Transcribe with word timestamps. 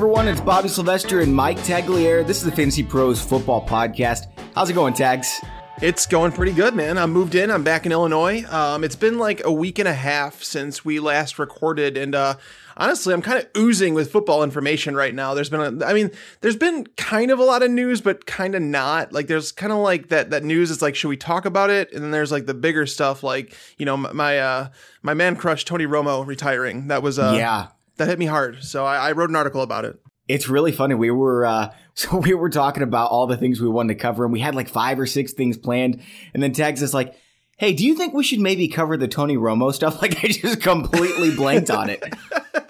Everyone, 0.00 0.28
it's 0.28 0.40
Bobby 0.40 0.70
Sylvester 0.70 1.20
and 1.20 1.36
Mike 1.36 1.58
Tagliere. 1.58 2.26
This 2.26 2.38
is 2.38 2.44
the 2.44 2.50
Fantasy 2.50 2.82
Pros 2.82 3.22
Football 3.22 3.66
Podcast. 3.66 4.28
How's 4.54 4.70
it 4.70 4.72
going, 4.72 4.94
Tags? 4.94 5.42
It's 5.82 6.06
going 6.06 6.32
pretty 6.32 6.52
good, 6.52 6.74
man. 6.74 6.96
I 6.96 7.04
moved 7.04 7.34
in. 7.34 7.50
I'm 7.50 7.62
back 7.62 7.84
in 7.84 7.92
Illinois. 7.92 8.42
Um, 8.50 8.82
it's 8.82 8.96
been 8.96 9.18
like 9.18 9.44
a 9.44 9.52
week 9.52 9.78
and 9.78 9.86
a 9.86 9.92
half 9.92 10.42
since 10.42 10.86
we 10.86 11.00
last 11.00 11.38
recorded, 11.38 11.98
and 11.98 12.14
uh, 12.14 12.36
honestly, 12.78 13.12
I'm 13.12 13.20
kind 13.20 13.40
of 13.40 13.48
oozing 13.54 13.92
with 13.92 14.10
football 14.10 14.42
information 14.42 14.94
right 14.94 15.14
now. 15.14 15.34
There's 15.34 15.50
been, 15.50 15.82
a, 15.82 15.84
I 15.84 15.92
mean, 15.92 16.10
there's 16.40 16.56
been 16.56 16.86
kind 16.96 17.30
of 17.30 17.38
a 17.38 17.44
lot 17.44 17.62
of 17.62 17.70
news, 17.70 18.00
but 18.00 18.24
kind 18.24 18.54
of 18.54 18.62
not. 18.62 19.12
Like, 19.12 19.26
there's 19.26 19.52
kind 19.52 19.70
of 19.70 19.80
like 19.80 20.08
that 20.08 20.30
that 20.30 20.44
news 20.44 20.70
is 20.70 20.80
like, 20.80 20.94
should 20.94 21.08
we 21.08 21.18
talk 21.18 21.44
about 21.44 21.68
it? 21.68 21.92
And 21.92 22.02
then 22.02 22.10
there's 22.10 22.32
like 22.32 22.46
the 22.46 22.54
bigger 22.54 22.86
stuff, 22.86 23.22
like 23.22 23.54
you 23.76 23.84
know, 23.84 23.98
my 23.98 24.38
uh, 24.38 24.68
my 25.02 25.12
man 25.12 25.36
crush 25.36 25.66
Tony 25.66 25.84
Romo 25.84 26.26
retiring. 26.26 26.88
That 26.88 27.02
was 27.02 27.18
uh, 27.18 27.34
yeah, 27.36 27.66
that 28.00 28.08
hit 28.08 28.18
me 28.18 28.26
hard. 28.26 28.64
So 28.64 28.84
I, 28.84 29.10
I 29.10 29.12
wrote 29.12 29.30
an 29.30 29.36
article 29.36 29.62
about 29.62 29.84
it. 29.84 30.00
It's 30.26 30.48
really 30.48 30.72
funny. 30.72 30.94
We 30.94 31.10
were 31.10 31.44
uh, 31.44 31.72
so 31.94 32.16
we 32.16 32.34
were 32.34 32.50
talking 32.50 32.82
about 32.82 33.10
all 33.10 33.26
the 33.26 33.36
things 33.36 33.60
we 33.60 33.68
wanted 33.68 33.94
to 33.94 34.00
cover, 34.00 34.24
and 34.24 34.32
we 34.32 34.40
had 34.40 34.54
like 34.54 34.68
five 34.68 34.98
or 34.98 35.06
six 35.06 35.32
things 35.32 35.56
planned, 35.56 36.02
and 36.34 36.42
then 36.42 36.52
tags 36.52 36.82
us 36.82 36.92
like, 36.92 37.14
"Hey, 37.58 37.72
do 37.72 37.86
you 37.86 37.94
think 37.94 38.14
we 38.14 38.24
should 38.24 38.40
maybe 38.40 38.68
cover 38.68 38.96
the 38.96 39.08
Tony 39.08 39.36
Romo 39.36 39.72
stuff?" 39.72 40.00
Like 40.02 40.24
I 40.24 40.28
just 40.28 40.60
completely 40.60 41.34
blanked 41.34 41.70
on 41.70 41.90
it. 41.90 42.02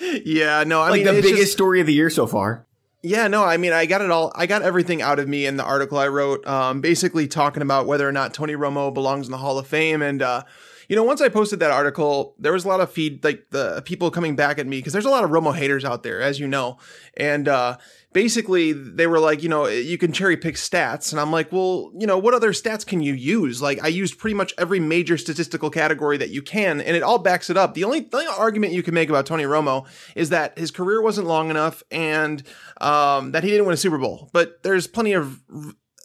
yeah, 0.24 0.64
no, 0.64 0.80
I 0.80 0.90
like 0.90 1.04
mean 1.04 1.14
the 1.14 1.22
biggest 1.22 1.36
just, 1.36 1.52
story 1.52 1.80
of 1.80 1.86
the 1.86 1.94
year 1.94 2.10
so 2.10 2.26
far. 2.26 2.66
Yeah, 3.02 3.28
no, 3.28 3.44
I 3.44 3.56
mean, 3.56 3.72
I 3.72 3.86
got 3.86 4.02
it 4.02 4.10
all. 4.10 4.30
I 4.34 4.46
got 4.46 4.60
everything 4.60 5.00
out 5.00 5.18
of 5.18 5.26
me 5.26 5.46
in 5.46 5.56
the 5.56 5.64
article 5.64 5.96
I 5.96 6.08
wrote, 6.08 6.46
um, 6.46 6.82
basically 6.82 7.28
talking 7.28 7.62
about 7.62 7.86
whether 7.86 8.06
or 8.06 8.12
not 8.12 8.34
Tony 8.34 8.54
Romo 8.54 8.92
belongs 8.92 9.26
in 9.26 9.30
the 9.30 9.38
Hall 9.38 9.58
of 9.58 9.66
Fame, 9.66 10.02
and 10.02 10.20
uh, 10.20 10.42
you 10.90 10.96
know, 10.96 11.04
once 11.04 11.20
I 11.20 11.28
posted 11.28 11.60
that 11.60 11.70
article, 11.70 12.34
there 12.36 12.52
was 12.52 12.64
a 12.64 12.68
lot 12.68 12.80
of 12.80 12.90
feed, 12.90 13.22
like 13.22 13.46
the 13.50 13.80
people 13.84 14.10
coming 14.10 14.34
back 14.34 14.58
at 14.58 14.66
me 14.66 14.78
because 14.78 14.92
there's 14.92 15.04
a 15.04 15.10
lot 15.10 15.22
of 15.22 15.30
Romo 15.30 15.54
haters 15.54 15.84
out 15.84 16.02
there, 16.02 16.20
as 16.20 16.40
you 16.40 16.48
know, 16.48 16.78
and 17.16 17.46
uh, 17.46 17.76
basically 18.12 18.72
they 18.72 19.06
were 19.06 19.20
like, 19.20 19.40
you 19.40 19.48
know, 19.48 19.68
you 19.68 19.96
can 19.96 20.10
cherry 20.10 20.36
pick 20.36 20.56
stats. 20.56 21.12
And 21.12 21.20
I'm 21.20 21.30
like, 21.30 21.52
well, 21.52 21.92
you 21.96 22.08
know, 22.08 22.18
what 22.18 22.34
other 22.34 22.50
stats 22.50 22.84
can 22.84 23.00
you 23.00 23.14
use? 23.14 23.62
Like 23.62 23.80
I 23.84 23.86
used 23.86 24.18
pretty 24.18 24.34
much 24.34 24.52
every 24.58 24.80
major 24.80 25.16
statistical 25.16 25.70
category 25.70 26.16
that 26.16 26.30
you 26.30 26.42
can, 26.42 26.80
and 26.80 26.96
it 26.96 27.04
all 27.04 27.18
backs 27.18 27.50
it 27.50 27.56
up. 27.56 27.74
The 27.74 27.84
only, 27.84 28.00
the 28.00 28.16
only 28.16 28.26
argument 28.26 28.72
you 28.72 28.82
can 28.82 28.92
make 28.92 29.08
about 29.08 29.26
Tony 29.26 29.44
Romo 29.44 29.86
is 30.16 30.30
that 30.30 30.58
his 30.58 30.72
career 30.72 31.00
wasn't 31.00 31.28
long 31.28 31.50
enough 31.50 31.84
and 31.92 32.42
um, 32.80 33.30
that 33.30 33.44
he 33.44 33.50
didn't 33.50 33.66
win 33.66 33.74
a 33.74 33.76
Super 33.76 33.98
Bowl. 33.98 34.28
But 34.32 34.64
there's 34.64 34.88
plenty 34.88 35.12
of 35.12 35.40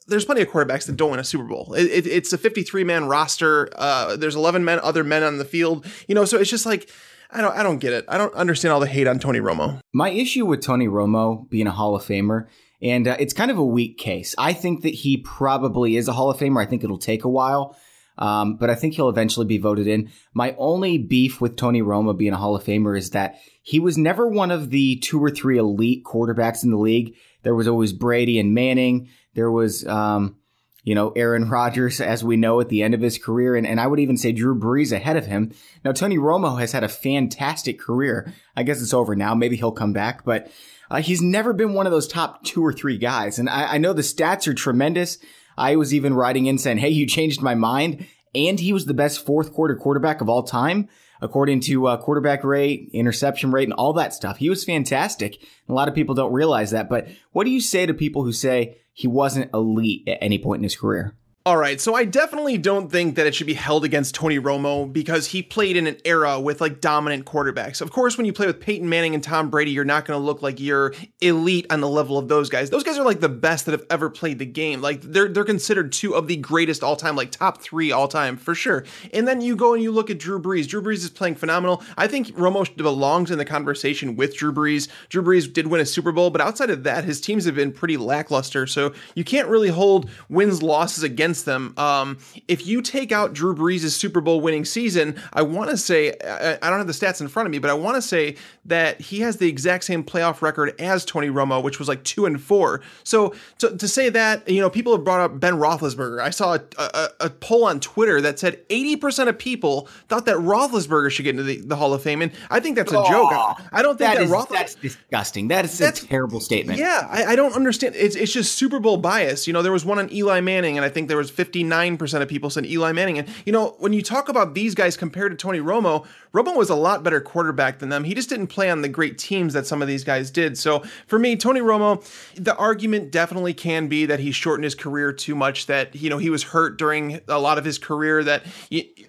there's 0.08 0.26
plenty 0.26 0.42
of 0.42 0.50
quarterbacks 0.50 0.86
that 0.88 0.96
don't 0.96 1.12
win 1.12 1.20
a 1.20 1.24
Super 1.24 1.46
Bowl. 1.46 1.74
It, 1.74 1.86
it, 1.86 2.08
it's 2.08 2.34
a 2.34 2.38
53 2.38 2.84
man 2.84 3.06
roster. 3.08 3.70
Uh, 3.76 4.16
there's 4.16 4.36
11 4.36 4.64
men, 4.64 4.80
other 4.82 5.04
men 5.04 5.24
on 5.24 5.38
the 5.38 5.46
field. 5.46 5.86
You 6.08 6.16
know, 6.16 6.26
so 6.26 6.38
it's 6.38 6.50
just 6.50 6.66
like 6.66 6.90
I 7.32 7.42
don't, 7.42 7.56
I 7.56 7.64
don't 7.64 7.80
get 7.80 7.94
it. 7.94 8.06
I 8.08 8.18
don't 8.18 8.34
understand 8.34 8.74
all 8.74 8.80
the 8.80 8.88
hate 8.88 9.08
on 9.08 9.20
Tony 9.20 9.40
Romo. 9.40 9.80
My 9.94 10.10
issue 10.10 10.46
with 10.46 10.62
Tony 10.62 10.88
Romo 10.88 11.50
being 11.50 11.68
a 11.68 11.72
Hall 11.72 11.96
of 11.96 12.04
Famer, 12.04 12.48
and 12.82 13.08
uh, 13.08 13.18
it's 13.20 13.34
kind 13.34 13.52
of 13.52 13.58
a 13.58 13.66
weak 13.66 13.98
case. 13.98 14.36
I 14.38 14.54
think 14.54 14.84
that 14.84 14.94
he 14.94 15.18
probably 15.18 15.98
is 15.98 16.08
a 16.08 16.14
Hall 16.14 16.30
of 16.30 16.38
Famer. 16.38 16.62
I 16.62 16.66
think 16.66 16.84
it'll 16.84 16.98
take 16.98 17.24
a 17.24 17.30
while. 17.30 17.78
Um, 18.18 18.56
but 18.56 18.70
I 18.70 18.76
think 18.76 18.94
he'll 18.94 19.10
eventually 19.10 19.46
be 19.46 19.58
voted 19.58 19.88
in. 19.88 20.10
My 20.34 20.56
only 20.58 20.98
beef 20.98 21.42
with 21.42 21.58
Tony 21.58 21.82
Romo 21.82 22.18
being 22.18 22.32
a 22.32 22.38
Hall 22.38 22.56
of 22.56 22.64
Famer 22.64 22.98
is 22.98 23.10
that 23.10 23.36
he 23.62 23.80
was 23.80 23.98
never 23.98 24.28
one 24.28 24.52
of 24.52 24.70
the 24.70 24.98
two 24.98 25.22
or 25.22 25.30
three 25.30 25.58
elite 25.58 26.06
quarterbacks 26.06 26.64
in 26.64 26.72
the 26.72 26.78
league. 26.78 27.16
There 27.44 27.56
was 27.56 27.68
always 27.68 27.92
Brady 27.92 28.40
and 28.40 28.54
Manning. 28.54 29.10
There 29.36 29.52
was, 29.52 29.86
um, 29.86 30.38
you 30.84 30.96
know, 30.96 31.12
Aaron 31.12 31.50
Rodgers, 31.50 32.02
as 32.02 32.24
we 32.24 32.38
know, 32.38 32.60
at 32.62 32.70
the 32.70 32.82
end 32.82 32.94
of 32.94 33.02
his 33.02 33.18
career. 33.18 33.56
And, 33.56 33.68
and 33.68 33.80
I 33.80 33.88
would 33.88 34.00
even 34.00 34.18
say 34.18 34.32
Drew 34.32 34.58
Brees 34.58 34.92
ahead 34.92 35.18
of 35.18 35.26
him. 35.26 35.54
Now, 35.84 35.92
Tony 35.92 36.18
Romo 36.18 36.60
has 36.60 36.72
had 36.72 36.84
a 36.84 36.90
fantastic 36.90 37.80
career. 37.80 38.34
I 38.56 38.64
guess 38.64 38.82
it's 38.82 38.94
over 38.94 39.16
now. 39.16 39.36
Maybe 39.36 39.56
he'll 39.56 39.72
come 39.72 39.94
back, 39.94 40.26
but 40.26 40.52
uh, 40.90 41.02
he's 41.02 41.22
never 41.22 41.54
been 41.54 41.74
one 41.74 41.86
of 41.86 41.92
those 41.92 42.08
top 42.08 42.44
two 42.44 42.64
or 42.64 42.74
three 42.74 42.98
guys. 42.98 43.40
And 43.40 43.50
I, 43.50 43.74
I 43.74 43.78
know 43.78 43.94
the 43.94 44.02
stats 44.02 44.48
are 44.48 44.54
tremendous. 44.54 45.18
I 45.58 45.76
was 45.76 45.94
even 45.94 46.14
writing 46.14 46.46
in 46.46 46.58
saying, 46.58 46.78
Hey, 46.78 46.90
you 46.90 47.08
changed 47.08 47.42
my 47.42 47.56
mind. 47.56 48.06
And 48.34 48.60
he 48.60 48.74
was 48.74 48.86
the 48.86 48.94
best 48.94 49.26
fourth 49.26 49.54
quarter 49.54 49.76
quarterback 49.76 50.22
of 50.22 50.30
all 50.30 50.44
time 50.44 50.90
according 51.22 51.60
to 51.62 51.88
uh, 51.88 51.98
quarterback 51.98 52.44
rate, 52.44 52.90
interception 52.94 53.52
rate, 53.52 53.66
and 53.66 53.74
all 53.74 53.94
that 53.94 54.14
stuff. 54.14 54.38
He 54.38 54.50
was 54.50 54.64
fantastic. 54.64 55.42
A 55.68 55.74
lot 55.74 55.88
of 55.88 55.96
people 55.96 56.16
don't 56.16 56.34
realize 56.34 56.72
that. 56.72 56.90
But 56.90 57.08
what 57.32 57.46
do 57.46 57.52
you 57.52 57.62
say 57.62 57.86
to 57.86 57.94
people 57.94 58.24
who 58.24 58.34
say 58.34 58.78
he 58.94 59.08
wasn't 59.08 59.54
elite 59.54 60.08
at 60.08 60.18
any 60.22 60.40
point 60.40 60.60
in 60.60 60.64
his 60.64 60.76
career? 60.76 61.16
All 61.48 61.58
right, 61.58 61.80
so 61.80 61.94
I 61.94 62.06
definitely 62.06 62.58
don't 62.58 62.92
think 62.92 63.18
that 63.18 63.28
it 63.28 63.36
should 63.36 63.46
be 63.46 63.54
held 63.54 63.86
against 63.86 64.16
Tony 64.16 64.40
Romo 64.40 64.92
because 64.92 65.28
he 65.28 65.44
played 65.44 65.78
in 65.78 65.86
an 65.86 65.98
era 66.04 66.40
with 66.40 66.60
like 66.60 66.82
dominant 66.82 67.26
quarterbacks. 67.26 67.82
Of 67.82 67.92
course, 67.92 68.18
when 68.18 68.26
you 68.26 68.34
play 68.34 68.48
with 68.48 68.60
Peyton 68.60 68.90
Manning 68.90 69.14
and 69.14 69.24
Tom 69.24 69.52
Brady, 69.52 69.70
you're 69.70 69.86
not 69.86 70.06
going 70.06 70.20
to 70.20 70.26
look 70.26 70.42
like 70.42 70.60
you're 70.60 70.96
elite 71.22 71.68
on 71.70 71.82
the 71.82 71.88
level 71.88 72.18
of 72.18 72.30
those 72.30 72.50
guys. 72.50 72.72
Those 72.72 72.84
guys 72.84 72.98
are 72.98 73.06
like 73.06 73.20
the 73.20 73.30
best 73.30 73.68
that 73.68 73.74
have 73.74 73.86
ever 73.92 74.10
played 74.10 74.40
the 74.40 74.46
game. 74.48 74.82
Like 74.82 75.04
they're 75.04 75.28
they're 75.28 75.44
considered 75.44 75.92
two 75.92 76.16
of 76.16 76.28
the 76.28 76.36
greatest 76.36 76.82
all 76.82 76.96
time, 76.96 77.16
like 77.16 77.30
top 77.30 77.62
three 77.62 77.92
all 77.92 78.08
time 78.08 78.38
for 78.38 78.56
sure. 78.56 78.84
And 79.14 79.28
then 79.28 79.40
you 79.40 79.56
go 79.56 79.76
and 79.76 79.84
you 79.84 79.92
look 79.92 80.10
at 80.10 80.18
Drew 80.18 80.42
Brees. 80.42 80.68
Drew 80.68 80.82
Brees 80.82 81.04
is 81.04 81.12
playing 81.12 81.36
phenomenal. 81.36 81.84
I 81.96 82.08
think 82.08 82.30
Romo 82.30 82.76
belongs 82.76 83.30
in 83.30 83.38
the 83.38 83.46
conversation 83.46 84.16
with 84.16 84.36
Drew 84.36 84.52
Brees. 84.52 84.88
Drew 85.10 85.22
Brees 85.22 85.54
did 85.54 85.68
win 85.68 85.80
a 85.80 85.86
Super 85.86 86.12
Bowl, 86.12 86.32
but 86.32 86.42
outside 86.42 86.72
of 86.72 86.82
that, 86.86 87.04
his 87.04 87.22
teams 87.22 87.46
have 87.46 87.54
been 87.54 87.72
pretty 87.72 87.98
lackluster. 87.98 88.66
So 88.66 88.96
you 89.14 89.24
can't 89.24 89.48
really 89.48 89.70
hold 89.70 90.10
wins 90.28 90.64
losses 90.64 91.04
against 91.04 91.35
against 91.36 91.46
them. 91.46 91.74
Um, 91.78 92.18
if 92.48 92.66
you 92.66 92.82
take 92.82 93.12
out 93.12 93.34
Drew 93.34 93.54
Brees' 93.54 93.90
Super 93.92 94.22
Bowl 94.22 94.40
winning 94.42 94.66
season, 94.66 95.16
I 95.34 95.42
want 95.42 95.70
to 95.70 95.78
say, 95.78 96.14
I, 96.24 96.58
I, 96.62 96.70
don't 96.70 96.80
have 96.80 96.88
the 96.88 96.94
stats 96.94 97.20
in 97.22 97.28
front 97.28 97.48
of 97.48 97.52
me, 97.52 97.60
but 97.60 97.70
I 97.70 97.74
want 97.74 97.96
to 97.96 98.02
say 98.02 98.36
that 98.66 99.02
he 99.02 99.20
has 99.20 99.38
the 99.38 99.48
exact 99.48 99.84
same 99.84 100.04
playoff 100.04 100.42
record 100.42 100.80
as 100.80 101.04
Tony 101.04 101.28
Romo, 101.28 101.62
which 101.62 101.80
was 101.80 101.88
like 101.88 102.04
two 102.04 102.26
and 102.26 102.42
four. 102.42 102.82
So 103.04 103.34
to, 103.60 103.76
to 103.76 103.88
say 103.88 104.10
that, 104.10 104.48
you 104.48 104.62
know, 104.62 104.70
people 104.70 104.94
have 104.94 105.04
brought 105.04 105.20
up 105.20 105.40
Ben 105.40 105.56
Roethlisberger. 105.56 106.22
I 106.22 106.30
saw 106.30 106.56
a, 106.56 106.62
a, 106.78 107.10
a 107.22 107.30
poll 107.30 107.66
on 107.66 107.80
Twitter 107.80 108.22
that 108.22 108.40
said 108.40 108.68
80% 108.70 109.28
of 109.28 109.38
people 109.38 109.88
thought 110.08 110.26
that 110.26 110.38
Roethlisberger 110.38 111.12
should 111.12 111.24
get 111.24 111.32
into 111.32 111.44
the, 111.44 111.62
the 111.62 111.76
Hall 111.76 111.94
of 111.94 112.02
Fame. 112.02 112.22
And 112.22 112.32
I 112.50 112.60
think 112.60 112.78
that's 112.78 112.94
a 112.94 113.00
oh, 113.00 113.10
joke. 113.10 113.32
I, 113.32 113.56
I, 113.74 113.82
don't 113.82 113.98
think 113.98 114.12
that, 114.12 114.18
that 114.18 114.24
is, 114.24 114.32
Roethlisberger. 114.32 114.50
That's 114.50 114.76
disgusting. 114.76 115.50
That 115.50 115.66
is 115.66 115.82
a 115.82 115.92
terrible 115.92 116.40
statement. 116.40 116.80
Yeah, 116.80 117.08
I, 117.10 117.26
I 117.26 117.36
don't 117.36 117.54
understand. 117.54 117.96
It's, 117.96 118.16
it's 118.16 118.32
just 118.32 118.56
Super 118.56 118.80
Bowl 118.80 118.98
bias. 118.98 119.48
You 119.48 119.54
know, 119.54 119.62
there 119.62 119.72
was 119.72 119.86
one 119.86 120.00
on 120.00 120.12
Eli 120.12 120.40
Manning, 120.40 120.78
and 120.78 120.86
I 120.86 120.90
think 120.90 121.08
there 121.08 121.18
was 121.18 121.25
was 121.26 121.48
59% 121.48 122.22
of 122.22 122.28
people 122.28 122.50
said 122.50 122.66
Eli 122.66 122.92
Manning. 122.92 123.20
And, 123.20 123.28
you 123.46 123.52
know, 123.52 123.76
when 123.80 123.94
you 123.94 124.02
talk 124.02 124.30
about 124.30 124.54
these 124.54 124.76
guys 124.76 124.98
compared 124.98 125.32
to 125.32 125.38
Tony 125.38 125.60
Romo, 125.60 126.06
Romo 126.34 126.56
was 126.56 126.70
a 126.70 126.76
lot 126.76 127.04
better 127.04 127.22
quarterback 127.22 127.80
than 127.80 127.90
them. 127.90 128.04
He 128.04 128.14
just 128.14 128.30
didn't 128.30 128.48
play 128.48 128.70
on 128.70 128.82
the 128.82 128.90
great 128.90 129.18
teams 129.18 129.54
that 129.54 129.66
some 129.66 129.82
of 129.82 129.88
these 129.88 130.04
guys 130.04 130.30
did. 130.32 130.58
So 130.58 130.84
for 131.08 131.18
me, 131.18 131.36
Tony 131.36 131.62
Romo, 131.62 132.04
the 132.36 132.56
argument 132.58 133.12
definitely 133.12 133.54
can 133.54 133.88
be 133.88 134.06
that 134.06 134.20
he 134.20 134.32
shortened 134.32 134.66
his 134.66 134.76
career 134.76 135.14
too 135.14 135.36
much, 135.36 135.68
that, 135.68 135.96
you 135.96 136.10
know, 136.10 136.18
he 136.18 136.30
was 136.30 136.44
hurt 136.44 136.78
during 136.78 137.22
a 137.28 137.40
lot 137.40 137.58
of 137.58 137.66
his 137.66 137.78
career, 137.78 138.24
that 138.24 138.44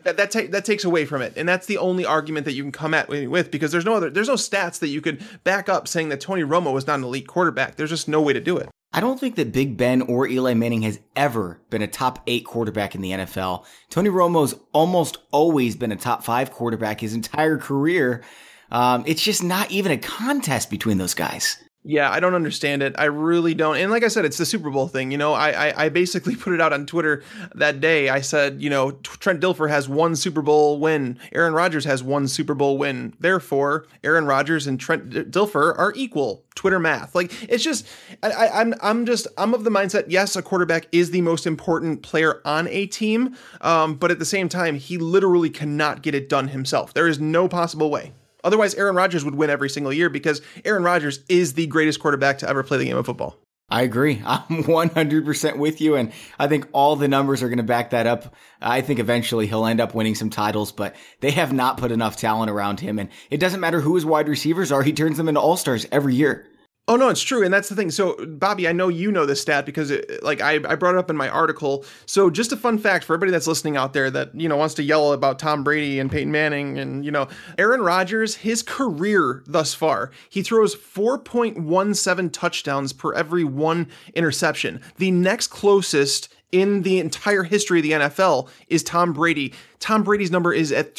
that, 0.05 0.16
that, 0.16 0.31
ta- 0.31 0.50
that 0.50 0.65
takes 0.65 0.84
away 0.84 1.05
from 1.05 1.21
it. 1.22 1.32
And 1.37 1.49
that's 1.49 1.66
the 1.66 1.78
only 1.78 2.05
argument 2.05 2.44
that 2.44 2.53
you 2.53 2.62
can 2.62 2.72
come 2.72 2.94
at 2.94 3.09
with 3.09 3.50
because 3.50 3.72
there's 3.72 3.84
no 3.84 3.94
other, 3.94 4.10
there's 4.10 4.28
no 4.28 4.34
stats 4.34 4.78
that 4.78 4.88
you 4.88 5.00
could 5.00 5.22
back 5.44 5.69
up 5.69 5.88
saying 5.88 6.09
that 6.10 6.21
Tony 6.21 6.43
Romo 6.43 6.72
was 6.72 6.87
not 6.87 6.99
an 6.99 7.05
elite 7.05 7.26
quarterback. 7.26 7.76
There's 7.76 7.91
just 7.91 8.09
no 8.09 8.21
way 8.22 8.32
to 8.32 8.41
do 8.41 8.56
it. 8.56 8.69
I 8.96 9.00
don't 9.00 9.20
think 9.20 9.34
that 9.34 9.52
Big 9.52 9.76
Ben 9.76 10.00
or 10.00 10.26
Eli 10.26 10.54
Manning 10.54 10.80
has 10.82 10.98
ever 11.14 11.60
been 11.68 11.82
a 11.82 11.86
top 11.86 12.22
eight 12.26 12.46
quarterback 12.46 12.94
in 12.94 13.02
the 13.02 13.10
NFL. 13.10 13.66
Tony 13.90 14.08
Romo's 14.08 14.54
almost 14.72 15.18
always 15.32 15.76
been 15.76 15.92
a 15.92 15.96
top 15.96 16.24
five 16.24 16.50
quarterback 16.50 17.02
his 17.02 17.12
entire 17.12 17.58
career. 17.58 18.24
Um, 18.70 19.04
it's 19.06 19.22
just 19.22 19.44
not 19.44 19.70
even 19.70 19.92
a 19.92 19.98
contest 19.98 20.70
between 20.70 20.96
those 20.96 21.12
guys. 21.12 21.62
Yeah, 21.88 22.11
I 22.11 22.19
don't 22.19 22.35
understand 22.35 22.83
it. 22.83 22.97
I 22.99 23.05
really 23.05 23.55
don't. 23.55 23.77
And 23.77 23.93
like 23.93 24.03
I 24.03 24.09
said, 24.09 24.25
it's 24.25 24.38
the 24.38 24.44
Super 24.44 24.71
Bowl 24.71 24.88
thing. 24.88 25.12
You 25.12 25.19
know, 25.19 25.35
I, 25.35 25.69
I, 25.69 25.85
I 25.85 25.88
basically 25.88 26.35
put 26.37 26.53
it 26.53 26.61
out 26.61 26.73
on 26.73 26.85
Twitter 26.85 27.23
that 27.55 27.81
day. 27.81 28.09
I 28.09 28.23
said, 28.23 28.61
you 28.61 28.69
know, 28.69 28.91
Trent 28.91 29.41
Dilfer 29.41 29.71
has 29.71 29.88
one 29.88 30.17
Super 30.17 30.43
Bowl 30.43 30.81
win. 30.81 31.17
Aaron 31.33 31.55
Rodgers 31.55 31.85
has 31.85 32.03
one 32.03 32.27
Super 32.27 32.55
Bowl 32.55 32.77
win. 32.77 33.15
Therefore, 33.21 33.87
Aaron 34.03 34.27
Rodgers 34.27 34.67
and 34.67 34.81
Trent 34.81 35.11
Dilfer 35.11 35.79
are 35.79 35.93
equal. 35.94 36.43
Twitter 36.56 36.81
math. 36.81 37.15
Like 37.15 37.31
it's 37.49 37.62
just, 37.62 37.87
I, 38.23 38.33
I, 38.33 38.61
I'm 38.61 38.75
I'm 38.83 39.06
just 39.06 39.29
I'm 39.38 39.53
of 39.55 39.62
the 39.62 39.71
mindset. 39.71 40.06
Yes, 40.09 40.35
a 40.35 40.43
quarterback 40.43 40.87
is 40.91 41.11
the 41.11 41.21
most 41.21 41.47
important 41.47 42.03
player 42.03 42.41
on 42.47 42.67
a 42.69 42.87
team, 42.87 43.37
um, 43.61 43.94
but 43.94 44.11
at 44.11 44.19
the 44.19 44.25
same 44.25 44.49
time, 44.49 44.77
he 44.77 44.97
literally 44.97 45.50
cannot 45.50 46.00
get 46.00 46.15
it 46.15 46.31
done 46.31 46.49
himself. 46.49 46.94
There 46.94 47.06
is 47.06 47.21
no 47.21 47.47
possible 47.47 47.91
way. 47.91 48.12
Otherwise, 48.46 48.76
Aaron 48.76 48.94
Rodgers 48.94 49.25
would 49.25 49.34
win 49.34 49.50
every 49.50 49.69
single 49.69 49.93
year 49.93 50.08
because 50.08 50.40
Aaron 50.64 50.84
Rodgers 50.84 51.19
is 51.28 51.54
the 51.54 51.66
greatest 51.66 51.98
quarterback 51.98 52.38
to 52.38 52.48
ever 52.48 52.62
play 52.62 52.78
the 52.78 52.84
game 52.84 52.96
of 52.96 53.04
football. 53.04 53.37
I 53.69 53.82
agree. 53.82 54.22
I'm 54.26 54.62
100% 54.62 55.56
with 55.56 55.81
you. 55.81 55.96
And 55.96 56.12
I 56.38 56.46
think 56.46 56.69
all 56.72 56.94
the 56.94 57.08
numbers 57.08 57.43
are 57.43 57.48
going 57.48 57.56
to 57.56 57.64
back 57.64 57.90
that 57.90 58.06
up. 58.06 58.37
I 58.60 58.82
think 58.82 59.00
eventually 59.00 59.48
he'll 59.48 59.66
end 59.66 59.81
up 59.81 59.94
winning 59.94 60.14
some 60.14 60.31
titles, 60.31 60.70
but 60.70 60.94
they 61.20 61.32
have 61.32 61.52
not 61.52 61.76
put 61.76 61.90
enough 61.90 62.16
talent 62.16 62.48
around 62.48 62.78
him. 62.78 63.00
And 63.00 63.08
it 63.31 63.40
doesn't 63.40 63.58
matter 63.58 63.81
who 63.81 63.96
his 63.96 64.06
wide 64.06 64.28
receivers 64.28 64.70
are. 64.70 64.84
He 64.84 64.92
turns 64.92 65.16
them 65.16 65.28
into 65.28 65.40
all 65.40 65.56
stars 65.56 65.84
every 65.90 66.14
year. 66.14 66.46
Oh 66.88 66.94
no, 66.94 67.09
it's 67.09 67.23
true, 67.23 67.44
and 67.44 67.53
that's 67.53 67.69
the 67.69 67.75
thing. 67.75 67.91
So, 67.91 68.15
Bobby, 68.27 68.69
I 68.69 68.73
know 68.73 68.87
you 68.87 69.11
know 69.11 69.27
this 69.27 69.41
stat 69.41 69.67
because, 69.67 69.91
it, 69.91 70.23
like, 70.23 70.41
I, 70.41 70.61
I 70.69 70.77
brought 70.77 70.94
it 70.94 70.99
up 70.99 71.11
in 71.11 71.17
my 71.17 71.29
article. 71.29 71.85
So, 72.06 72.31
just 72.31 72.53
a 72.53 72.56
fun 72.56 72.79
fact 72.79 73.05
for 73.05 73.12
everybody 73.15 73.33
that's 73.33 73.49
listening 73.49 73.77
out 73.77 73.93
there 73.93 74.09
that 74.12 74.33
you 74.38 74.49
know 74.49 74.56
wants 74.56 74.75
to 74.75 74.85
yell 74.85 75.12
about 75.12 75.41
Tom 75.41 75.65
Brady 75.65 75.99
and 75.99 76.12
Peyton 76.12 76.31
Manning 76.31 76.79
and 76.79 77.05
you 77.05 77.11
know 77.11 77.27
Aaron 77.59 77.81
Rodgers, 77.81 78.37
his 78.37 78.62
career 78.62 79.43
thus 79.47 79.75
far, 79.75 80.12
he 80.29 80.43
throws 80.43 80.77
4.17 80.77 82.33
touchdowns 82.33 82.93
per 82.93 83.12
every 83.15 83.43
one 83.43 83.88
interception. 84.15 84.81
The 84.99 85.11
next 85.11 85.49
closest 85.49 86.33
in 86.53 86.83
the 86.83 87.00
entire 87.00 87.43
history 87.43 87.81
of 87.81 87.83
the 87.83 87.93
NFL 87.93 88.49
is 88.69 88.85
Tom 88.85 89.12
Brady. 89.12 89.53
Tom 89.81 90.05
Brady's 90.05 90.31
number 90.31 90.53
is 90.53 90.71
at 90.71 90.94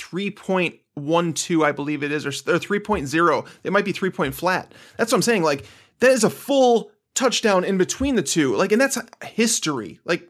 3.12, 0.98 1.66
I 1.66 1.72
believe 1.72 2.04
it 2.04 2.12
is, 2.12 2.26
or, 2.26 2.30
or 2.30 2.60
3.0. 2.60 3.48
It 3.64 3.72
might 3.72 3.86
be 3.86 3.92
3 3.92 4.10
point 4.10 4.34
flat. 4.34 4.74
That's 4.98 5.12
what 5.12 5.18
I'm 5.18 5.22
saying. 5.22 5.44
Like, 5.44 5.66
that 6.00 6.12
is 6.12 6.24
a 6.24 6.30
full 6.30 6.92
touchdown 7.16 7.64
in 7.64 7.78
between 7.78 8.16
the 8.16 8.24
two. 8.24 8.56
Like, 8.56 8.72
and 8.72 8.82
that's 8.82 8.98
history. 9.24 10.00
Like, 10.06 10.30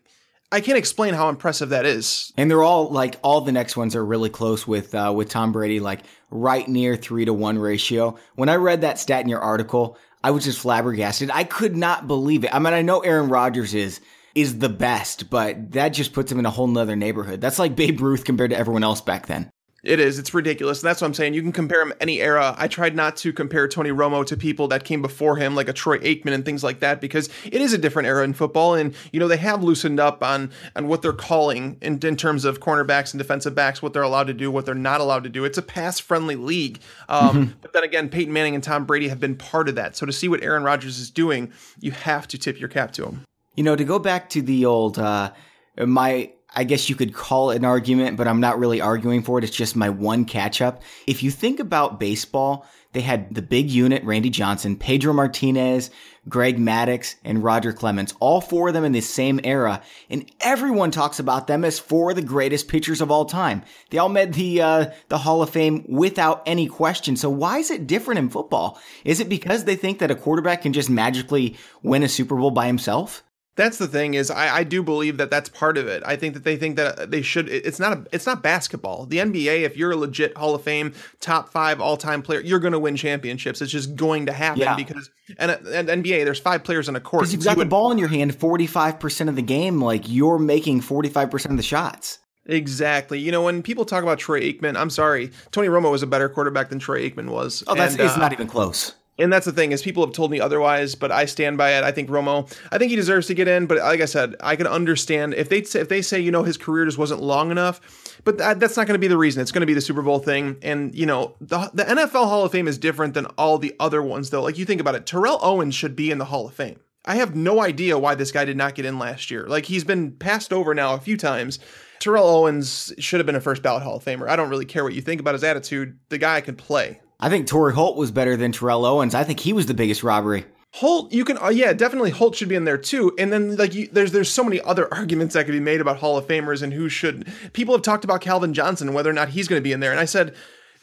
I 0.51 0.61
can't 0.61 0.77
explain 0.77 1.13
how 1.13 1.27
impressive 1.27 1.69
that 1.69 1.85
is. 1.85 2.31
And 2.37 2.49
they're 2.49 2.63
all 2.63 2.89
like 2.89 3.17
all 3.21 3.41
the 3.41 3.51
next 3.51 3.75
ones 3.75 3.95
are 3.95 4.05
really 4.05 4.29
close 4.29 4.65
with 4.65 4.95
uh, 4.95 5.11
with 5.13 5.29
Tom 5.29 5.51
Brady, 5.51 5.81
like 5.81 6.03
right 6.31 6.65
near 6.67 6.95
three 6.95 7.25
to 7.25 7.33
one 7.33 7.59
ratio. 7.59 8.17
When 8.35 8.47
I 8.47 8.55
read 8.55 8.81
that 8.81 8.97
stat 8.97 9.21
in 9.21 9.29
your 9.29 9.41
article, 9.41 9.97
I 10.23 10.31
was 10.31 10.45
just 10.45 10.59
flabbergasted. 10.59 11.31
I 11.33 11.43
could 11.43 11.75
not 11.75 12.07
believe 12.07 12.45
it. 12.45 12.55
I 12.55 12.59
mean, 12.59 12.73
I 12.73 12.81
know 12.81 13.01
Aaron 13.01 13.27
Rodgers 13.27 13.73
is 13.73 13.99
is 14.35 14.59
the 14.59 14.69
best, 14.69 15.29
but 15.29 15.71
that 15.71 15.89
just 15.89 16.13
puts 16.13 16.31
him 16.31 16.39
in 16.39 16.45
a 16.45 16.49
whole 16.51 16.67
nother 16.67 16.95
neighborhood. 16.95 17.41
That's 17.41 17.59
like 17.59 17.75
Babe 17.75 17.99
Ruth 17.99 18.23
compared 18.23 18.51
to 18.51 18.57
everyone 18.57 18.83
else 18.83 19.01
back 19.01 19.25
then. 19.25 19.49
It 19.83 19.99
is. 19.99 20.17
It's 20.17 20.33
ridiculous. 20.33 20.81
And 20.81 20.89
that's 20.89 21.01
what 21.01 21.07
I'm 21.07 21.13
saying. 21.13 21.35
You 21.35 21.41
can 21.41 21.51
compare 21.51 21.81
him 21.81 21.93
any 22.01 22.19
era. 22.19 22.55
I 22.57 22.67
tried 22.67 22.95
not 22.95 23.15
to 23.17 23.31
compare 23.31 23.67
Tony 23.67 23.91
Romo 23.91 24.25
to 24.25 24.35
people 24.35 24.67
that 24.69 24.83
came 24.83 25.03
before 25.03 25.37
him, 25.37 25.55
like 25.55 25.69
a 25.69 25.73
Troy 25.73 25.99
Aikman 25.99 26.33
and 26.33 26.43
things 26.43 26.63
like 26.63 26.79
that, 26.79 26.99
because 26.99 27.29
it 27.45 27.61
is 27.61 27.73
a 27.73 27.77
different 27.77 28.07
era 28.07 28.23
in 28.23 28.33
football. 28.33 28.73
And, 28.73 28.95
you 29.13 29.19
know, 29.19 29.27
they 29.27 29.37
have 29.37 29.63
loosened 29.63 29.99
up 29.99 30.23
on 30.23 30.51
on 30.75 30.87
what 30.87 31.03
they're 31.03 31.13
calling 31.13 31.77
in, 31.81 31.99
in 32.03 32.17
terms 32.17 32.43
of 32.43 32.59
cornerbacks 32.59 33.13
and 33.13 33.19
defensive 33.19 33.53
backs, 33.53 33.81
what 33.81 33.93
they're 33.93 34.01
allowed 34.01 34.27
to 34.27 34.33
do, 34.33 34.49
what 34.49 34.65
they're 34.65 34.75
not 34.75 34.99
allowed 34.99 35.23
to 35.23 35.29
do. 35.29 35.45
It's 35.45 35.59
a 35.59 35.61
pass 35.61 35.99
friendly 35.99 36.35
league. 36.35 36.79
Um, 37.07 37.29
mm-hmm. 37.29 37.51
But 37.61 37.73
then 37.73 37.83
again, 37.83 38.09
Peyton 38.09 38.33
Manning 38.33 38.55
and 38.55 38.63
Tom 38.63 38.83
Brady 38.85 39.07
have 39.09 39.19
been 39.19 39.35
part 39.35 39.69
of 39.69 39.75
that. 39.75 39.95
So 39.95 40.05
to 40.05 40.11
see 40.11 40.27
what 40.27 40.41
Aaron 40.41 40.63
Rodgers 40.63 40.97
is 40.97 41.11
doing, 41.11 41.53
you 41.79 41.91
have 41.91 42.27
to 42.29 42.37
tip 42.37 42.59
your 42.59 42.69
cap 42.69 42.91
to 42.93 43.05
him. 43.05 43.25
You 43.55 43.63
know, 43.63 43.75
to 43.75 43.85
go 43.85 43.99
back 43.99 44.29
to 44.31 44.41
the 44.41 44.65
old, 44.65 44.97
uh, 44.99 45.31
my, 45.77 46.31
I 46.57 46.63
guess 46.63 46.89
you 46.89 46.95
could 46.95 47.13
call 47.13 47.51
it 47.51 47.57
an 47.57 47.65
argument, 47.65 48.17
but 48.17 48.27
I'm 48.27 48.39
not 48.39 48.57
really 48.57 48.81
arguing 48.81 49.21
for 49.21 49.37
it. 49.37 49.43
It's 49.43 49.55
just 49.55 49.75
my 49.75 49.89
one 49.91 50.25
catch 50.25 50.59
up. 50.59 50.81
If 51.05 51.21
you 51.21 51.29
think 51.29 51.59
about 51.59 51.99
baseball, 51.99 52.65
they 52.93 53.01
had 53.01 53.31
the 53.31 53.43
big 53.43 53.69
unit, 53.69 54.03
Randy 54.03 54.31
Johnson, 54.31 54.75
Pedro 54.75 55.13
Martinez, 55.13 55.91
Greg 56.27 56.57
Maddux, 56.57 57.13
and 57.23 57.43
Roger 57.43 57.73
Clemens, 57.73 58.15
all 58.19 58.41
four 58.41 58.69
of 58.69 58.73
them 58.73 58.85
in 58.85 58.91
the 58.91 59.01
same 59.01 59.39
era. 59.43 59.83
And 60.09 60.31
everyone 60.41 60.89
talks 60.89 61.19
about 61.19 61.45
them 61.45 61.63
as 61.63 61.77
four 61.77 62.09
of 62.09 62.15
the 62.15 62.23
greatest 62.23 62.67
pitchers 62.67 63.01
of 63.01 63.11
all 63.11 63.25
time. 63.25 63.61
They 63.91 63.99
all 63.99 64.09
made 64.09 64.33
the, 64.33 64.59
uh, 64.59 64.85
the 65.09 65.19
Hall 65.19 65.43
of 65.43 65.51
Fame 65.51 65.85
without 65.87 66.41
any 66.47 66.65
question. 66.65 67.17
So 67.17 67.29
why 67.29 67.59
is 67.59 67.69
it 67.69 67.85
different 67.85 68.17
in 68.17 68.29
football? 68.29 68.79
Is 69.05 69.19
it 69.19 69.29
because 69.29 69.65
they 69.65 69.75
think 69.75 69.99
that 69.99 70.09
a 70.09 70.15
quarterback 70.15 70.63
can 70.63 70.73
just 70.73 70.89
magically 70.89 71.55
win 71.83 72.01
a 72.01 72.09
Super 72.09 72.35
Bowl 72.35 72.49
by 72.49 72.65
himself? 72.65 73.23
That's 73.57 73.79
the 73.79 73.87
thing 73.87 74.13
is 74.13 74.29
I, 74.29 74.57
I 74.57 74.63
do 74.63 74.83
believe 74.83 75.17
that 75.17 75.31
that's 75.31 75.49
part 75.49 75.77
of 75.77 75.87
it. 75.87 76.03
I 76.05 76.15
think 76.15 76.35
that 76.35 76.43
they 76.43 76.57
think 76.57 76.75
that 76.77 77.09
they 77.09 77.23
should. 77.23 77.49
It's 77.49 77.79
not 77.79 77.97
a. 77.97 78.05
It's 78.11 78.27
not 78.27 78.43
basketball. 78.43 79.07
The 79.07 79.17
NBA, 79.17 79.63
if 79.63 79.75
you're 79.75 79.91
a 79.91 79.95
legit 79.95 80.37
Hall 80.37 80.53
of 80.53 80.61
Fame 80.61 80.93
top 81.19 81.49
five 81.49 81.81
all 81.81 81.97
time 81.97 82.21
player, 82.21 82.39
you're 82.39 82.59
going 82.59 82.73
to 82.73 82.79
win 82.79 82.95
championships. 82.95 83.59
It's 83.59 83.71
just 83.71 83.95
going 83.95 84.27
to 84.27 84.31
happen 84.31 84.61
yeah. 84.61 84.75
because 84.75 85.09
and, 85.39 85.51
and 85.51 85.89
NBA, 85.89 86.23
there's 86.23 86.39
five 86.39 86.63
players 86.63 86.87
on 86.87 86.95
a 86.95 86.99
court. 86.99 87.23
Because 87.23 87.33
you've 87.33 87.43
got 87.43 87.51
you 87.51 87.55
the 87.55 87.59
would, 87.61 87.69
ball 87.69 87.91
in 87.91 87.97
your 87.97 88.09
hand 88.09 88.35
45 88.35 88.99
percent 88.99 89.27
of 89.27 89.35
the 89.35 89.41
game. 89.41 89.81
Like 89.81 90.03
you're 90.07 90.39
making 90.39 90.81
45 90.81 91.31
percent 91.31 91.51
of 91.51 91.57
the 91.57 91.63
shots. 91.63 92.19
Exactly. 92.45 93.19
You 93.19 93.31
know, 93.31 93.43
when 93.43 93.63
people 93.63 93.85
talk 93.85 94.03
about 94.03 94.19
Troy 94.19 94.41
Aikman, 94.41 94.77
I'm 94.77 94.91
sorry, 94.91 95.31
Tony 95.51 95.67
Romo 95.67 95.91
was 95.91 96.03
a 96.03 96.07
better 96.07 96.29
quarterback 96.29 96.69
than 96.69 96.79
Troy 96.79 97.09
Aikman 97.09 97.29
was. 97.29 97.63
Oh, 97.67 97.73
that's 97.73 97.95
and, 97.95 98.03
it's 98.03 98.13
uh, 98.13 98.19
not 98.19 98.33
even 98.33 98.47
close. 98.47 98.93
And 99.19 99.33
that's 99.33 99.45
the 99.45 99.51
thing 99.51 99.71
is 99.71 99.81
people 99.81 100.05
have 100.05 100.13
told 100.13 100.29
me 100.29 100.39
otherwise, 100.39 100.93
but 100.95 101.11
I 101.11 101.25
stand 101.25 101.57
by 101.57 101.71
it. 101.71 101.83
I 101.83 101.91
think 101.91 102.09
Romo, 102.09 102.51
I 102.71 102.77
think 102.77 102.91
he 102.91 102.95
deserves 102.95 103.27
to 103.27 103.33
get 103.33 103.47
in, 103.47 103.65
but 103.65 103.77
like 103.79 104.01
I 104.01 104.05
said, 104.05 104.35
I 104.41 104.55
can 104.55 104.67
understand 104.67 105.33
if 105.33 105.49
they 105.49 105.59
if 105.59 105.89
they 105.89 106.01
say 106.01 106.19
you 106.19 106.31
know 106.31 106.43
his 106.43 106.57
career 106.57 106.85
just 106.85 106.97
wasn't 106.97 107.21
long 107.21 107.49
enough, 107.49 107.81
but 108.23 108.37
that, 108.37 108.59
that's 108.59 108.77
not 108.77 108.85
going 108.85 108.95
to 108.95 108.99
be 108.99 109.07
the 109.07 109.17
reason. 109.17 109.41
It's 109.41 109.51
going 109.51 109.61
to 109.61 109.67
be 109.67 109.73
the 109.73 109.81
Super 109.81 110.01
Bowl 110.01 110.19
thing, 110.19 110.57
and 110.61 110.93
you 110.93 111.05
know 111.05 111.35
the 111.41 111.71
the 111.73 111.83
NFL 111.83 112.25
Hall 112.25 112.45
of 112.45 112.51
Fame 112.51 112.67
is 112.67 112.77
different 112.77 113.15
than 113.15 113.25
all 113.37 113.57
the 113.57 113.75
other 113.79 114.01
ones 114.03 114.29
though. 114.29 114.43
Like 114.43 114.57
you 114.57 114.65
think 114.65 114.81
about 114.81 114.95
it, 114.95 115.05
Terrell 115.05 115.39
Owens 115.41 115.73
should 115.73 115.95
be 115.95 116.11
in 116.11 116.19
the 116.19 116.25
Hall 116.25 116.47
of 116.47 116.53
Fame. 116.53 116.79
I 117.05 117.15
have 117.15 117.35
no 117.35 117.61
idea 117.61 117.97
why 117.97 118.15
this 118.15 118.31
guy 118.31 118.43
did 118.43 118.57
not 118.57 118.75
get 118.75 118.85
in 118.85 118.99
last 118.99 119.31
year. 119.31 119.47
Like 119.47 119.65
he's 119.65 119.85
been 119.85 120.11
passed 120.11 120.51
over 120.51 120.75
now 120.75 120.93
a 120.93 120.99
few 120.99 121.17
times. 121.17 121.59
Terrell 121.99 122.27
Owens 122.27 122.93
should 122.99 123.19
have 123.19 123.25
been 123.25 123.35
a 123.35 123.41
first 123.41 123.63
ballot 123.63 123.81
Hall 123.81 123.95
of 123.95 124.03
Famer. 124.03 124.29
I 124.29 124.35
don't 124.35 124.49
really 124.49 124.65
care 124.65 124.83
what 124.83 124.93
you 124.93 125.01
think 125.01 125.21
about 125.21 125.33
his 125.33 125.43
attitude. 125.43 125.97
The 126.09 126.17
guy 126.17 126.41
can 126.41 126.55
play. 126.55 126.99
I 127.19 127.29
think 127.29 127.47
Torry 127.47 127.73
Holt 127.73 127.97
was 127.97 128.11
better 128.11 128.37
than 128.37 128.51
Terrell 128.51 128.85
Owens. 128.85 129.15
I 129.15 129.23
think 129.23 129.39
he 129.39 129.53
was 129.53 129.65
the 129.65 129.73
biggest 129.73 130.03
robbery. 130.03 130.45
Holt, 130.73 131.11
you 131.11 131.25
can, 131.25 131.37
uh, 131.39 131.49
yeah, 131.49 131.73
definitely 131.73 132.11
Holt 132.11 132.35
should 132.35 132.49
be 132.49 132.55
in 132.55 132.65
there 132.65 132.77
too. 132.77 133.15
And 133.17 133.33
then 133.33 133.55
like, 133.55 133.73
you, 133.73 133.87
there's 133.91 134.11
there's 134.11 134.29
so 134.29 134.43
many 134.43 134.61
other 134.61 134.93
arguments 134.93 135.33
that 135.33 135.45
could 135.45 135.53
be 135.53 135.59
made 135.59 135.81
about 135.81 135.97
Hall 135.97 136.17
of 136.17 136.27
Famers 136.27 136.61
and 136.61 136.73
who 136.73 136.89
should. 136.89 137.27
People 137.53 137.73
have 137.73 137.81
talked 137.81 138.03
about 138.03 138.21
Calvin 138.21 138.53
Johnson, 138.53 138.93
whether 138.93 139.09
or 139.09 139.13
not 139.13 139.29
he's 139.29 139.47
going 139.47 139.59
to 139.59 139.63
be 139.63 139.71
in 139.71 139.79
there. 139.79 139.91
And 139.91 139.99
I 139.99 140.05
said, 140.05 140.35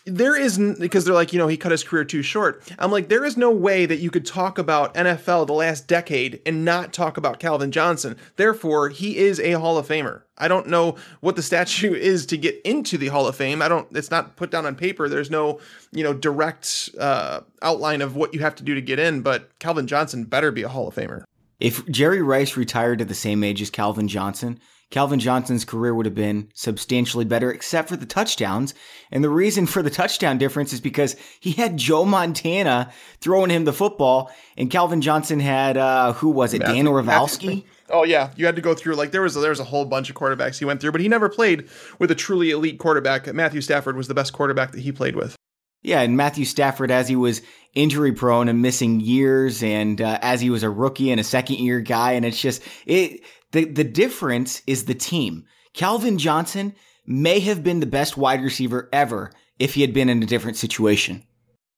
there 0.06 0.36
is 0.36 0.58
because 0.78 1.04
they're 1.04 1.14
like 1.14 1.32
you 1.32 1.38
know 1.38 1.48
he 1.48 1.56
cut 1.56 1.72
his 1.72 1.82
career 1.82 2.04
too 2.04 2.20
short 2.20 2.62
i'm 2.78 2.90
like 2.90 3.08
there 3.08 3.24
is 3.24 3.38
no 3.38 3.50
way 3.50 3.86
that 3.86 4.00
you 4.00 4.10
could 4.10 4.26
talk 4.26 4.58
about 4.58 4.92
nfl 4.92 5.46
the 5.46 5.52
last 5.54 5.88
decade 5.88 6.42
and 6.44 6.62
not 6.62 6.92
talk 6.92 7.16
about 7.16 7.38
calvin 7.38 7.72
johnson 7.72 8.14
therefore 8.36 8.90
he 8.90 9.16
is 9.16 9.40
a 9.40 9.52
hall 9.52 9.78
of 9.78 9.88
famer 9.88 10.23
i 10.38 10.48
don't 10.48 10.66
know 10.66 10.96
what 11.20 11.36
the 11.36 11.42
statue 11.42 11.94
is 12.12 12.26
to 12.26 12.36
get 12.36 12.60
into 12.64 12.98
the 12.98 13.08
hall 13.08 13.26
of 13.26 13.36
fame 13.36 13.62
i 13.62 13.68
don't 13.68 13.88
it's 13.96 14.10
not 14.10 14.36
put 14.36 14.50
down 14.50 14.66
on 14.66 14.74
paper 14.74 15.08
there's 15.08 15.30
no 15.30 15.58
you 15.92 16.02
know 16.02 16.14
direct 16.14 16.90
uh, 16.98 17.40
outline 17.62 18.02
of 18.02 18.16
what 18.16 18.34
you 18.34 18.40
have 18.40 18.54
to 18.54 18.62
do 18.62 18.74
to 18.74 18.80
get 18.80 18.98
in 18.98 19.20
but 19.20 19.56
calvin 19.58 19.86
johnson 19.86 20.24
better 20.24 20.50
be 20.50 20.62
a 20.62 20.68
hall 20.68 20.88
of 20.88 20.94
famer 20.94 21.24
if 21.60 21.86
jerry 21.86 22.22
rice 22.22 22.56
retired 22.56 23.00
at 23.00 23.08
the 23.08 23.14
same 23.14 23.42
age 23.44 23.60
as 23.62 23.70
calvin 23.70 24.08
johnson 24.08 24.58
Calvin 24.94 25.18
Johnson's 25.18 25.64
career 25.64 25.92
would 25.92 26.06
have 26.06 26.14
been 26.14 26.48
substantially 26.54 27.24
better, 27.24 27.50
except 27.50 27.88
for 27.88 27.96
the 27.96 28.06
touchdowns. 28.06 28.74
And 29.10 29.24
the 29.24 29.28
reason 29.28 29.66
for 29.66 29.82
the 29.82 29.90
touchdown 29.90 30.38
difference 30.38 30.72
is 30.72 30.80
because 30.80 31.16
he 31.40 31.50
had 31.50 31.76
Joe 31.76 32.04
Montana 32.04 32.92
throwing 33.20 33.50
him 33.50 33.64
the 33.64 33.72
football, 33.72 34.30
and 34.56 34.70
Calvin 34.70 35.00
Johnson 35.00 35.40
had 35.40 35.76
uh, 35.76 36.12
who 36.12 36.28
was 36.30 36.54
it? 36.54 36.60
Matthew, 36.60 36.76
Dan 36.76 36.86
Orlovsky. 36.86 37.66
Oh 37.94 38.02
yeah, 38.02 38.32
you 38.36 38.44
had 38.44 38.56
to 38.56 38.62
go 38.62 38.74
through 38.74 38.96
like 38.96 39.12
there 39.12 39.22
was 39.22 39.36
a, 39.36 39.40
there 39.40 39.50
was 39.50 39.60
a 39.60 39.64
whole 39.64 39.84
bunch 39.84 40.10
of 40.10 40.16
quarterbacks 40.16 40.58
he 40.58 40.64
went 40.64 40.80
through, 40.80 40.90
but 40.90 41.00
he 41.00 41.06
never 41.06 41.28
played 41.28 41.68
with 42.00 42.10
a 42.10 42.14
truly 42.16 42.50
elite 42.50 42.80
quarterback. 42.80 43.32
Matthew 43.32 43.60
Stafford 43.60 43.96
was 43.96 44.08
the 44.08 44.14
best 44.14 44.32
quarterback 44.32 44.72
that 44.72 44.80
he 44.80 44.90
played 44.90 45.14
with. 45.14 45.36
Yeah, 45.80 46.00
and 46.00 46.16
Matthew 46.16 46.44
Stafford, 46.44 46.90
as 46.90 47.06
he 47.06 47.14
was 47.14 47.40
injury 47.74 48.12
prone 48.12 48.48
and 48.48 48.60
missing 48.60 48.98
years, 48.98 49.62
and 49.62 50.00
uh, 50.00 50.18
as 50.22 50.40
he 50.40 50.50
was 50.50 50.64
a 50.64 50.70
rookie 50.70 51.12
and 51.12 51.20
a 51.20 51.24
second 51.24 51.60
year 51.60 51.80
guy, 51.80 52.12
and 52.12 52.26
it's 52.26 52.40
just 52.40 52.62
it. 52.84 53.20
The 53.52 53.64
the 53.64 53.84
difference 53.84 54.60
is 54.66 54.86
the 54.86 54.94
team. 54.94 55.44
Calvin 55.72 56.18
Johnson 56.18 56.74
may 57.06 57.38
have 57.40 57.62
been 57.62 57.78
the 57.78 57.86
best 57.86 58.16
wide 58.16 58.42
receiver 58.42 58.88
ever 58.92 59.30
if 59.60 59.74
he 59.74 59.82
had 59.82 59.94
been 59.94 60.08
in 60.08 60.20
a 60.20 60.26
different 60.26 60.56
situation. 60.56 61.22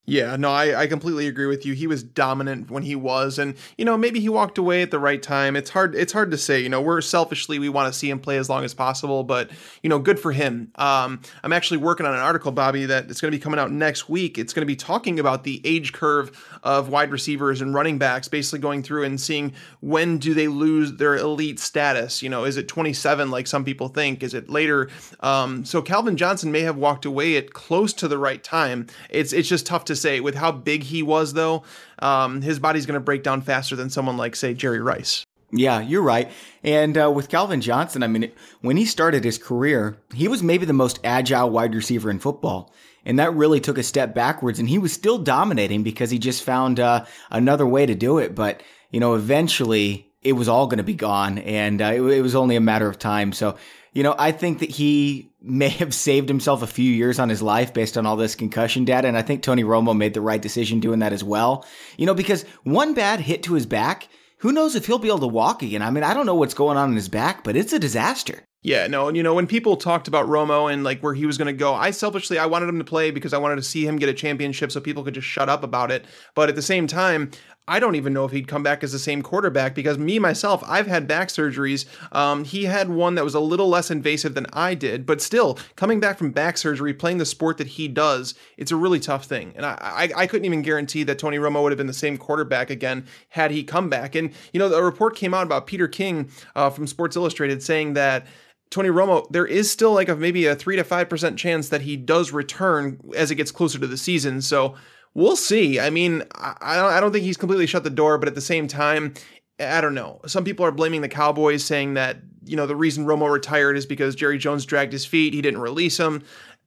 Yeah, 0.09 0.37
no, 0.37 0.51
I, 0.51 0.83
I 0.83 0.87
completely 0.87 1.27
agree 1.27 1.47
with 1.47 1.65
you. 1.65 1.73
He 1.73 1.85
was 1.85 2.01
dominant 2.01 2.71
when 2.71 2.83
he 2.83 2.95
was, 2.95 3.37
and 3.37 3.55
you 3.77 3.83
know 3.83 3.97
maybe 3.97 4.21
he 4.21 4.29
walked 4.29 4.57
away 4.57 4.81
at 4.81 4.89
the 4.89 4.99
right 4.99 5.21
time. 5.21 5.57
It's 5.57 5.69
hard 5.69 5.95
it's 5.95 6.13
hard 6.13 6.31
to 6.31 6.37
say. 6.37 6.61
You 6.61 6.69
know, 6.69 6.79
we're 6.79 7.01
selfishly 7.01 7.59
we 7.59 7.67
want 7.67 7.91
to 7.93 7.99
see 7.99 8.09
him 8.09 8.17
play 8.17 8.37
as 8.37 8.49
long 8.49 8.63
as 8.63 8.73
possible, 8.73 9.25
but 9.25 9.51
you 9.83 9.89
know, 9.89 9.99
good 9.99 10.17
for 10.17 10.31
him. 10.31 10.71
Um, 10.75 11.19
I'm 11.43 11.51
actually 11.51 11.79
working 11.79 12.05
on 12.05 12.13
an 12.13 12.21
article, 12.21 12.53
Bobby, 12.53 12.85
that 12.85 13.11
it's 13.11 13.19
going 13.19 13.33
to 13.33 13.37
be 13.37 13.41
coming 13.41 13.59
out 13.59 13.69
next 13.69 14.07
week. 14.07 14.37
It's 14.37 14.53
going 14.53 14.61
to 14.61 14.65
be 14.65 14.77
talking 14.77 15.19
about 15.19 15.43
the 15.43 15.59
age 15.65 15.91
curve 15.91 16.31
of 16.63 16.87
wide 16.87 17.11
receivers 17.11 17.59
and 17.59 17.73
running 17.73 17.97
backs, 17.97 18.29
basically 18.29 18.59
going 18.59 18.83
through 18.83 19.03
and 19.03 19.19
seeing 19.19 19.51
when 19.81 20.19
do 20.19 20.33
they 20.33 20.47
lose 20.47 20.93
their 20.93 21.17
elite 21.17 21.59
status. 21.59 22.23
You 22.23 22.29
know, 22.29 22.45
is 22.45 22.55
it 22.55 22.69
27 22.69 23.29
like 23.29 23.45
some 23.45 23.65
people 23.65 23.89
think? 23.89 24.23
Is 24.23 24.33
it 24.33 24.49
later? 24.49 24.89
Um, 25.19 25.65
so 25.65 25.81
Calvin 25.81 26.15
Johnson 26.15 26.49
may 26.49 26.61
have 26.61 26.77
walked 26.77 27.03
away 27.03 27.35
at 27.35 27.51
close 27.51 27.91
to 27.95 28.07
the 28.07 28.17
right 28.17 28.41
time. 28.41 28.87
It's 29.09 29.33
it's 29.33 29.49
just 29.49 29.65
tough 29.65 29.83
to 29.83 29.96
say. 29.97 30.21
With 30.21 30.35
how 30.35 30.51
big 30.51 30.83
he 30.83 31.03
was, 31.03 31.33
though, 31.33 31.63
um, 31.99 32.41
his 32.41 32.59
body's 32.59 32.85
going 32.85 32.93
to 32.99 33.03
break 33.03 33.23
down 33.23 33.41
faster 33.41 33.75
than 33.75 33.89
someone 33.89 34.15
like, 34.15 34.35
say, 34.35 34.53
Jerry 34.53 34.79
Rice. 34.79 35.25
Yeah, 35.51 35.81
you're 35.81 36.01
right. 36.01 36.31
And 36.63 36.97
uh, 36.97 37.11
with 37.11 37.29
Calvin 37.29 37.61
Johnson, 37.61 38.03
I 38.03 38.07
mean, 38.07 38.31
when 38.61 38.77
he 38.77 38.85
started 38.85 39.23
his 39.23 39.37
career, 39.37 39.97
he 40.13 40.27
was 40.27 40.43
maybe 40.43 40.65
the 40.65 40.73
most 40.73 40.99
agile 41.03 41.49
wide 41.49 41.75
receiver 41.75 42.09
in 42.09 42.19
football. 42.19 42.73
And 43.05 43.19
that 43.19 43.33
really 43.33 43.59
took 43.59 43.77
a 43.77 43.83
step 43.83 44.13
backwards. 44.13 44.59
And 44.59 44.69
he 44.69 44.77
was 44.77 44.91
still 44.91 45.17
dominating 45.17 45.83
because 45.83 46.09
he 46.11 46.19
just 46.19 46.43
found 46.43 46.79
uh, 46.79 47.05
another 47.31 47.65
way 47.65 47.85
to 47.85 47.95
do 47.95 48.17
it. 48.17 48.35
But, 48.35 48.61
you 48.91 48.99
know, 48.99 49.15
eventually 49.15 50.11
it 50.21 50.33
was 50.33 50.49
all 50.49 50.67
going 50.67 50.79
to 50.79 50.83
be 50.83 50.95
gone, 50.95 51.37
and 51.37 51.81
uh, 51.81 51.85
it, 51.85 52.01
it 52.01 52.21
was 52.21 52.35
only 52.35 52.55
a 52.55 52.59
matter 52.59 52.89
of 52.89 52.99
time. 52.99 53.31
So, 53.31 53.55
you 53.93 54.03
know, 54.03 54.15
I 54.17 54.31
think 54.33 54.59
that 54.59 54.69
he 54.69 55.31
may 55.41 55.69
have 55.69 55.93
saved 55.93 56.27
himself 56.27 56.61
a 56.61 56.67
few 56.67 56.91
years 56.91 57.19
on 57.19 57.29
his 57.29 57.41
life 57.41 57.73
based 57.73 57.97
on 57.97 58.05
all 58.05 58.15
this 58.15 58.35
concussion 58.35 58.85
data. 58.85 59.07
And 59.07 59.17
I 59.17 59.21
think 59.21 59.43
Tony 59.43 59.63
Romo 59.63 59.95
made 59.95 60.13
the 60.13 60.21
right 60.21 60.41
decision 60.41 60.79
doing 60.79 60.99
that 60.99 61.13
as 61.13 61.23
well. 61.23 61.65
You 61.97 62.05
know, 62.05 62.15
because 62.15 62.43
one 62.63 62.93
bad 62.93 63.19
hit 63.19 63.43
to 63.43 63.53
his 63.53 63.65
back, 63.65 64.07
who 64.39 64.51
knows 64.51 64.75
if 64.75 64.85
he'll 64.85 64.99
be 64.99 65.07
able 65.07 65.19
to 65.19 65.27
walk 65.27 65.61
again? 65.63 65.81
I 65.81 65.91
mean, 65.91 66.03
I 66.03 66.13
don't 66.13 66.25
know 66.25 66.35
what's 66.35 66.53
going 66.53 66.77
on 66.77 66.89
in 66.89 66.95
his 66.95 67.09
back, 67.09 67.43
but 67.43 67.55
it's 67.55 67.73
a 67.73 67.79
disaster. 67.79 68.43
Yeah, 68.63 68.87
no, 68.87 69.07
and 69.07 69.15
you 69.15 69.23
know, 69.23 69.33
when 69.33 69.47
people 69.47 69.77
talked 69.77 70.07
about 70.07 70.27
Romo 70.27 70.71
and 70.71 70.83
like 70.83 71.01
where 71.01 71.13
he 71.13 71.25
was 71.25 71.37
going 71.37 71.45
to 71.45 71.53
go, 71.53 71.73
I 71.73 71.91
selfishly 71.91 72.37
I 72.37 72.47
wanted 72.47 72.67
him 72.67 72.79
to 72.79 72.83
play 72.83 73.11
because 73.11 73.33
I 73.33 73.37
wanted 73.37 73.57
to 73.57 73.63
see 73.63 73.87
him 73.87 73.97
get 73.97 74.09
a 74.09 74.13
championship 74.13 74.71
so 74.71 74.81
people 74.81 75.03
could 75.03 75.13
just 75.13 75.27
shut 75.27 75.47
up 75.47 75.63
about 75.63 75.91
it. 75.91 76.05
But 76.35 76.49
at 76.49 76.55
the 76.55 76.61
same 76.61 76.87
time, 76.87 77.31
I 77.67 77.79
don't 77.79 77.95
even 77.95 78.13
know 78.13 78.23
if 78.23 78.31
he'd 78.31 78.47
come 78.47 78.63
back 78.63 78.81
as 78.81 78.93
the 78.93 78.99
same 78.99 79.21
quarterback 79.21 79.75
because 79.75 79.97
me 79.97 80.19
myself, 80.19 80.63
I've 80.65 80.87
had 80.87 81.05
back 81.05 81.27
surgeries. 81.27 81.85
Um, 82.15 82.45
he 82.45 82.63
had 82.63 82.89
one 82.89 83.15
that 83.15 83.25
was 83.25 83.35
a 83.35 83.41
little 83.41 83.67
less 83.67 83.91
invasive 83.91 84.35
than 84.35 84.47
I 84.53 84.73
did, 84.73 85.05
but 85.05 85.21
still 85.21 85.59
coming 85.75 85.99
back 85.99 86.17
from 86.17 86.31
back 86.31 86.57
surgery, 86.57 86.93
playing 86.93 87.17
the 87.17 87.25
sport 87.25 87.57
that 87.57 87.67
he 87.67 87.89
does, 87.89 88.35
it's 88.55 88.71
a 88.71 88.77
really 88.77 89.01
tough 89.01 89.25
thing. 89.25 89.51
And 89.57 89.65
I, 89.65 89.77
I, 89.81 90.09
I 90.15 90.27
couldn't 90.27 90.45
even 90.45 90.61
guarantee 90.61 91.03
that 91.03 91.19
Tony 91.19 91.37
Romo 91.37 91.61
would 91.61 91.73
have 91.73 91.77
been 91.77 91.87
the 91.87 91.93
same 91.93 92.17
quarterback 92.17 92.69
again 92.69 93.05
had 93.29 93.51
he 93.51 93.63
come 93.63 93.89
back. 93.89 94.15
And 94.15 94.31
you 94.53 94.59
know, 94.59 94.73
a 94.73 94.81
report 94.81 95.15
came 95.15 95.33
out 95.33 95.45
about 95.45 95.67
Peter 95.67 95.89
King 95.89 96.29
uh, 96.55 96.69
from 96.69 96.87
Sports 96.87 97.15
Illustrated 97.15 97.61
saying 97.61 97.93
that. 97.93 98.27
Tony 98.69 98.89
Romo, 98.89 99.25
there 99.31 99.45
is 99.45 99.71
still 99.71 99.93
like 99.93 100.09
a 100.09 100.15
maybe 100.17 100.45
a 100.45 100.53
three 100.53 100.75
to 100.75 100.83
five 100.83 101.07
percent 101.07 101.39
chance 101.39 101.69
that 101.69 101.79
he 101.79 101.95
does 101.95 102.33
return 102.33 102.99
as 103.15 103.31
it 103.31 103.35
gets 103.35 103.49
closer 103.49 103.79
to 103.79 103.87
the 103.87 103.95
season. 103.95 104.41
So 104.41 104.75
we'll 105.13 105.35
see. 105.35 105.79
I 105.79 105.89
mean, 105.89 106.23
I, 106.35 106.97
I 106.97 106.99
don't 106.99 107.11
think 107.11 107.23
he's 107.23 107.37
completely 107.37 107.67
shut 107.67 107.83
the 107.83 107.89
door, 107.89 108.17
but 108.17 108.27
at 108.27 108.35
the 108.35 108.41
same 108.41 108.67
time, 108.67 109.13
I 109.59 109.81
don't 109.81 109.95
know. 109.95 110.21
Some 110.27 110.43
people 110.43 110.65
are 110.65 110.71
blaming 110.71 111.01
the 111.01 111.09
Cowboys, 111.09 111.63
saying 111.63 111.95
that 111.95 112.17
you 112.45 112.55
know 112.55 112.67
the 112.67 112.75
reason 112.75 113.05
Romo 113.05 113.31
retired 113.31 113.77
is 113.77 113.85
because 113.85 114.15
Jerry 114.15 114.37
Jones 114.37 114.65
dragged 114.65 114.93
his 114.93 115.05
feet. 115.05 115.33
He 115.33 115.41
didn't 115.41 115.61
release 115.61 115.97
him. 115.97 116.23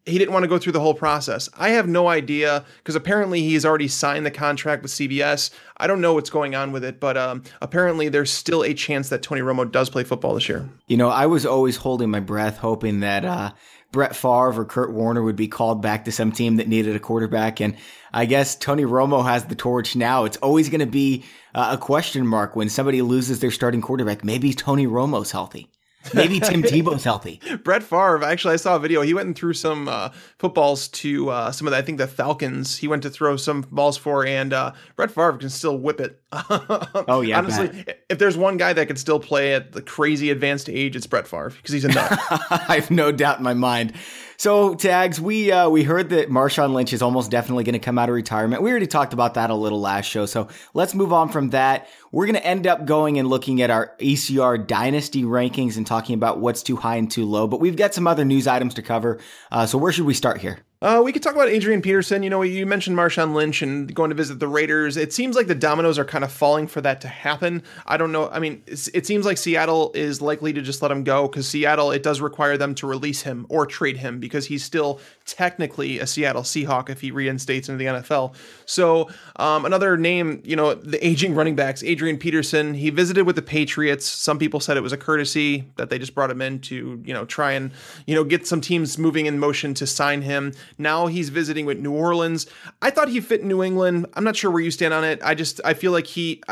He 0.06 0.18
didn't 0.18 0.32
want 0.32 0.44
to 0.44 0.48
go 0.48 0.58
through 0.58 0.72
the 0.72 0.80
whole 0.80 0.94
process. 0.94 1.48
I 1.58 1.70
have 1.70 1.86
no 1.86 2.08
idea 2.08 2.64
because 2.78 2.96
apparently 2.96 3.42
he's 3.42 3.66
already 3.66 3.86
signed 3.86 4.24
the 4.24 4.30
contract 4.30 4.82
with 4.82 4.90
CBS. 4.90 5.50
I 5.76 5.86
don't 5.86 6.00
know 6.00 6.14
what's 6.14 6.30
going 6.30 6.54
on 6.54 6.72
with 6.72 6.84
it, 6.84 6.98
but 6.98 7.18
um, 7.18 7.42
apparently 7.60 8.08
there's 8.08 8.30
still 8.30 8.64
a 8.64 8.72
chance 8.72 9.10
that 9.10 9.22
Tony 9.22 9.42
Romo 9.42 9.70
does 9.70 9.90
play 9.90 10.02
football 10.02 10.34
this 10.34 10.48
year. 10.48 10.68
You 10.88 10.96
know, 10.96 11.10
I 11.10 11.26
was 11.26 11.44
always 11.44 11.76
holding 11.76 12.10
my 12.10 12.20
breath, 12.20 12.56
hoping 12.56 13.00
that 13.00 13.26
uh, 13.26 13.52
Brett 13.92 14.14
Favre 14.14 14.60
or 14.60 14.64
Kurt 14.64 14.92
Warner 14.92 15.22
would 15.22 15.36
be 15.36 15.48
called 15.48 15.82
back 15.82 16.04
to 16.04 16.12
some 16.12 16.32
team 16.32 16.56
that 16.56 16.68
needed 16.68 16.94
a 16.94 17.00
quarterback. 17.00 17.60
And 17.60 17.76
I 18.12 18.26
guess 18.26 18.54
Tony 18.54 18.84
Romo 18.84 19.24
has 19.24 19.44
the 19.44 19.54
torch 19.54 19.96
now. 19.96 20.24
It's 20.24 20.36
always 20.38 20.68
going 20.68 20.80
to 20.80 20.86
be 20.86 21.24
uh, 21.54 21.70
a 21.72 21.78
question 21.78 22.26
mark 22.26 22.54
when 22.54 22.68
somebody 22.68 23.02
loses 23.02 23.40
their 23.40 23.50
starting 23.50 23.80
quarterback. 23.80 24.24
Maybe 24.24 24.52
Tony 24.52 24.86
Romo's 24.86 25.32
healthy. 25.32 25.68
Maybe 26.14 26.40
Tim 26.40 26.62
Tebow's 26.62 27.04
healthy. 27.04 27.40
Brett 27.62 27.82
Favre, 27.82 28.24
actually, 28.24 28.54
I 28.54 28.56
saw 28.56 28.76
a 28.76 28.78
video. 28.78 29.02
He 29.02 29.14
went 29.14 29.26
and 29.26 29.36
threw 29.36 29.52
some 29.52 29.88
uh, 29.88 30.10
footballs 30.38 30.88
to 30.88 31.30
uh, 31.30 31.52
some 31.52 31.66
of 31.66 31.72
the, 31.72 31.76
I 31.76 31.82
think 31.82 31.98
the 31.98 32.06
Falcons. 32.06 32.78
He 32.78 32.88
went 32.88 33.02
to 33.02 33.10
throw 33.10 33.36
some 33.36 33.62
balls 33.70 33.96
for, 33.96 34.26
and 34.26 34.52
uh, 34.52 34.72
Brett 34.96 35.10
Favre 35.10 35.38
can 35.38 35.50
still 35.50 35.76
whip 35.76 36.00
it. 36.00 36.20
oh 36.32 37.20
yeah, 37.20 37.38
honestly, 37.38 37.84
if 38.08 38.18
there's 38.18 38.36
one 38.36 38.56
guy 38.56 38.72
that 38.72 38.86
can 38.86 38.96
still 38.96 39.20
play 39.20 39.54
at 39.54 39.72
the 39.72 39.82
crazy 39.82 40.30
advanced 40.30 40.68
age, 40.68 40.96
it's 40.96 41.06
Brett 41.06 41.26
Favre 41.26 41.50
because 41.50 41.72
he's 41.72 41.84
a 41.84 41.88
nut. 41.88 42.10
I 42.50 42.76
have 42.76 42.90
no 42.90 43.12
doubt 43.12 43.38
in 43.38 43.44
my 43.44 43.54
mind. 43.54 43.94
So 44.40 44.74
tags, 44.74 45.20
we 45.20 45.52
uh, 45.52 45.68
we 45.68 45.82
heard 45.82 46.08
that 46.08 46.30
Marshawn 46.30 46.72
Lynch 46.72 46.94
is 46.94 47.02
almost 47.02 47.30
definitely 47.30 47.62
going 47.62 47.74
to 47.74 47.78
come 47.78 47.98
out 47.98 48.08
of 48.08 48.14
retirement. 48.14 48.62
We 48.62 48.70
already 48.70 48.86
talked 48.86 49.12
about 49.12 49.34
that 49.34 49.50
a 49.50 49.54
little 49.54 49.82
last 49.82 50.06
show, 50.06 50.24
so 50.24 50.48
let's 50.72 50.94
move 50.94 51.12
on 51.12 51.28
from 51.28 51.50
that. 51.50 51.88
We're 52.10 52.24
going 52.24 52.36
to 52.36 52.46
end 52.46 52.66
up 52.66 52.86
going 52.86 53.18
and 53.18 53.28
looking 53.28 53.60
at 53.60 53.68
our 53.68 53.94
ECR 54.00 54.66
dynasty 54.66 55.24
rankings 55.24 55.76
and 55.76 55.86
talking 55.86 56.14
about 56.14 56.38
what's 56.38 56.62
too 56.62 56.76
high 56.76 56.96
and 56.96 57.10
too 57.10 57.26
low. 57.26 57.48
But 57.48 57.60
we've 57.60 57.76
got 57.76 57.92
some 57.92 58.06
other 58.06 58.24
news 58.24 58.46
items 58.46 58.72
to 58.74 58.82
cover. 58.82 59.20
Uh, 59.52 59.66
so 59.66 59.76
where 59.76 59.92
should 59.92 60.06
we 60.06 60.14
start 60.14 60.40
here? 60.40 60.60
Uh, 60.82 61.02
we 61.04 61.12
could 61.12 61.22
talk 61.22 61.34
about 61.34 61.50
Adrian 61.50 61.82
Peterson. 61.82 62.22
You 62.22 62.30
know, 62.30 62.40
you 62.40 62.64
mentioned 62.64 62.96
Marshawn 62.96 63.34
Lynch 63.34 63.60
and 63.60 63.94
going 63.94 64.08
to 64.08 64.16
visit 64.16 64.38
the 64.38 64.48
Raiders. 64.48 64.96
It 64.96 65.12
seems 65.12 65.36
like 65.36 65.46
the 65.46 65.54
dominoes 65.54 65.98
are 65.98 66.06
kind 66.06 66.24
of 66.24 66.32
falling 66.32 66.66
for 66.66 66.80
that 66.80 67.02
to 67.02 67.08
happen. 67.08 67.62
I 67.84 67.98
don't 67.98 68.12
know. 68.12 68.30
I 68.30 68.38
mean, 68.38 68.62
it 68.66 69.04
seems 69.04 69.26
like 69.26 69.36
Seattle 69.36 69.92
is 69.94 70.22
likely 70.22 70.54
to 70.54 70.62
just 70.62 70.80
let 70.80 70.90
him 70.90 71.04
go 71.04 71.28
because 71.28 71.46
Seattle, 71.46 71.90
it 71.90 72.02
does 72.02 72.22
require 72.22 72.56
them 72.56 72.74
to 72.76 72.86
release 72.86 73.20
him 73.20 73.44
or 73.50 73.66
trade 73.66 73.98
him 73.98 74.20
because 74.20 74.46
he's 74.46 74.64
still 74.64 75.00
technically 75.26 75.98
a 75.98 76.06
Seattle 76.06 76.40
Seahawk 76.40 76.88
if 76.88 77.02
he 77.02 77.10
reinstates 77.10 77.68
into 77.68 77.76
the 77.76 78.00
NFL. 78.00 78.34
So, 78.64 79.10
um, 79.36 79.66
another 79.66 79.98
name, 79.98 80.40
you 80.46 80.56
know, 80.56 80.72
the 80.72 81.06
aging 81.06 81.34
running 81.34 81.56
backs, 81.56 81.82
Adrian 81.82 82.16
Peterson, 82.16 82.72
he 82.72 82.88
visited 82.88 83.26
with 83.26 83.36
the 83.36 83.42
Patriots. 83.42 84.06
Some 84.06 84.38
people 84.38 84.60
said 84.60 84.78
it 84.78 84.82
was 84.82 84.94
a 84.94 84.96
courtesy 84.96 85.70
that 85.76 85.90
they 85.90 85.98
just 85.98 86.14
brought 86.14 86.30
him 86.30 86.40
in 86.40 86.58
to, 86.60 87.02
you 87.04 87.12
know, 87.12 87.26
try 87.26 87.52
and, 87.52 87.70
you 88.06 88.14
know, 88.14 88.24
get 88.24 88.46
some 88.46 88.62
teams 88.62 88.96
moving 88.96 89.26
in 89.26 89.38
motion 89.38 89.74
to 89.74 89.86
sign 89.86 90.22
him. 90.22 90.54
Now 90.78 91.06
he's 91.06 91.28
visiting 91.28 91.66
with 91.66 91.78
New 91.78 91.92
Orleans. 91.92 92.46
I 92.82 92.90
thought 92.90 93.08
he 93.08 93.20
fit 93.20 93.40
in 93.40 93.48
New 93.48 93.62
England. 93.62 94.06
I'm 94.14 94.24
not 94.24 94.36
sure 94.36 94.50
where 94.50 94.62
you 94.62 94.70
stand 94.70 94.94
on 94.94 95.04
it. 95.04 95.20
I 95.22 95.34
just 95.34 95.60
I 95.64 95.74
feel 95.74 95.92
like 95.92 96.06
he 96.06 96.42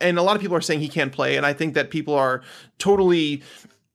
and 0.00 0.18
a 0.18 0.22
lot 0.22 0.36
of 0.36 0.42
people 0.42 0.56
are 0.56 0.60
saying 0.60 0.80
he 0.80 0.88
can't 0.88 1.12
play 1.12 1.36
and 1.36 1.46
I 1.46 1.52
think 1.52 1.74
that 1.74 1.90
people 1.90 2.14
are 2.14 2.42
totally 2.78 3.42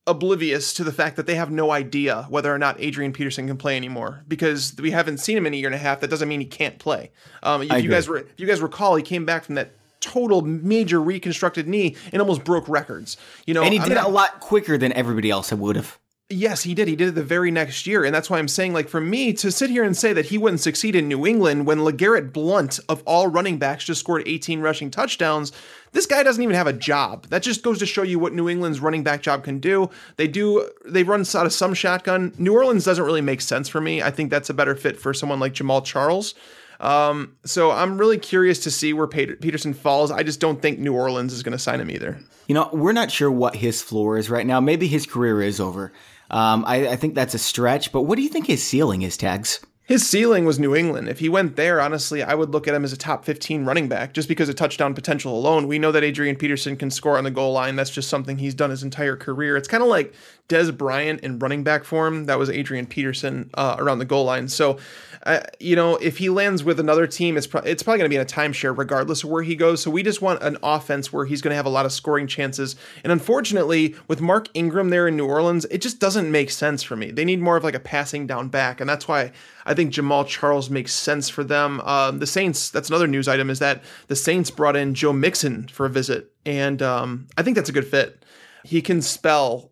oblivious 0.07 0.73
to 0.73 0.83
the 0.83 0.91
fact 0.91 1.15
that 1.15 1.25
they 1.25 1.35
have 1.35 1.49
no 1.49 1.71
idea 1.71 2.25
whether 2.29 2.53
or 2.53 2.57
not 2.59 2.79
Adrian 2.79 3.11
Peterson 3.11 3.47
can 3.47 3.57
play 3.57 3.75
anymore 3.75 4.23
because 4.27 4.75
we 4.79 4.91
haven't 4.91 5.17
seen 5.17 5.37
him 5.37 5.45
in 5.45 5.53
a 5.53 5.57
year 5.57 5.67
and 5.67 5.75
a 5.75 5.79
half. 5.79 5.99
That 5.99 6.09
doesn't 6.09 6.27
mean 6.27 6.39
he 6.39 6.45
can't 6.45 6.77
play. 6.77 7.11
Um, 7.43 7.63
if 7.63 7.83
you 7.83 7.89
guys 7.89 8.07
re- 8.07 8.21
if 8.21 8.39
you 8.39 8.45
guys 8.45 8.61
recall, 8.61 8.95
he 8.95 9.03
came 9.03 9.25
back 9.25 9.43
from 9.43 9.55
that 9.55 9.71
total 9.99 10.41
major 10.43 11.01
reconstructed 11.01 11.67
knee 11.67 11.95
and 12.11 12.21
almost 12.21 12.43
broke 12.43 12.69
records. 12.69 13.17
You 13.47 13.55
know, 13.55 13.63
and 13.63 13.73
he 13.73 13.79
did 13.79 13.85
I 13.85 13.89
mean, 13.89 13.97
it 13.97 14.03
a 14.03 14.09
lot 14.09 14.39
quicker 14.39 14.77
than 14.77 14.93
everybody 14.93 15.31
else 15.31 15.51
would 15.51 15.75
have. 15.75 15.99
Yes, 16.31 16.63
he 16.63 16.73
did. 16.73 16.87
He 16.87 16.95
did 16.95 17.09
it 17.09 17.15
the 17.15 17.23
very 17.23 17.51
next 17.51 17.85
year. 17.85 18.03
And 18.03 18.13
that's 18.13 18.31
why 18.31 18.39
I'm 18.39 18.47
saying, 18.47 18.73
like, 18.73 18.89
for 18.89 18.99
me 18.99 19.31
to 19.33 19.51
sit 19.51 19.69
here 19.69 19.83
and 19.83 19.95
say 19.95 20.11
that 20.11 20.25
he 20.25 20.39
wouldn't 20.39 20.59
succeed 20.59 20.95
in 20.95 21.07
New 21.07 21.23
England 21.27 21.67
when 21.67 21.79
LeGarrette 21.79 22.33
Blunt, 22.33 22.79
of 22.89 23.03
all 23.05 23.27
running 23.27 23.59
backs, 23.59 23.83
just 23.83 23.99
scored 23.99 24.23
18 24.25 24.59
rushing 24.59 24.89
touchdowns, 24.89 25.51
this 25.91 26.07
guy 26.07 26.23
doesn't 26.23 26.41
even 26.41 26.55
have 26.55 26.65
a 26.65 26.73
job. 26.73 27.27
That 27.27 27.43
just 27.43 27.61
goes 27.61 27.77
to 27.77 27.85
show 27.85 28.01
you 28.01 28.17
what 28.17 28.33
New 28.33 28.49
England's 28.49 28.79
running 28.79 29.03
back 29.03 29.21
job 29.21 29.43
can 29.43 29.59
do. 29.59 29.91
They 30.17 30.27
do, 30.27 30.67
they 30.83 31.03
run 31.03 31.21
out 31.21 31.45
of 31.45 31.53
some 31.53 31.75
shotgun. 31.75 32.33
New 32.39 32.55
Orleans 32.55 32.85
doesn't 32.85 33.05
really 33.05 33.21
make 33.21 33.41
sense 33.41 33.69
for 33.69 33.79
me. 33.79 34.01
I 34.01 34.09
think 34.09 34.31
that's 34.31 34.49
a 34.49 34.53
better 34.55 34.75
fit 34.75 34.99
for 34.99 35.13
someone 35.13 35.39
like 35.39 35.53
Jamaal 35.53 35.85
Charles. 35.85 36.33
Um, 36.79 37.35
so 37.45 37.71
I'm 37.71 37.97
really 37.97 38.17
curious 38.17 38.59
to 38.63 38.71
see 38.71 38.93
where 38.93 39.07
Peterson 39.07 39.73
falls. 39.73 40.11
I 40.11 40.23
just 40.23 40.39
don't 40.39 40.61
think 40.61 40.79
New 40.79 40.93
Orleans 40.93 41.33
is 41.33 41.43
going 41.43 41.53
to 41.53 41.59
sign 41.59 41.79
him 41.79 41.91
either. 41.91 42.19
You 42.47 42.55
know, 42.55 42.69
we're 42.73 42.91
not 42.91 43.11
sure 43.11 43.31
what 43.31 43.55
his 43.55 43.81
floor 43.81 44.17
is 44.17 44.29
right 44.29 44.45
now. 44.45 44.59
Maybe 44.59 44.87
his 44.87 45.05
career 45.05 45.41
is 45.41 45.59
over. 45.59 45.93
Um, 46.31 46.63
I, 46.67 46.89
I 46.89 46.95
think 46.95 47.15
that's 47.15 47.33
a 47.33 47.39
stretch, 47.39 47.91
but 47.91 48.03
what 48.03 48.15
do 48.15 48.21
you 48.21 48.29
think 48.29 48.47
his 48.47 48.63
ceiling 48.63 49.01
is, 49.01 49.17
Tags? 49.17 49.59
His 49.87 50.07
ceiling 50.07 50.45
was 50.45 50.57
New 50.57 50.75
England. 50.75 51.09
If 51.09 51.19
he 51.19 51.29
went 51.29 51.57
there, 51.57 51.79
honestly, 51.79 52.23
I 52.23 52.33
would 52.33 52.49
look 52.49 52.67
at 52.67 52.73
him 52.73 52.83
as 52.83 52.91
a 52.91 52.97
top 52.97 53.23
15 53.23 53.65
running 53.65 53.87
back 53.87 54.13
just 54.13 54.27
because 54.27 54.49
of 54.49 54.55
touchdown 54.55 54.95
potential 54.95 55.37
alone. 55.37 55.67
We 55.67 55.77
know 55.77 55.91
that 55.91 56.03
Adrian 56.03 56.37
Peterson 56.37 56.75
can 56.75 56.89
score 56.89 57.19
on 57.19 57.23
the 57.23 57.29
goal 57.29 57.53
line. 57.53 57.75
That's 57.75 57.91
just 57.91 58.09
something 58.09 58.39
he's 58.39 58.55
done 58.55 58.71
his 58.71 58.81
entire 58.81 59.15
career. 59.15 59.55
It's 59.55 59.67
kind 59.67 59.83
of 59.83 59.89
like 59.89 60.11
Dez 60.47 60.75
Bryant 60.75 61.21
in 61.21 61.39
running 61.39 61.63
back 61.63 61.83
form. 61.83 62.25
That 62.25 62.37
was 62.37 62.49
Adrian 62.49 62.85
Peterson 62.85 63.49
uh, 63.55 63.75
around 63.79 63.99
the 63.99 64.05
goal 64.05 64.25
line. 64.25 64.47
So 64.47 64.77
uh, 65.25 65.39
you 65.59 65.75
know, 65.75 65.95
if 65.95 66.19
he 66.19 66.29
lands 66.29 66.63
with 66.63 66.79
another 66.79 67.07
team, 67.07 67.35
it's, 67.35 67.47
pro- 67.47 67.61
it's 67.61 67.81
probably 67.81 67.97
going 67.97 68.09
to 68.09 68.13
be 68.13 68.15
in 68.15 68.21
a 68.21 68.25
timeshare 68.25 68.77
regardless 68.77 69.23
of 69.23 69.31
where 69.31 69.41
he 69.41 69.55
goes. 69.55 69.81
So 69.81 69.89
we 69.89 70.03
just 70.03 70.21
want 70.21 70.43
an 70.43 70.57
offense 70.61 71.11
where 71.11 71.25
he's 71.25 71.41
going 71.41 71.49
to 71.49 71.55
have 71.55 71.65
a 71.65 71.69
lot 71.69 71.85
of 71.85 71.91
scoring 71.91 72.27
chances. 72.27 72.75
And 73.03 73.11
unfortunately, 73.11 73.95
with 74.07 74.21
Mark 74.21 74.49
Ingram 74.53 74.89
there 74.89 75.07
in 75.07 75.17
New 75.17 75.25
Orleans, 75.25 75.65
it 75.65 75.79
just 75.79 75.99
doesn't 75.99 76.31
make 76.31 76.51
sense 76.51 76.83
for 76.83 76.95
me. 76.95 77.09
They 77.09 77.25
need 77.25 77.41
more 77.41 77.57
of 77.57 77.63
like 77.63 77.73
a 77.73 77.79
passing 77.79 78.27
down 78.27 78.49
back. 78.49 78.79
And 78.79 78.87
that's 78.87 79.07
why 79.07 79.31
I 79.65 79.73
think 79.73 79.91
Jamaal 79.91 80.27
Charles 80.27 80.69
makes 80.69 80.93
sense 80.93 81.27
for 81.27 81.43
them. 81.43 81.81
Um, 81.81 82.19
the 82.19 82.27
Saints, 82.27 82.69
that's 82.69 82.89
another 82.89 83.07
news 83.07 83.27
item, 83.27 83.49
is 83.49 83.57
that 83.59 83.83
the 84.07 84.15
Saints 84.15 84.51
brought 84.51 84.75
in 84.75 84.93
Joe 84.93 85.13
Mixon 85.13 85.67
for 85.69 85.87
a 85.87 85.89
visit. 85.89 86.31
And 86.45 86.83
um, 86.83 87.27
I 87.35 87.41
think 87.41 87.55
that's 87.55 87.69
a 87.69 87.73
good 87.73 87.87
fit. 87.87 88.23
He 88.63 88.79
can 88.79 89.01
spell 89.01 89.71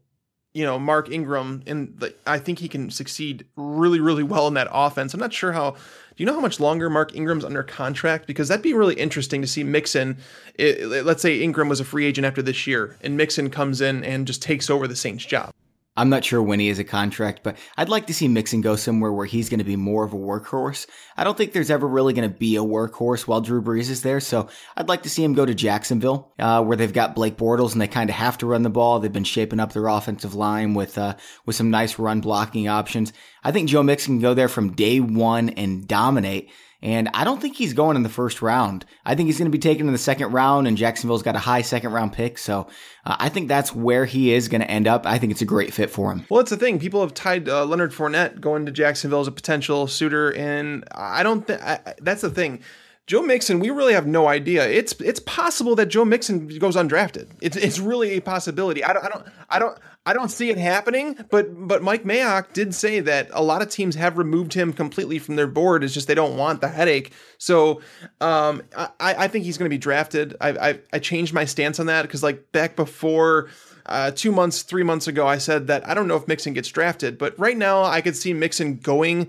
you 0.53 0.63
know 0.63 0.79
Mark 0.79 1.11
Ingram, 1.11 1.63
and 1.65 1.93
the, 1.97 2.13
I 2.25 2.39
think 2.39 2.59
he 2.59 2.67
can 2.67 2.89
succeed 2.89 3.45
really, 3.55 3.99
really 3.99 4.23
well 4.23 4.47
in 4.47 4.53
that 4.53 4.67
offense. 4.71 5.13
I'm 5.13 5.19
not 5.19 5.33
sure 5.33 5.51
how. 5.51 5.71
Do 5.71 6.21
you 6.21 6.27
know 6.27 6.35
how 6.35 6.41
much 6.41 6.59
longer 6.59 6.91
Mark 6.91 7.15
Ingram's 7.15 7.43
under 7.43 7.63
contract? 7.63 8.27
Because 8.27 8.47
that'd 8.47 8.61
be 8.61 8.75
really 8.75 8.93
interesting 8.93 9.41
to 9.41 9.47
see 9.47 9.63
Mixon. 9.63 10.17
It, 10.55 11.03
let's 11.03 11.23
say 11.23 11.41
Ingram 11.41 11.69
was 11.69 11.79
a 11.79 11.85
free 11.85 12.05
agent 12.05 12.25
after 12.25 12.43
this 12.43 12.67
year, 12.67 12.97
and 13.01 13.17
Mixon 13.17 13.49
comes 13.49 13.81
in 13.81 14.03
and 14.03 14.27
just 14.27 14.41
takes 14.41 14.69
over 14.69 14.87
the 14.87 14.95
Saints' 14.95 15.25
job. 15.25 15.52
I'm 15.95 16.09
not 16.09 16.25
sure 16.25 16.41
when 16.41 16.59
he 16.59 16.69
has 16.69 16.79
a 16.79 16.83
contract, 16.83 17.41
but 17.43 17.57
I'd 17.77 17.89
like 17.89 18.07
to 18.07 18.13
see 18.13 18.27
Mixon 18.27 18.61
go 18.61 18.75
somewhere 18.75 19.13
where 19.13 19.27
he's 19.27 19.49
going 19.49 19.59
to 19.59 19.63
be 19.63 19.75
more 19.75 20.03
of 20.03 20.13
a 20.13 20.17
workhorse. 20.17 20.87
I 21.15 21.23
don't 21.23 21.37
think 21.37 21.53
there's 21.53 21.69
ever 21.69 21.87
really 21.87 22.13
going 22.13 22.27
to 22.27 22.35
be 22.35 22.55
a 22.55 22.63
workhorse 22.63 23.27
while 23.27 23.41
Drew 23.41 23.61
Brees 23.61 23.91
is 23.91 24.01
there, 24.01 24.19
so 24.19 24.49
I'd 24.75 24.89
like 24.89 25.03
to 25.03 25.09
see 25.09 25.23
him 25.23 25.33
go 25.33 25.45
to 25.45 25.53
Jacksonville, 25.53 26.33
uh, 26.39 26.63
where 26.63 26.77
they've 26.77 26.91
got 26.91 27.13
Blake 27.13 27.37
Bortles 27.37 27.73
and 27.73 27.81
they 27.81 27.87
kind 27.87 28.09
of 28.09 28.15
have 28.15 28.39
to 28.39 28.47
run 28.47 28.63
the 28.63 28.69
ball. 28.69 28.99
They've 28.99 29.13
been 29.13 29.23
shaping 29.23 29.59
up 29.59 29.73
their 29.73 29.87
offensive 29.87 30.33
line 30.33 30.73
with 30.73 30.97
uh, 30.97 31.15
with 31.45 31.55
some 31.55 31.69
nice 31.69 31.99
run 31.99 32.21
blocking 32.21 32.67
options. 32.67 33.13
I 33.43 33.51
think 33.51 33.69
Joe 33.69 33.83
Mixon 33.83 34.15
can 34.15 34.21
go 34.21 34.33
there 34.33 34.49
from 34.49 34.73
day 34.73 34.99
one 34.99 35.49
and 35.49 35.87
dominate. 35.87 36.49
And 36.83 37.09
I 37.13 37.23
don't 37.23 37.41
think 37.41 37.55
he's 37.55 37.71
going 37.71 37.95
in 37.95 38.03
the 38.03 38.09
first 38.09 38.41
round. 38.41 38.85
I 39.05 39.15
think 39.15 39.27
he's 39.27 39.37
going 39.37 39.49
to 39.49 39.57
be 39.57 39.57
taken 39.57 39.87
in 39.87 39.93
the 39.93 39.97
second 39.97 40.33
round, 40.33 40.67
and 40.67 40.75
Jacksonville's 40.75 41.23
got 41.23 41.33
a 41.35 41.39
high 41.39 41.61
second 41.61 41.93
round 41.93 42.11
pick. 42.11 42.37
So 42.37 42.67
uh, 43.05 43.15
I 43.19 43.29
think 43.29 43.47
that's 43.47 43.73
where 43.73 44.03
he 44.03 44.33
is 44.33 44.49
going 44.49 44.59
to 44.59 44.69
end 44.69 44.85
up. 44.85 45.05
I 45.05 45.17
think 45.17 45.31
it's 45.31 45.41
a 45.41 45.45
great 45.45 45.73
fit 45.73 45.89
for 45.89 46.11
him. 46.11 46.25
Well, 46.29 46.41
it's 46.41 46.49
the 46.49 46.57
thing. 46.57 46.79
People 46.79 46.99
have 46.99 47.13
tied 47.13 47.47
uh, 47.47 47.63
Leonard 47.65 47.93
Fournette 47.93 48.41
going 48.41 48.65
to 48.65 48.71
Jacksonville 48.71 49.21
as 49.21 49.27
a 49.27 49.31
potential 49.31 49.87
suitor, 49.87 50.33
and 50.35 50.83
I 50.91 51.23
don't 51.23 51.47
think 51.47 51.61
that's 52.01 52.21
the 52.21 52.29
thing. 52.29 52.61
Joe 53.05 53.21
Mixon, 53.21 53.59
we 53.59 53.69
really 53.69 53.93
have 53.93 54.07
no 54.07 54.27
idea. 54.27 54.67
It's 54.67 54.93
it's 55.01 55.19
possible 55.21 55.75
that 55.75 55.87
Joe 55.87 56.05
Mixon 56.05 56.47
goes 56.59 56.75
undrafted. 56.75 57.29
It's 57.41 57.57
it's 57.57 57.79
really 57.79 58.11
a 58.11 58.21
possibility. 58.21 58.83
I 58.83 58.93
don't 58.93 59.05
I 59.05 59.09
don't 59.09 59.27
I 59.49 59.59
don't 59.59 59.77
I 60.05 60.13
don't 60.13 60.29
see 60.29 60.49
it 60.49 60.57
happening. 60.57 61.17
But 61.29 61.67
but 61.67 61.81
Mike 61.81 62.03
Mayock 62.03 62.53
did 62.53 62.75
say 62.75 62.99
that 63.01 63.29
a 63.31 63.43
lot 63.43 63.61
of 63.61 63.69
teams 63.69 63.95
have 63.95 64.17
removed 64.17 64.53
him 64.53 64.73
completely 64.73 65.19
from 65.19 65.35
their 65.35 65.47
board. 65.47 65.83
It's 65.83 65.93
just 65.93 66.07
they 66.07 66.15
don't 66.15 66.37
want 66.37 66.61
the 66.61 66.67
headache. 66.67 67.13
So 67.37 67.81
um, 68.19 68.63
I 68.75 68.89
I 68.99 69.27
think 69.27 69.45
he's 69.45 69.57
going 69.57 69.69
to 69.69 69.73
be 69.73 69.77
drafted. 69.77 70.35
I, 70.41 70.49
I 70.49 70.79
I 70.91 70.99
changed 70.99 71.33
my 71.33 71.45
stance 71.45 71.79
on 71.79 71.85
that 71.87 72.03
because 72.03 72.23
like 72.23 72.51
back 72.51 72.75
before. 72.75 73.49
Uh, 73.85 74.09
two 74.11 74.31
months, 74.31 74.61
three 74.61 74.81
months 74.81 75.07
ago, 75.07 75.27
I 75.27 75.37
said 75.37 75.67
that 75.67 75.85
I 75.85 75.93
don't 75.93 76.07
know 76.07 76.15
if 76.15 76.25
Mixon 76.25 76.53
gets 76.53 76.69
drafted, 76.69 77.17
but 77.17 77.37
right 77.37 77.57
now 77.57 77.83
I 77.83 77.99
could 77.99 78.15
see 78.15 78.33
Mixon 78.33 78.77
going 78.77 79.27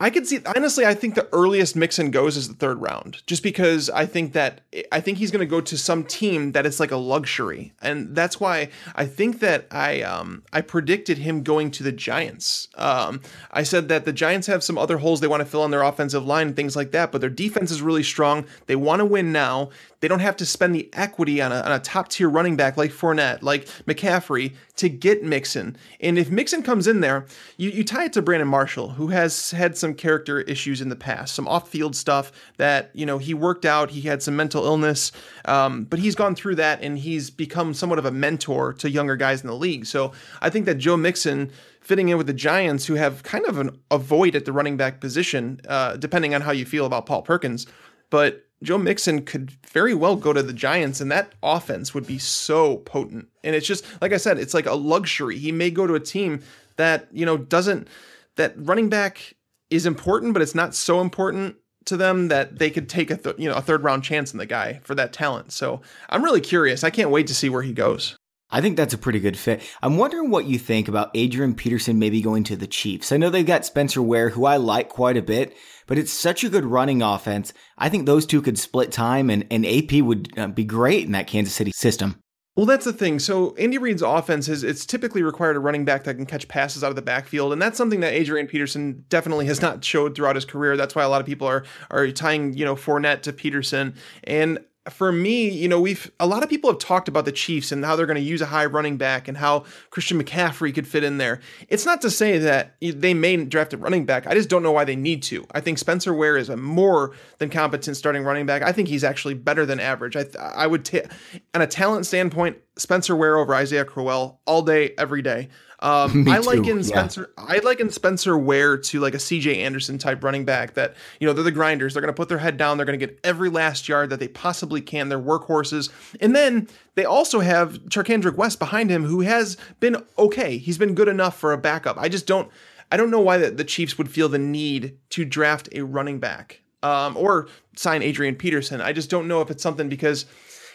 I 0.00 0.10
could 0.10 0.28
see 0.28 0.40
honestly. 0.54 0.86
I 0.86 0.94
think 0.94 1.16
the 1.16 1.28
earliest 1.32 1.74
Mixon 1.74 2.12
goes 2.12 2.36
is 2.36 2.46
the 2.46 2.54
third 2.54 2.80
round, 2.80 3.26
just 3.26 3.42
because 3.42 3.90
I 3.90 4.06
think 4.06 4.32
that 4.32 4.60
I 4.92 5.00
think 5.00 5.18
he's 5.18 5.32
going 5.32 5.40
to 5.40 5.46
go 5.46 5.60
to 5.60 5.76
some 5.76 6.04
team 6.04 6.52
that 6.52 6.64
is 6.66 6.78
like 6.78 6.92
a 6.92 6.96
luxury, 6.96 7.72
and 7.82 8.14
that's 8.14 8.38
why 8.38 8.68
I 8.94 9.06
think 9.06 9.40
that 9.40 9.66
I 9.72 10.02
um 10.02 10.44
I 10.52 10.60
predicted 10.60 11.18
him 11.18 11.42
going 11.42 11.72
to 11.72 11.82
the 11.82 11.90
Giants. 11.90 12.68
Um, 12.76 13.20
I 13.50 13.64
said 13.64 13.88
that 13.88 14.04
the 14.04 14.12
Giants 14.12 14.46
have 14.46 14.62
some 14.62 14.78
other 14.78 14.98
holes 14.98 15.20
they 15.20 15.26
want 15.26 15.40
to 15.40 15.46
fill 15.46 15.62
on 15.62 15.72
their 15.72 15.82
offensive 15.82 16.24
line 16.24 16.48
and 16.48 16.56
things 16.56 16.76
like 16.76 16.92
that, 16.92 17.10
but 17.10 17.20
their 17.20 17.30
defense 17.30 17.72
is 17.72 17.82
really 17.82 18.04
strong. 18.04 18.46
They 18.66 18.76
want 18.76 19.00
to 19.00 19.04
win 19.04 19.32
now. 19.32 19.70
They 20.00 20.06
don't 20.06 20.20
have 20.20 20.36
to 20.36 20.46
spend 20.46 20.76
the 20.76 20.88
equity 20.92 21.42
on 21.42 21.50
a, 21.50 21.56
on 21.56 21.72
a 21.72 21.80
top 21.80 22.08
tier 22.08 22.28
running 22.28 22.56
back 22.56 22.76
like 22.76 22.92
Fournette, 22.92 23.42
like 23.42 23.66
McCaffrey 23.86 24.54
to 24.78 24.88
get 24.88 25.22
Mixon. 25.22 25.76
And 26.00 26.18
if 26.18 26.30
Mixon 26.30 26.62
comes 26.62 26.86
in 26.86 27.00
there, 27.00 27.26
you, 27.56 27.70
you 27.70 27.84
tie 27.84 28.04
it 28.04 28.12
to 28.14 28.22
Brandon 28.22 28.48
Marshall, 28.48 28.90
who 28.90 29.08
has 29.08 29.50
had 29.50 29.76
some 29.76 29.94
character 29.94 30.40
issues 30.40 30.80
in 30.80 30.88
the 30.88 30.96
past, 30.96 31.34
some 31.34 31.46
off 31.46 31.68
field 31.68 31.94
stuff 31.94 32.32
that, 32.56 32.90
you 32.94 33.04
know, 33.04 33.18
he 33.18 33.34
worked 33.34 33.64
out. 33.64 33.90
He 33.90 34.02
had 34.02 34.22
some 34.22 34.36
mental 34.36 34.64
illness, 34.64 35.12
um, 35.44 35.84
but 35.84 35.98
he's 35.98 36.14
gone 36.14 36.34
through 36.34 36.56
that 36.56 36.82
and 36.82 36.98
he's 36.98 37.30
become 37.30 37.74
somewhat 37.74 37.98
of 37.98 38.04
a 38.04 38.10
mentor 38.10 38.72
to 38.74 38.90
younger 38.90 39.16
guys 39.16 39.42
in 39.42 39.48
the 39.48 39.54
league. 39.54 39.84
So 39.86 40.12
I 40.40 40.50
think 40.50 40.64
that 40.66 40.76
Joe 40.76 40.96
Mixon 40.96 41.50
fitting 41.80 42.08
in 42.08 42.16
with 42.16 42.26
the 42.26 42.34
Giants, 42.34 42.86
who 42.86 42.94
have 42.94 43.22
kind 43.22 43.46
of 43.46 43.58
an, 43.58 43.78
a 43.90 43.98
void 43.98 44.36
at 44.36 44.44
the 44.44 44.52
running 44.52 44.76
back 44.76 45.00
position, 45.00 45.60
uh, 45.68 45.96
depending 45.96 46.34
on 46.34 46.42
how 46.42 46.52
you 46.52 46.64
feel 46.64 46.86
about 46.86 47.06
Paul 47.06 47.22
Perkins. 47.22 47.66
But 48.10 48.47
Joe 48.62 48.78
Mixon 48.78 49.24
could 49.24 49.52
very 49.68 49.94
well 49.94 50.16
go 50.16 50.32
to 50.32 50.42
the 50.42 50.52
Giants, 50.52 51.00
and 51.00 51.10
that 51.12 51.34
offense 51.42 51.94
would 51.94 52.06
be 52.06 52.18
so 52.18 52.78
potent. 52.78 53.28
And 53.44 53.54
it's 53.54 53.66
just 53.66 53.84
like 54.00 54.12
I 54.12 54.16
said, 54.16 54.38
it's 54.38 54.54
like 54.54 54.66
a 54.66 54.74
luxury. 54.74 55.38
He 55.38 55.52
may 55.52 55.70
go 55.70 55.86
to 55.86 55.94
a 55.94 56.00
team 56.00 56.40
that 56.76 57.08
you 57.12 57.24
know 57.24 57.36
doesn't 57.36 57.88
that 58.36 58.54
running 58.56 58.88
back 58.88 59.34
is 59.70 59.86
important, 59.86 60.32
but 60.32 60.42
it's 60.42 60.54
not 60.54 60.74
so 60.74 61.00
important 61.00 61.56
to 61.84 61.96
them 61.96 62.28
that 62.28 62.58
they 62.58 62.70
could 62.70 62.88
take 62.88 63.10
a 63.10 63.16
th- 63.16 63.36
you 63.38 63.48
know 63.48 63.54
a 63.54 63.62
third 63.62 63.84
round 63.84 64.02
chance 64.02 64.32
in 64.32 64.38
the 64.38 64.46
guy 64.46 64.80
for 64.82 64.94
that 64.94 65.12
talent. 65.12 65.52
So 65.52 65.80
I'm 66.08 66.24
really 66.24 66.40
curious. 66.40 66.82
I 66.82 66.90
can't 66.90 67.10
wait 67.10 67.26
to 67.28 67.34
see 67.34 67.48
where 67.48 67.62
he 67.62 67.72
goes. 67.72 68.16
I 68.50 68.62
think 68.62 68.76
that's 68.76 68.94
a 68.94 68.98
pretty 68.98 69.20
good 69.20 69.36
fit. 69.36 69.62
I'm 69.82 69.98
wondering 69.98 70.30
what 70.30 70.46
you 70.46 70.58
think 70.58 70.88
about 70.88 71.10
Adrian 71.12 71.54
Peterson 71.54 71.98
maybe 71.98 72.22
going 72.22 72.44
to 72.44 72.56
the 72.56 72.66
Chiefs. 72.66 73.12
I 73.12 73.18
know 73.18 73.28
they've 73.28 73.44
got 73.44 73.66
Spencer 73.66 74.00
Ware, 74.00 74.30
who 74.30 74.46
I 74.46 74.56
like 74.56 74.88
quite 74.88 75.18
a 75.18 75.22
bit, 75.22 75.54
but 75.88 75.98
it's 75.98 76.12
such 76.12 76.44
a 76.44 76.48
good 76.48 76.64
running 76.64 77.02
offense. 77.02 77.52
I 77.76 77.88
think 77.88 78.06
those 78.06 78.24
two 78.24 78.40
could 78.40 78.58
split 78.58 78.92
time, 78.92 79.28
and, 79.28 79.44
and 79.50 79.66
AP 79.66 79.94
would 79.94 80.38
uh, 80.38 80.46
be 80.46 80.64
great 80.64 81.04
in 81.06 81.12
that 81.12 81.26
Kansas 81.26 81.54
City 81.54 81.72
system. 81.72 82.22
Well, 82.58 82.66
that's 82.66 82.84
the 82.84 82.92
thing. 82.92 83.20
So 83.20 83.54
Andy 83.54 83.78
Reid's 83.78 84.02
offense 84.02 84.48
is 84.48 84.64
it's 84.64 84.84
typically 84.84 85.22
required 85.22 85.54
a 85.54 85.60
running 85.60 85.84
back 85.84 86.02
that 86.02 86.16
can 86.16 86.26
catch 86.26 86.48
passes 86.48 86.82
out 86.82 86.90
of 86.90 86.96
the 86.96 87.02
backfield, 87.02 87.52
and 87.52 87.62
that's 87.62 87.78
something 87.78 88.00
that 88.00 88.12
Adrian 88.12 88.48
Peterson 88.48 89.04
definitely 89.08 89.46
has 89.46 89.62
not 89.62 89.84
showed 89.84 90.16
throughout 90.16 90.34
his 90.34 90.44
career. 90.44 90.76
That's 90.76 90.96
why 90.96 91.04
a 91.04 91.08
lot 91.08 91.20
of 91.20 91.26
people 91.26 91.46
are 91.46 91.64
are 91.92 92.10
tying 92.10 92.54
you 92.54 92.64
know 92.64 92.74
Fournette 92.74 93.22
to 93.22 93.32
Peterson, 93.32 93.94
and 94.24 94.58
for 94.90 95.12
me, 95.12 95.48
you 95.48 95.68
know, 95.68 95.80
we've 95.80 96.10
a 96.20 96.26
lot 96.26 96.42
of 96.42 96.48
people 96.48 96.70
have 96.70 96.78
talked 96.78 97.08
about 97.08 97.24
the 97.24 97.32
Chiefs 97.32 97.72
and 97.72 97.84
how 97.84 97.96
they're 97.96 98.06
going 98.06 98.16
to 98.16 98.22
use 98.22 98.40
a 98.40 98.46
high 98.46 98.66
running 98.66 98.96
back 98.96 99.28
and 99.28 99.36
how 99.36 99.64
Christian 99.90 100.22
McCaffrey 100.22 100.74
could 100.74 100.86
fit 100.86 101.04
in 101.04 101.18
there. 101.18 101.40
It's 101.68 101.86
not 101.86 102.00
to 102.02 102.10
say 102.10 102.38
that 102.38 102.76
they 102.80 103.14
may 103.14 103.44
draft 103.44 103.72
a 103.72 103.76
running 103.76 104.06
back. 104.06 104.26
I 104.26 104.34
just 104.34 104.48
don't 104.48 104.62
know 104.62 104.72
why 104.72 104.84
they 104.84 104.96
need 104.96 105.22
to. 105.24 105.46
I 105.52 105.60
think 105.60 105.78
Spencer 105.78 106.14
Ware 106.14 106.36
is 106.36 106.48
a 106.48 106.56
more 106.56 107.14
than 107.38 107.50
competent 107.50 107.96
starting 107.96 108.22
running 108.22 108.46
back. 108.46 108.62
I 108.62 108.72
think 108.72 108.88
he's 108.88 109.04
actually 109.04 109.34
better 109.34 109.66
than 109.66 109.80
average. 109.80 110.16
I 110.16 110.26
I 110.38 110.66
would 110.66 110.84
take 110.84 111.06
on 111.54 111.62
a 111.62 111.66
talent 111.66 112.06
standpoint, 112.06 112.58
Spencer 112.76 113.16
Ware 113.16 113.38
over 113.38 113.54
Isaiah 113.54 113.84
Crowell 113.84 114.40
all 114.46 114.62
day, 114.62 114.94
every 114.98 115.22
day. 115.22 115.48
Um, 115.80 116.28
I 116.28 116.38
like 116.38 116.66
in 116.66 116.82
Spencer. 116.82 117.30
Yeah. 117.38 117.44
I 117.48 117.58
like 117.58 117.80
in 117.80 117.90
Spencer 117.90 118.36
Ware 118.36 118.76
to 118.78 119.00
like 119.00 119.14
a 119.14 119.18
CJ 119.18 119.58
Anderson 119.58 119.98
type 119.98 120.24
running 120.24 120.44
back 120.44 120.74
that 120.74 120.94
you 121.20 121.26
know 121.26 121.32
they're 121.32 121.44
the 121.44 121.52
grinders. 121.52 121.94
They're 121.94 122.00
going 122.00 122.12
to 122.12 122.16
put 122.16 122.28
their 122.28 122.38
head 122.38 122.56
down. 122.56 122.76
They're 122.76 122.86
going 122.86 122.98
to 122.98 123.06
get 123.06 123.18
every 123.22 123.48
last 123.48 123.88
yard 123.88 124.10
that 124.10 124.20
they 124.20 124.28
possibly 124.28 124.80
can. 124.80 125.08
They're 125.08 125.18
workhorses, 125.18 125.90
and 126.20 126.34
then 126.34 126.68
they 126.94 127.04
also 127.04 127.40
have 127.40 127.78
Charcandrick 127.84 128.36
West 128.36 128.58
behind 128.58 128.90
him, 128.90 129.04
who 129.04 129.20
has 129.20 129.56
been 129.80 130.02
okay. 130.18 130.58
He's 130.58 130.78
been 130.78 130.94
good 130.94 131.08
enough 131.08 131.38
for 131.38 131.52
a 131.52 131.58
backup. 131.58 131.96
I 131.98 132.08
just 132.08 132.26
don't. 132.26 132.50
I 132.90 132.96
don't 132.96 133.10
know 133.10 133.20
why 133.20 133.36
the, 133.36 133.50
the 133.50 133.64
Chiefs 133.64 133.98
would 133.98 134.10
feel 134.10 134.28
the 134.28 134.38
need 134.38 134.96
to 135.10 135.24
draft 135.24 135.68
a 135.72 135.82
running 135.82 136.20
back 136.20 136.62
um, 136.82 137.16
or 137.16 137.48
sign 137.76 138.02
Adrian 138.02 138.34
Peterson. 138.34 138.80
I 138.80 138.92
just 138.92 139.10
don't 139.10 139.28
know 139.28 139.40
if 139.40 139.50
it's 139.50 139.62
something 139.62 139.88
because 139.88 140.26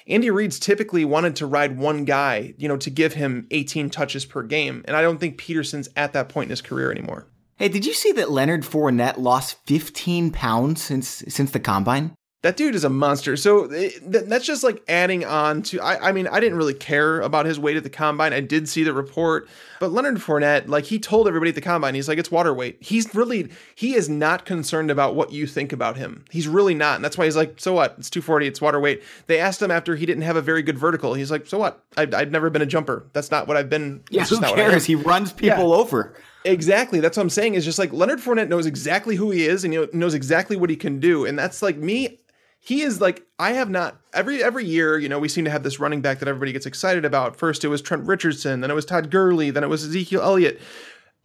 Andy 0.07 0.29
Reid's 0.29 0.59
typically 0.59 1.05
wanted 1.05 1.35
to 1.37 1.45
ride 1.45 1.77
one 1.77 2.05
guy, 2.05 2.53
you 2.57 2.67
know, 2.67 2.77
to 2.77 2.89
give 2.89 3.13
him 3.13 3.47
18 3.51 3.89
touches 3.89 4.25
per 4.25 4.43
game. 4.43 4.83
And 4.85 4.95
I 4.95 5.01
don't 5.01 5.19
think 5.19 5.37
Peterson's 5.37 5.89
at 5.95 6.13
that 6.13 6.29
point 6.29 6.47
in 6.47 6.51
his 6.51 6.61
career 6.61 6.91
anymore. 6.91 7.27
Hey, 7.57 7.69
did 7.69 7.85
you 7.85 7.93
see 7.93 8.11
that 8.13 8.31
Leonard 8.31 8.63
Fournette 8.63 9.17
lost 9.17 9.57
15 9.67 10.31
pounds 10.31 10.81
since 10.81 11.23
since 11.27 11.51
the 11.51 11.59
combine? 11.59 12.15
That 12.43 12.57
dude 12.57 12.75
is 12.75 12.83
a 12.83 12.89
monster. 12.89 13.37
So 13.37 13.65
eh, 13.71 13.91
that's 14.01 14.45
just 14.45 14.65
like 14.65 14.83
adding 14.89 15.23
on 15.23 15.61
to. 15.63 15.79
I, 15.79 16.09
I, 16.09 16.11
mean, 16.11 16.27
I 16.27 16.41
didn't 16.41 16.57
really 16.57 16.73
care 16.73 17.21
about 17.21 17.45
his 17.45 17.57
weight 17.57 17.77
at 17.77 17.83
the 17.83 17.89
combine. 17.89 18.33
I 18.33 18.41
did 18.41 18.67
see 18.67 18.83
the 18.83 18.93
report, 18.93 19.47
but 19.79 19.93
Leonard 19.93 20.17
Fournette, 20.17 20.67
like 20.67 20.83
he 20.83 20.99
told 20.99 21.25
everybody 21.29 21.49
at 21.49 21.55
the 21.55 21.61
combine, 21.61 21.95
he's 21.95 22.09
like, 22.09 22.17
it's 22.17 22.29
water 22.29 22.53
weight. 22.53 22.77
He's 22.81 23.15
really, 23.15 23.49
he 23.75 23.95
is 23.95 24.09
not 24.09 24.43
concerned 24.45 24.91
about 24.91 25.15
what 25.15 25.31
you 25.31 25.47
think 25.47 25.71
about 25.71 25.95
him. 25.95 26.25
He's 26.31 26.49
really 26.49 26.75
not, 26.75 26.95
and 26.95 27.05
that's 27.05 27.17
why 27.17 27.23
he's 27.25 27.37
like, 27.37 27.61
so 27.61 27.73
what? 27.73 27.95
It's 27.97 28.09
240. 28.09 28.47
It's 28.47 28.61
water 28.61 28.79
weight. 28.79 29.01
They 29.27 29.39
asked 29.39 29.61
him 29.61 29.71
after 29.71 29.95
he 29.95 30.05
didn't 30.05 30.23
have 30.23 30.35
a 30.35 30.41
very 30.41 30.63
good 30.63 30.77
vertical. 30.77 31.13
He's 31.13 31.31
like, 31.31 31.47
so 31.47 31.57
what? 31.57 31.81
I've, 31.95 32.13
I've 32.13 32.31
never 32.31 32.49
been 32.49 32.61
a 32.61 32.65
jumper. 32.65 33.07
That's 33.13 33.31
not 33.31 33.47
what 33.47 33.55
I've 33.55 33.69
been. 33.69 34.03
Yeah, 34.09 34.25
who 34.25 34.41
cares? 34.41 34.83
He 34.83 34.95
runs 34.95 35.31
people 35.31 35.69
yeah. 35.69 35.75
over. 35.75 36.13
Exactly. 36.45 36.99
That's 36.99 37.15
what 37.15 37.23
I'm 37.23 37.29
saying. 37.29 37.53
Is 37.53 37.63
just 37.63 37.79
like 37.79 37.93
Leonard 37.93 38.19
Fournette 38.19 38.49
knows 38.49 38.65
exactly 38.65 39.15
who 39.15 39.31
he 39.31 39.45
is 39.45 39.63
and 39.63 39.73
he 39.73 39.87
knows 39.93 40.13
exactly 40.13 40.57
what 40.57 40.69
he 40.69 40.75
can 40.75 40.99
do. 40.99 41.25
And 41.25 41.39
that's 41.39 41.61
like 41.61 41.77
me 41.77 42.19
he 42.65 42.81
is 42.81 43.01
like 43.01 43.27
I 43.37 43.51
have 43.51 43.69
not 43.69 43.99
every 44.13 44.41
every 44.41 44.63
year, 44.65 44.97
you 44.97 45.09
know, 45.09 45.19
we 45.19 45.27
seem 45.27 45.43
to 45.43 45.51
have 45.51 45.63
this 45.63 45.81
running 45.81 46.01
back 46.01 46.19
that 46.19 46.29
everybody 46.29 46.53
gets 46.53 46.65
excited 46.65 47.03
about. 47.03 47.35
First 47.35 47.65
it 47.65 47.67
was 47.67 47.81
Trent 47.81 48.07
Richardson, 48.07 48.61
then 48.61 48.71
it 48.71 48.73
was 48.73 48.85
Todd 48.85 49.11
Gurley, 49.11 49.51
then 49.51 49.65
it 49.65 49.69
was 49.69 49.83
Ezekiel 49.83 50.21
Elliott. 50.21 50.61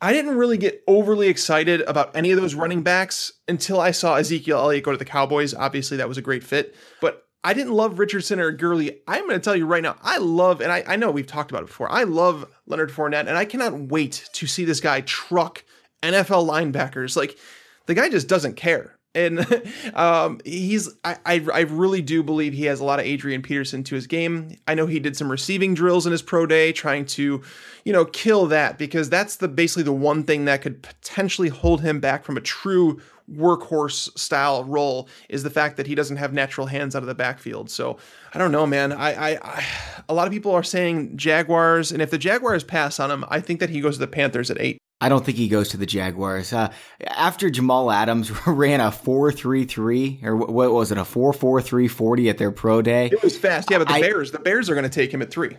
I 0.01 0.12
didn't 0.12 0.37
really 0.37 0.59
get 0.59 0.83
overly 0.88 1.29
excited 1.29 1.81
about 1.83 2.16
any 2.16 2.33
of 2.33 2.40
those 2.40 2.57
running 2.57 2.83
backs 2.83 3.33
until 3.46 3.81
I 3.81 3.92
saw 3.92 4.16
Ezekiel 4.16 4.59
Elliott 4.59 4.85
go 4.85 4.90
to 4.90 4.98
the 4.98 5.05
Cowboys. 5.05 5.55
Obviously, 5.55 5.96
that 5.96 6.09
was 6.09 6.18
a 6.18 6.22
great 6.22 6.42
fit, 6.42 6.74
but 7.01 7.24
I 7.44 7.55
didn't 7.55 7.72
love 7.72 8.01
Richardson 8.01 8.40
or 8.40 8.51
Gurley. 8.51 9.01
I'm 9.07 9.22
going 9.27 9.40
to 9.40 9.44
tell 9.44 9.57
you 9.57 9.66
right 9.66 9.83
now, 9.83 9.96
I 10.03 10.18
love, 10.18 10.61
and 10.61 10.72
I, 10.72 10.85
I 10.87 10.96
know 10.96 11.11
we've 11.11 11.27
talked 11.27 11.51
about 11.51 11.62
it 11.62 11.66
before, 11.66 11.90
I 11.90 12.03
love 12.03 12.48
Leonard 12.66 12.90
Fournette, 12.90 13.27
and 13.27 13.37
I 13.37 13.44
cannot 13.44 13.79
wait 13.79 14.29
to 14.35 14.46
see 14.46 14.64
this 14.64 14.81
guy 14.81 15.03
truck 15.03 15.64
NFL 16.03 16.48
linebackers. 16.48 17.16
Like, 17.16 17.38
the 17.87 17.94
guy 17.94 18.09
just 18.09 18.29
doesn't 18.29 18.55
care 18.55 18.98
and 19.18 19.62
um, 19.94 20.40
he's 20.44 20.88
I, 21.04 21.16
I, 21.26 21.46
I 21.52 21.61
really 21.61 22.02
do 22.02 22.22
believe 22.22 22.52
he 22.52 22.64
has 22.66 22.81
a 22.81 22.85
lot 22.85 23.00
of 23.00 23.07
Adrian 23.07 23.42
Peterson 23.42 23.83
to 23.85 23.94
his 23.94 24.07
game. 24.07 24.57
I 24.66 24.74
know 24.74 24.87
he 24.87 25.00
did 25.00 25.16
some 25.16 25.31
receiving 25.31 25.74
drills 25.74 26.07
in 26.07 26.12
his 26.12 26.22
pro 26.22 26.46
day, 26.46 26.72
trying 26.72 27.07
to, 27.07 27.42
you 27.85 27.92
know, 27.92 28.04
kill 28.04 28.46
that 28.46 28.78
because 28.78 29.11
that's 29.11 29.37
the 29.37 29.48
basically 29.48 29.83
the 29.83 29.92
one 29.92 30.24
thing 30.24 30.44
that 30.46 30.62
could 30.62 30.83
potentially 30.83 31.48
hold 31.48 31.81
him 31.81 32.00
back 32.00 32.24
from 32.24 32.37
a 32.37 32.40
true 32.40 33.00
workhorse 33.31 34.16
style 34.18 34.64
role 34.64 35.07
is 35.28 35.42
the 35.42 35.50
fact 35.50 35.76
that 35.76 35.87
he 35.87 35.94
doesn't 35.94 36.16
have 36.16 36.33
natural 36.33 36.66
hands 36.66 36.96
out 36.96 37.02
of 37.02 37.09
the 37.09 37.14
backfield. 37.14 37.70
So 37.70 37.98
I 38.33 38.38
don't 38.38 38.52
know, 38.52 38.66
man. 38.66 38.92
I, 38.92 39.33
I, 39.33 39.38
I 39.42 39.64
a 40.09 40.14
lot 40.14 40.26
of 40.26 40.33
people 40.33 40.52
are 40.52 40.62
saying 40.62 41.16
Jaguars, 41.16 41.92
and 41.92 42.00
if 42.00 42.11
the 42.11 42.18
Jaguars 42.18 42.64
pass 42.64 42.98
on 42.98 43.11
him, 43.11 43.24
I 43.28 43.40
think 43.40 43.61
that 43.61 43.70
he 43.70 43.81
goes 43.81 43.96
to 43.96 44.00
the 44.00 44.07
Panthers 44.07 44.50
at 44.50 44.61
eight. 44.61 44.78
I 45.01 45.09
don't 45.09 45.25
think 45.25 45.39
he 45.39 45.49
goes 45.49 45.69
to 45.71 45.77
the 45.77 45.87
Jaguars. 45.87 46.53
Uh, 46.53 46.73
after 47.07 47.51
Jamal 47.51 47.91
Adams 47.91 48.31
ran 48.47 48.81
a 48.81 48.91
4.33 48.91 50.25
or 50.25 50.37
what 50.37 50.73
was 50.73 50.91
it, 50.91 50.99
a 50.99 51.03
4.4340 51.03 52.31
at 52.31 52.39
their 52.39 52.51
pro 52.51 52.83
day. 52.83 53.07
It 53.07 53.23
was 53.23 53.37
fast. 53.37 53.71
Yeah, 53.71 53.79
but 53.79 53.89
the 53.89 53.95
I, 53.95 54.01
Bears, 54.01 54.33
the 54.33 54.41
Bears 54.41 54.69
are 54.69 54.75
going 54.75 54.85
to 54.85 54.91
take 54.91 55.13
him 55.13 55.23
at 55.23 55.31
three. 55.31 55.57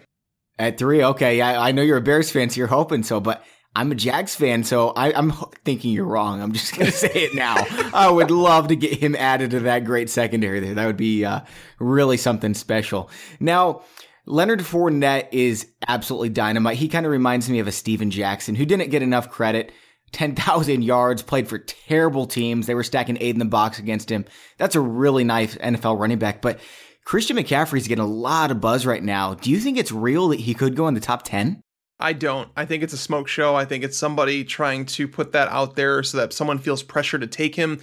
At 0.57 0.77
three, 0.77 1.03
okay. 1.03 1.39
I, 1.39 1.69
I 1.69 1.71
know 1.71 1.81
you're 1.81 1.97
a 1.97 2.01
Bears 2.01 2.31
fan, 2.31 2.49
so 2.49 2.57
you're 2.57 2.67
hoping 2.67 3.03
so, 3.03 3.21
but 3.21 3.43
I'm 3.75 3.91
a 3.91 3.95
Jags 3.95 4.35
fan, 4.35 4.63
so 4.63 4.89
I, 4.89 5.17
am 5.17 5.31
thinking 5.63 5.91
you're 5.91 6.05
wrong. 6.05 6.41
I'm 6.41 6.51
just 6.51 6.73
going 6.73 6.87
to 6.87 6.91
say 6.91 7.11
it 7.13 7.35
now. 7.35 7.55
I 7.93 8.09
would 8.09 8.31
love 8.31 8.69
to 8.69 8.75
get 8.75 8.93
him 8.93 9.15
added 9.15 9.51
to 9.51 9.61
that 9.61 9.85
great 9.85 10.09
secondary 10.09 10.59
there. 10.59 10.73
That 10.73 10.85
would 10.87 10.97
be 10.97 11.23
uh, 11.23 11.41
really 11.79 12.17
something 12.17 12.55
special. 12.55 13.09
Now, 13.39 13.83
Leonard 14.29 14.59
Fournette 14.59 15.27
is 15.31 15.67
absolutely 15.87 16.29
dynamite. 16.29 16.77
He 16.77 16.87
kind 16.87 17.07
of 17.07 17.11
reminds 17.11 17.49
me 17.49 17.57
of 17.57 17.67
a 17.67 17.71
Steven 17.71 18.11
Jackson 18.11 18.53
who 18.53 18.63
didn't 18.63 18.91
get 18.91 19.01
enough 19.01 19.31
credit. 19.31 19.71
10,000 20.11 20.83
yards, 20.83 21.23
played 21.23 21.47
for 21.47 21.57
terrible 21.57 22.27
teams. 22.27 22.67
They 22.67 22.75
were 22.75 22.83
stacking 22.83 23.17
eight 23.19 23.35
in 23.35 23.39
the 23.39 23.45
box 23.45 23.79
against 23.79 24.11
him. 24.11 24.25
That's 24.57 24.75
a 24.75 24.81
really 24.81 25.23
nice 25.23 25.55
NFL 25.55 25.99
running 25.99 26.19
back. 26.19 26.43
But 26.43 26.59
Christian 27.05 27.37
McCaffrey's 27.37 27.87
getting 27.87 28.03
a 28.03 28.07
lot 28.07 28.51
of 28.51 28.61
buzz 28.61 28.85
right 28.85 29.03
now. 29.03 29.33
Do 29.33 29.49
you 29.49 29.59
think 29.59 29.77
it's 29.77 29.91
real 29.91 30.27
that 30.29 30.39
he 30.39 30.53
could 30.53 30.75
go 30.75 30.87
in 30.87 30.93
the 30.93 30.99
top 30.99 31.23
10? 31.23 31.61
I 31.99 32.13
don't. 32.13 32.49
I 32.55 32.65
think 32.65 32.83
it's 32.83 32.93
a 32.93 32.97
smoke 32.97 33.27
show. 33.27 33.55
I 33.55 33.65
think 33.65 33.83
it's 33.83 33.97
somebody 33.97 34.43
trying 34.43 34.85
to 34.87 35.07
put 35.07 35.31
that 35.31 35.47
out 35.49 35.75
there 35.75 36.03
so 36.03 36.17
that 36.17 36.33
someone 36.33 36.59
feels 36.59 36.83
pressure 36.83 37.17
to 37.17 37.27
take 37.27 37.55
him. 37.55 37.81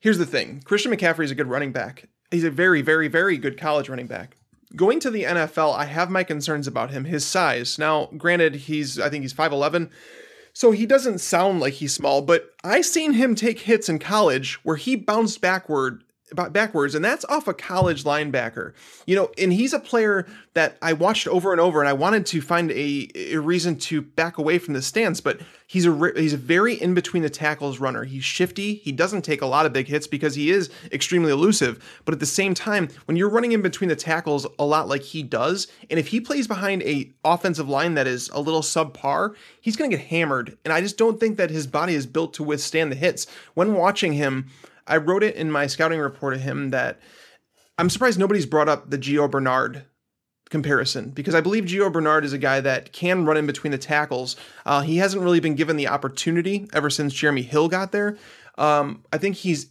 Here's 0.00 0.18
the 0.18 0.26
thing 0.26 0.62
Christian 0.64 0.92
McCaffrey 0.92 1.24
is 1.24 1.30
a 1.30 1.34
good 1.34 1.48
running 1.48 1.72
back. 1.72 2.08
He's 2.30 2.44
a 2.44 2.50
very, 2.50 2.80
very, 2.80 3.08
very 3.08 3.36
good 3.36 3.58
college 3.58 3.90
running 3.90 4.06
back. 4.06 4.36
Going 4.76 5.00
to 5.00 5.10
the 5.10 5.24
NFL, 5.24 5.74
I 5.74 5.84
have 5.84 6.10
my 6.10 6.24
concerns 6.24 6.66
about 6.66 6.90
him, 6.90 7.04
his 7.04 7.24
size. 7.24 7.78
Now, 7.78 8.08
granted, 8.16 8.54
he's, 8.54 8.98
I 8.98 9.08
think 9.08 9.22
he's 9.22 9.34
5'11, 9.34 9.90
so 10.52 10.70
he 10.70 10.86
doesn't 10.86 11.18
sound 11.18 11.60
like 11.60 11.74
he's 11.74 11.92
small, 11.92 12.22
but 12.22 12.54
I 12.62 12.80
seen 12.80 13.14
him 13.14 13.34
take 13.34 13.60
hits 13.60 13.88
in 13.88 13.98
college 13.98 14.60
where 14.62 14.76
he 14.76 14.94
bounced 14.94 15.40
backward 15.40 16.03
backwards, 16.34 16.94
and 16.94 17.04
that's 17.04 17.24
off 17.26 17.48
a 17.48 17.54
college 17.54 18.04
linebacker. 18.04 18.72
You 19.06 19.16
know, 19.16 19.30
and 19.38 19.52
he's 19.52 19.72
a 19.72 19.78
player 19.78 20.26
that 20.54 20.76
I 20.80 20.92
watched 20.92 21.26
over 21.26 21.52
and 21.52 21.60
over, 21.60 21.80
and 21.80 21.88
I 21.88 21.92
wanted 21.92 22.26
to 22.26 22.40
find 22.40 22.70
a, 22.70 23.08
a 23.14 23.36
reason 23.38 23.76
to 23.76 24.02
back 24.02 24.38
away 24.38 24.58
from 24.58 24.74
the 24.74 24.82
stance, 24.82 25.20
but 25.20 25.40
he's 25.66 25.86
a 25.86 26.12
he's 26.16 26.32
a 26.32 26.38
very 26.38 26.74
in 26.74 26.94
between 26.94 27.22
the 27.22 27.30
tackles 27.30 27.78
runner. 27.80 28.04
He's 28.04 28.24
shifty. 28.24 28.74
He 28.74 28.92
doesn't 28.92 29.22
take 29.22 29.42
a 29.42 29.46
lot 29.46 29.66
of 29.66 29.72
big 29.72 29.88
hits 29.88 30.06
because 30.06 30.34
he 30.34 30.50
is 30.50 30.70
extremely 30.92 31.32
elusive. 31.32 31.82
But 32.04 32.14
at 32.14 32.20
the 32.20 32.26
same 32.26 32.54
time, 32.54 32.88
when 33.06 33.16
you're 33.16 33.28
running 33.28 33.52
in 33.52 33.62
between 33.62 33.88
the 33.88 33.96
tackles 33.96 34.46
a 34.58 34.64
lot 34.64 34.88
like 34.88 35.02
he 35.02 35.22
does, 35.22 35.68
and 35.90 35.98
if 35.98 36.08
he 36.08 36.20
plays 36.20 36.46
behind 36.46 36.82
a 36.82 37.10
offensive 37.24 37.68
line 37.68 37.94
that 37.94 38.06
is 38.06 38.28
a 38.30 38.40
little 38.40 38.62
subpar, 38.62 39.34
he's 39.60 39.76
going 39.76 39.90
to 39.90 39.96
get 39.96 40.06
hammered. 40.06 40.56
And 40.64 40.72
I 40.72 40.80
just 40.80 40.96
don't 40.96 41.18
think 41.18 41.36
that 41.36 41.50
his 41.50 41.66
body 41.66 41.94
is 41.94 42.06
built 42.06 42.34
to 42.34 42.42
withstand 42.42 42.92
the 42.92 42.96
hits. 42.96 43.26
When 43.54 43.74
watching 43.74 44.12
him 44.12 44.50
I 44.86 44.98
wrote 44.98 45.22
it 45.22 45.36
in 45.36 45.50
my 45.50 45.66
scouting 45.66 45.98
report 45.98 46.34
of 46.34 46.40
him 46.40 46.70
that 46.70 47.00
I'm 47.78 47.90
surprised 47.90 48.18
nobody's 48.18 48.46
brought 48.46 48.68
up 48.68 48.90
the 48.90 48.98
Gio 48.98 49.30
Bernard 49.30 49.84
comparison 50.50 51.10
because 51.10 51.34
I 51.34 51.40
believe 51.40 51.64
Gio 51.64 51.92
Bernard 51.92 52.24
is 52.24 52.32
a 52.32 52.38
guy 52.38 52.60
that 52.60 52.92
can 52.92 53.24
run 53.24 53.36
in 53.36 53.46
between 53.46 53.70
the 53.72 53.78
tackles. 53.78 54.36
Uh, 54.64 54.82
he 54.82 54.98
hasn't 54.98 55.22
really 55.22 55.40
been 55.40 55.54
given 55.54 55.76
the 55.76 55.88
opportunity 55.88 56.68
ever 56.72 56.90
since 56.90 57.12
Jeremy 57.12 57.42
Hill 57.42 57.68
got 57.68 57.92
there. 57.92 58.16
Um, 58.56 59.04
I 59.12 59.18
think 59.18 59.36
he's 59.36 59.68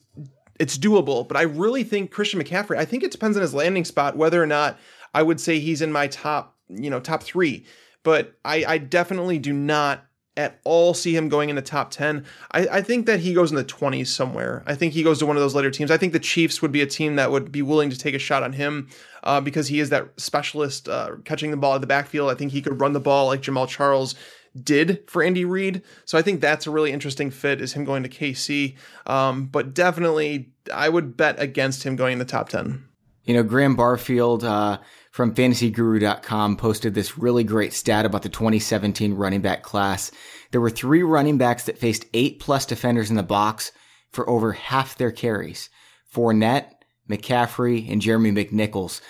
it's 0.60 0.78
doable, 0.78 1.28
but 1.28 1.38
I 1.38 1.44
really 1.44 1.84
think 1.84 2.12
Christian 2.12 2.42
McCaffrey. 2.42 2.78
I 2.78 2.86
think 2.86 3.04
it 3.04 3.12
depends 3.12 3.38
on 3.38 3.42
his 3.42 3.54
landing 3.54 3.86
spot 3.86 4.18
whether 4.18 4.42
or 4.42 4.46
not 4.46 4.78
I 5.14 5.24
would 5.24 5.40
say 5.40 5.60
he's 5.60 5.82
in 5.82 5.92
my 5.92 6.08
top 6.08 6.58
you 6.70 6.90
know 6.90 7.00
top 7.00 7.24
three. 7.24 7.66
But 8.04 8.38
I, 8.44 8.66
I 8.66 8.78
definitely 8.80 9.40
do 9.40 9.54
not 9.54 10.06
at 10.36 10.60
all 10.64 10.94
see 10.94 11.16
him 11.16 11.30
going 11.30 11.50
in 11.50 11.56
the 11.56 11.62
top 11.62 11.92
10. 11.92 12.26
I, 12.52 12.68
I, 12.68 12.82
think 12.82 13.06
that 13.06 13.20
he 13.20 13.34
goes 13.34 13.52
in 13.52 13.56
the 13.56 13.64
20s 13.64 14.08
somewhere. 14.08 14.64
I 14.66 14.74
think 14.74 14.94
he 14.94 15.04
goes 15.04 15.20
to 15.20 15.26
one 15.26 15.36
of 15.36 15.42
those 15.42 15.54
later 15.54 15.70
teams. 15.70 15.92
I 15.92 15.98
think 15.98 16.12
the 16.12 16.20
Chiefs 16.20 16.62
would 16.62 16.72
be 16.72 16.82
a 16.82 16.88
team 16.88 17.18
that 17.18 17.32
would 17.32 17.52
be 17.52 17.62
willing 17.62 17.92
to 17.92 17.98
take 17.98 18.16
a 18.16 18.20
shot 18.20 18.42
on 18.42 18.54
him 18.54 18.90
uh, 19.24 19.42
because 19.42 19.68
he 19.68 19.80
is 19.80 19.90
that 19.90 20.10
specialist 20.18 20.90
uh, 20.90 21.12
catching 21.24 21.52
the 21.52 21.58
ball 21.58 21.76
at 21.76 21.82
the 21.82 21.88
backfield. 21.88 22.32
I 22.32 22.36
think 22.36 22.52
he 22.52 22.62
could 22.62 22.82
run 22.82 22.94
the 22.94 23.00
ball 23.00 23.28
like 23.28 23.42
Jamaal 23.42 23.68
Charles 23.68 24.16
did 24.62 25.04
for 25.08 25.24
Andy 25.24 25.46
Reid. 25.46 25.82
So 26.06 26.18
I 26.18 26.22
think 26.22 26.42
that's 26.42 26.68
a 26.68 26.72
really 26.72 26.92
interesting 26.92 27.32
fit 27.32 27.62
is 27.62 27.74
him 27.74 27.86
going 27.86 28.04
to 28.04 28.10
KC. 28.10 28.76
Um, 29.06 29.46
but 29.46 29.74
definitely, 29.74 30.50
I 30.74 30.90
would 30.90 31.16
bet 31.16 31.40
against 31.40 31.84
him 31.84 31.96
going 31.96 32.14
in 32.14 32.20
the 32.20 32.26
top 32.26 32.50
10. 32.50 32.84
You 33.26 33.36
know, 33.36 33.44
Graham 33.44 33.76
Barfield, 33.76 34.44
uh, 34.44 34.80
from 35.14 35.36
fantasyguru.com 35.36 36.58
posted 36.58 36.96
this 36.96 37.20
really 37.20 37.44
great 37.44 37.72
stat 37.72 38.04
about 38.04 38.24
the 38.24 38.30
2017 38.30 39.14
running 39.14 39.42
back 39.42 39.62
class. 39.62 40.10
There 40.50 40.60
were 40.60 40.72
three 40.72 41.04
running 41.04 41.38
backs 41.38 41.66
that 41.66 41.78
faced 41.78 42.08
eight 42.16 42.40
plus 42.40 42.66
defenders 42.66 43.12
in 43.12 43.16
the 43.16 43.22
box 43.22 43.72
for 44.10 44.28
over 44.28 44.54
half 44.54 44.98
their 44.98 45.12
carries. 45.12 45.70
Fournette, 46.12 46.72
McCaffrey, 47.08 47.92
and 47.92 48.02
Jeremy 48.02 48.32
McNichols. 48.32 49.02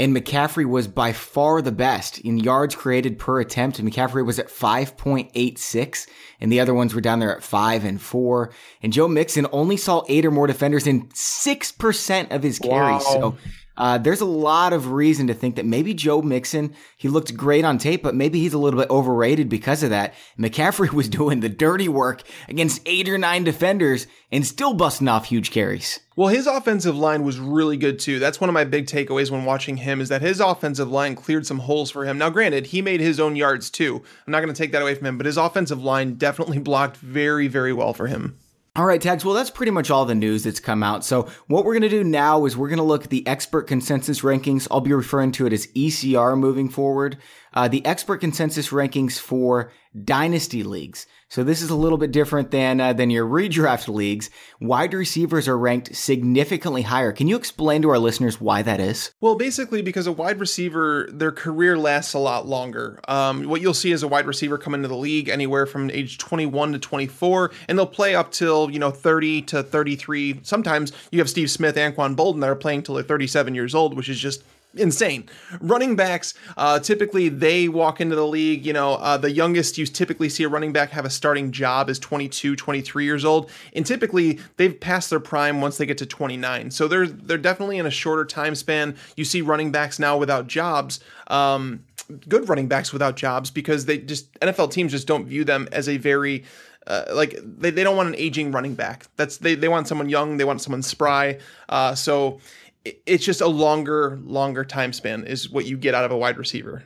And 0.00 0.16
McCaffrey 0.16 0.68
was 0.68 0.88
by 0.88 1.12
far 1.12 1.62
the 1.62 1.70
best 1.70 2.18
in 2.18 2.38
yards 2.38 2.74
created 2.74 3.20
per 3.20 3.38
attempt. 3.38 3.80
McCaffrey 3.80 4.26
was 4.26 4.40
at 4.40 4.48
5.86, 4.48 6.08
and 6.40 6.50
the 6.50 6.58
other 6.58 6.74
ones 6.74 6.92
were 6.92 7.00
down 7.00 7.20
there 7.20 7.36
at 7.36 7.44
5 7.44 7.84
and 7.84 8.00
4. 8.02 8.52
And 8.82 8.92
Joe 8.92 9.06
Mixon 9.06 9.46
only 9.52 9.76
saw 9.76 10.02
eight 10.08 10.26
or 10.26 10.32
more 10.32 10.48
defenders 10.48 10.88
in 10.88 11.06
6% 11.10 12.30
of 12.32 12.42
his 12.42 12.58
carries. 12.58 13.04
Wow. 13.04 13.12
So 13.12 13.38
uh, 13.76 13.98
there's 13.98 14.20
a 14.20 14.26
lot 14.26 14.72
of 14.72 14.92
reason 14.92 15.26
to 15.26 15.34
think 15.34 15.56
that 15.56 15.66
maybe 15.66 15.94
Joe 15.94 16.22
Mixon, 16.22 16.74
he 16.96 17.08
looked 17.08 17.36
great 17.36 17.64
on 17.64 17.78
tape, 17.78 18.02
but 18.02 18.14
maybe 18.14 18.40
he's 18.40 18.52
a 18.52 18.58
little 18.58 18.78
bit 18.78 18.90
overrated 18.90 19.48
because 19.48 19.82
of 19.82 19.90
that. 19.90 20.14
McCaffrey 20.38 20.90
was 20.92 21.08
doing 21.08 21.40
the 21.40 21.48
dirty 21.48 21.88
work 21.88 22.22
against 22.48 22.82
eight 22.86 23.08
or 23.08 23.18
nine 23.18 23.44
defenders 23.44 24.06
and 24.30 24.46
still 24.46 24.74
busting 24.74 25.08
off 25.08 25.26
huge 25.26 25.50
carries. 25.50 26.00
Well, 26.14 26.28
his 26.28 26.46
offensive 26.46 26.96
line 26.96 27.24
was 27.24 27.38
really 27.38 27.78
good 27.78 27.98
too. 27.98 28.18
That's 28.18 28.40
one 28.40 28.50
of 28.50 28.54
my 28.54 28.64
big 28.64 28.86
takeaways 28.86 29.30
when 29.30 29.46
watching 29.46 29.78
him 29.78 30.00
is 30.00 30.10
that 30.10 30.20
his 30.20 30.40
offensive 30.40 30.90
line 30.90 31.14
cleared 31.14 31.46
some 31.46 31.60
holes 31.60 31.90
for 31.90 32.04
him. 32.04 32.18
Now, 32.18 32.28
granted, 32.28 32.66
he 32.66 32.82
made 32.82 33.00
his 33.00 33.18
own 33.18 33.36
yards 33.36 33.70
too. 33.70 34.02
I'm 34.26 34.30
not 34.30 34.40
going 34.40 34.52
to 34.52 34.58
take 34.58 34.72
that 34.72 34.82
away 34.82 34.94
from 34.94 35.06
him, 35.06 35.16
but 35.16 35.26
his 35.26 35.38
offensive 35.38 35.82
line 35.82 36.14
definitely 36.14 36.58
blocked 36.60 36.98
very, 36.98 37.48
very 37.48 37.72
well 37.72 37.94
for 37.94 38.08
him. 38.08 38.38
All 38.74 38.86
right, 38.86 39.02
Tags. 39.02 39.22
Well, 39.22 39.34
that's 39.34 39.50
pretty 39.50 39.70
much 39.70 39.90
all 39.90 40.06
the 40.06 40.14
news 40.14 40.44
that's 40.44 40.58
come 40.58 40.82
out. 40.82 41.04
So, 41.04 41.28
what 41.46 41.66
we're 41.66 41.74
going 41.74 41.82
to 41.82 41.90
do 41.90 42.02
now 42.02 42.46
is 42.46 42.56
we're 42.56 42.70
going 42.70 42.78
to 42.78 42.82
look 42.82 43.04
at 43.04 43.10
the 43.10 43.26
expert 43.26 43.64
consensus 43.64 44.22
rankings. 44.22 44.66
I'll 44.70 44.80
be 44.80 44.94
referring 44.94 45.32
to 45.32 45.46
it 45.46 45.52
as 45.52 45.66
ECR 45.68 46.38
moving 46.38 46.70
forward. 46.70 47.18
Uh, 47.54 47.68
the 47.68 47.84
expert 47.84 48.20
consensus 48.20 48.70
rankings 48.70 49.18
for 49.18 49.70
dynasty 50.04 50.62
leagues. 50.62 51.06
So 51.28 51.42
this 51.42 51.62
is 51.62 51.70
a 51.70 51.74
little 51.74 51.96
bit 51.96 52.12
different 52.12 52.50
than 52.50 52.80
uh, 52.80 52.92
than 52.92 53.08
your 53.08 53.26
redraft 53.26 53.88
leagues. 53.88 54.28
Wide 54.60 54.92
receivers 54.92 55.48
are 55.48 55.56
ranked 55.56 55.96
significantly 55.96 56.82
higher. 56.82 57.10
Can 57.12 57.26
you 57.26 57.36
explain 57.36 57.80
to 57.82 57.90
our 57.90 57.98
listeners 57.98 58.38
why 58.40 58.60
that 58.62 58.80
is? 58.80 59.12
Well, 59.20 59.34
basically 59.34 59.80
because 59.80 60.06
a 60.06 60.12
wide 60.12 60.40
receiver, 60.40 61.08
their 61.10 61.32
career 61.32 61.78
lasts 61.78 62.12
a 62.12 62.18
lot 62.18 62.46
longer. 62.46 63.00
Um, 63.08 63.48
what 63.48 63.62
you'll 63.62 63.72
see 63.72 63.92
is 63.92 64.02
a 64.02 64.08
wide 64.08 64.26
receiver 64.26 64.58
come 64.58 64.74
into 64.74 64.88
the 64.88 64.96
league 64.96 65.28
anywhere 65.28 65.64
from 65.64 65.90
age 65.90 66.18
21 66.18 66.72
to 66.72 66.78
24, 66.78 67.50
and 67.68 67.78
they'll 67.78 67.86
play 67.86 68.14
up 68.14 68.30
till 68.30 68.70
you 68.70 68.78
know 68.78 68.90
30 68.90 69.42
to 69.42 69.62
33. 69.62 70.40
Sometimes 70.42 70.92
you 71.10 71.18
have 71.18 71.30
Steve 71.30 71.50
Smith, 71.50 71.76
Anquan 71.76 72.14
Boldin 72.14 72.40
that 72.40 72.50
are 72.50 72.54
playing 72.54 72.82
till 72.82 72.94
they're 72.94 73.04
37 73.04 73.54
years 73.54 73.74
old, 73.74 73.96
which 73.96 74.10
is 74.10 74.18
just 74.18 74.42
insane. 74.74 75.28
Running 75.60 75.96
backs, 75.96 76.34
uh, 76.56 76.78
typically 76.78 77.28
they 77.28 77.68
walk 77.68 78.00
into 78.00 78.16
the 78.16 78.26
league. 78.26 78.64
You 78.64 78.72
know, 78.72 78.94
uh, 78.94 79.16
the 79.16 79.30
youngest 79.30 79.78
you 79.78 79.86
typically 79.86 80.28
see 80.28 80.44
a 80.44 80.48
running 80.48 80.72
back 80.72 80.90
have 80.90 81.04
a 81.04 81.10
starting 81.10 81.52
job 81.52 81.90
is 81.90 81.98
22, 81.98 82.56
23 82.56 83.04
years 83.04 83.24
old, 83.24 83.50
and 83.74 83.84
typically 83.84 84.40
they've 84.56 84.78
passed 84.78 85.10
their 85.10 85.20
prime 85.20 85.60
once 85.60 85.78
they 85.78 85.86
get 85.86 85.98
to 85.98 86.06
29. 86.06 86.70
So 86.70 86.88
they're 86.88 87.06
they're 87.06 87.38
definitely 87.38 87.78
in 87.78 87.86
a 87.86 87.90
shorter 87.90 88.24
time 88.24 88.54
span. 88.54 88.96
You 89.16 89.24
see 89.24 89.42
running 89.42 89.72
backs 89.72 89.98
now 89.98 90.16
without 90.16 90.46
jobs. 90.46 91.00
Um, 91.28 91.84
good 92.28 92.48
running 92.48 92.68
backs 92.68 92.92
without 92.92 93.16
jobs 93.16 93.50
because 93.50 93.86
they 93.86 93.98
just 93.98 94.32
NFL 94.40 94.70
teams 94.70 94.92
just 94.92 95.06
don't 95.06 95.26
view 95.26 95.44
them 95.44 95.68
as 95.72 95.88
a 95.88 95.96
very 95.96 96.44
uh, 96.86 97.04
like 97.12 97.38
they, 97.42 97.70
they 97.70 97.84
don't 97.84 97.96
want 97.96 98.08
an 98.08 98.16
aging 98.16 98.50
running 98.50 98.74
back. 98.74 99.06
That's 99.16 99.36
they, 99.36 99.54
they 99.54 99.68
want 99.68 99.86
someone 99.86 100.08
young, 100.08 100.36
they 100.36 100.44
want 100.44 100.60
someone 100.60 100.82
spry. 100.82 101.38
Uh, 101.68 101.94
so 101.94 102.40
it's 102.84 103.24
just 103.24 103.40
a 103.40 103.46
longer, 103.46 104.18
longer 104.24 104.64
time 104.64 104.92
span 104.92 105.24
is 105.24 105.50
what 105.50 105.66
you 105.66 105.76
get 105.76 105.94
out 105.94 106.04
of 106.04 106.10
a 106.10 106.16
wide 106.16 106.38
receiver. 106.38 106.84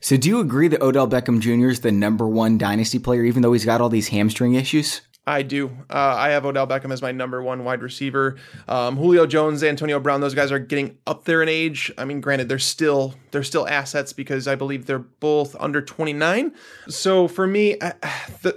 So, 0.00 0.16
do 0.16 0.28
you 0.28 0.40
agree 0.40 0.68
that 0.68 0.82
Odell 0.82 1.08
Beckham 1.08 1.40
Jr. 1.40 1.68
is 1.68 1.80
the 1.80 1.92
number 1.92 2.28
one 2.28 2.58
dynasty 2.58 2.98
player, 2.98 3.24
even 3.24 3.40
though 3.42 3.54
he's 3.54 3.64
got 3.64 3.80
all 3.80 3.88
these 3.88 4.08
hamstring 4.08 4.54
issues? 4.54 5.00
I 5.28 5.42
do. 5.42 5.68
Uh, 5.90 6.14
I 6.16 6.30
have 6.30 6.46
Odell 6.46 6.66
Beckham 6.66 6.90
as 6.90 7.02
my 7.02 7.12
number 7.12 7.42
one 7.42 7.62
wide 7.62 7.82
receiver. 7.82 8.36
Um, 8.66 8.96
Julio 8.96 9.26
Jones, 9.26 9.62
Antonio 9.62 10.00
Brown, 10.00 10.22
those 10.22 10.34
guys 10.34 10.50
are 10.50 10.58
getting 10.58 10.96
up 11.06 11.24
there 11.24 11.42
in 11.42 11.50
age. 11.50 11.92
I 11.98 12.06
mean, 12.06 12.22
granted, 12.22 12.48
they're 12.48 12.58
still 12.58 13.14
they're 13.30 13.44
still 13.44 13.68
assets 13.68 14.14
because 14.14 14.48
I 14.48 14.54
believe 14.54 14.86
they're 14.86 14.98
both 14.98 15.54
under 15.60 15.82
29. 15.82 16.54
So 16.88 17.28
for 17.28 17.46
me, 17.46 17.76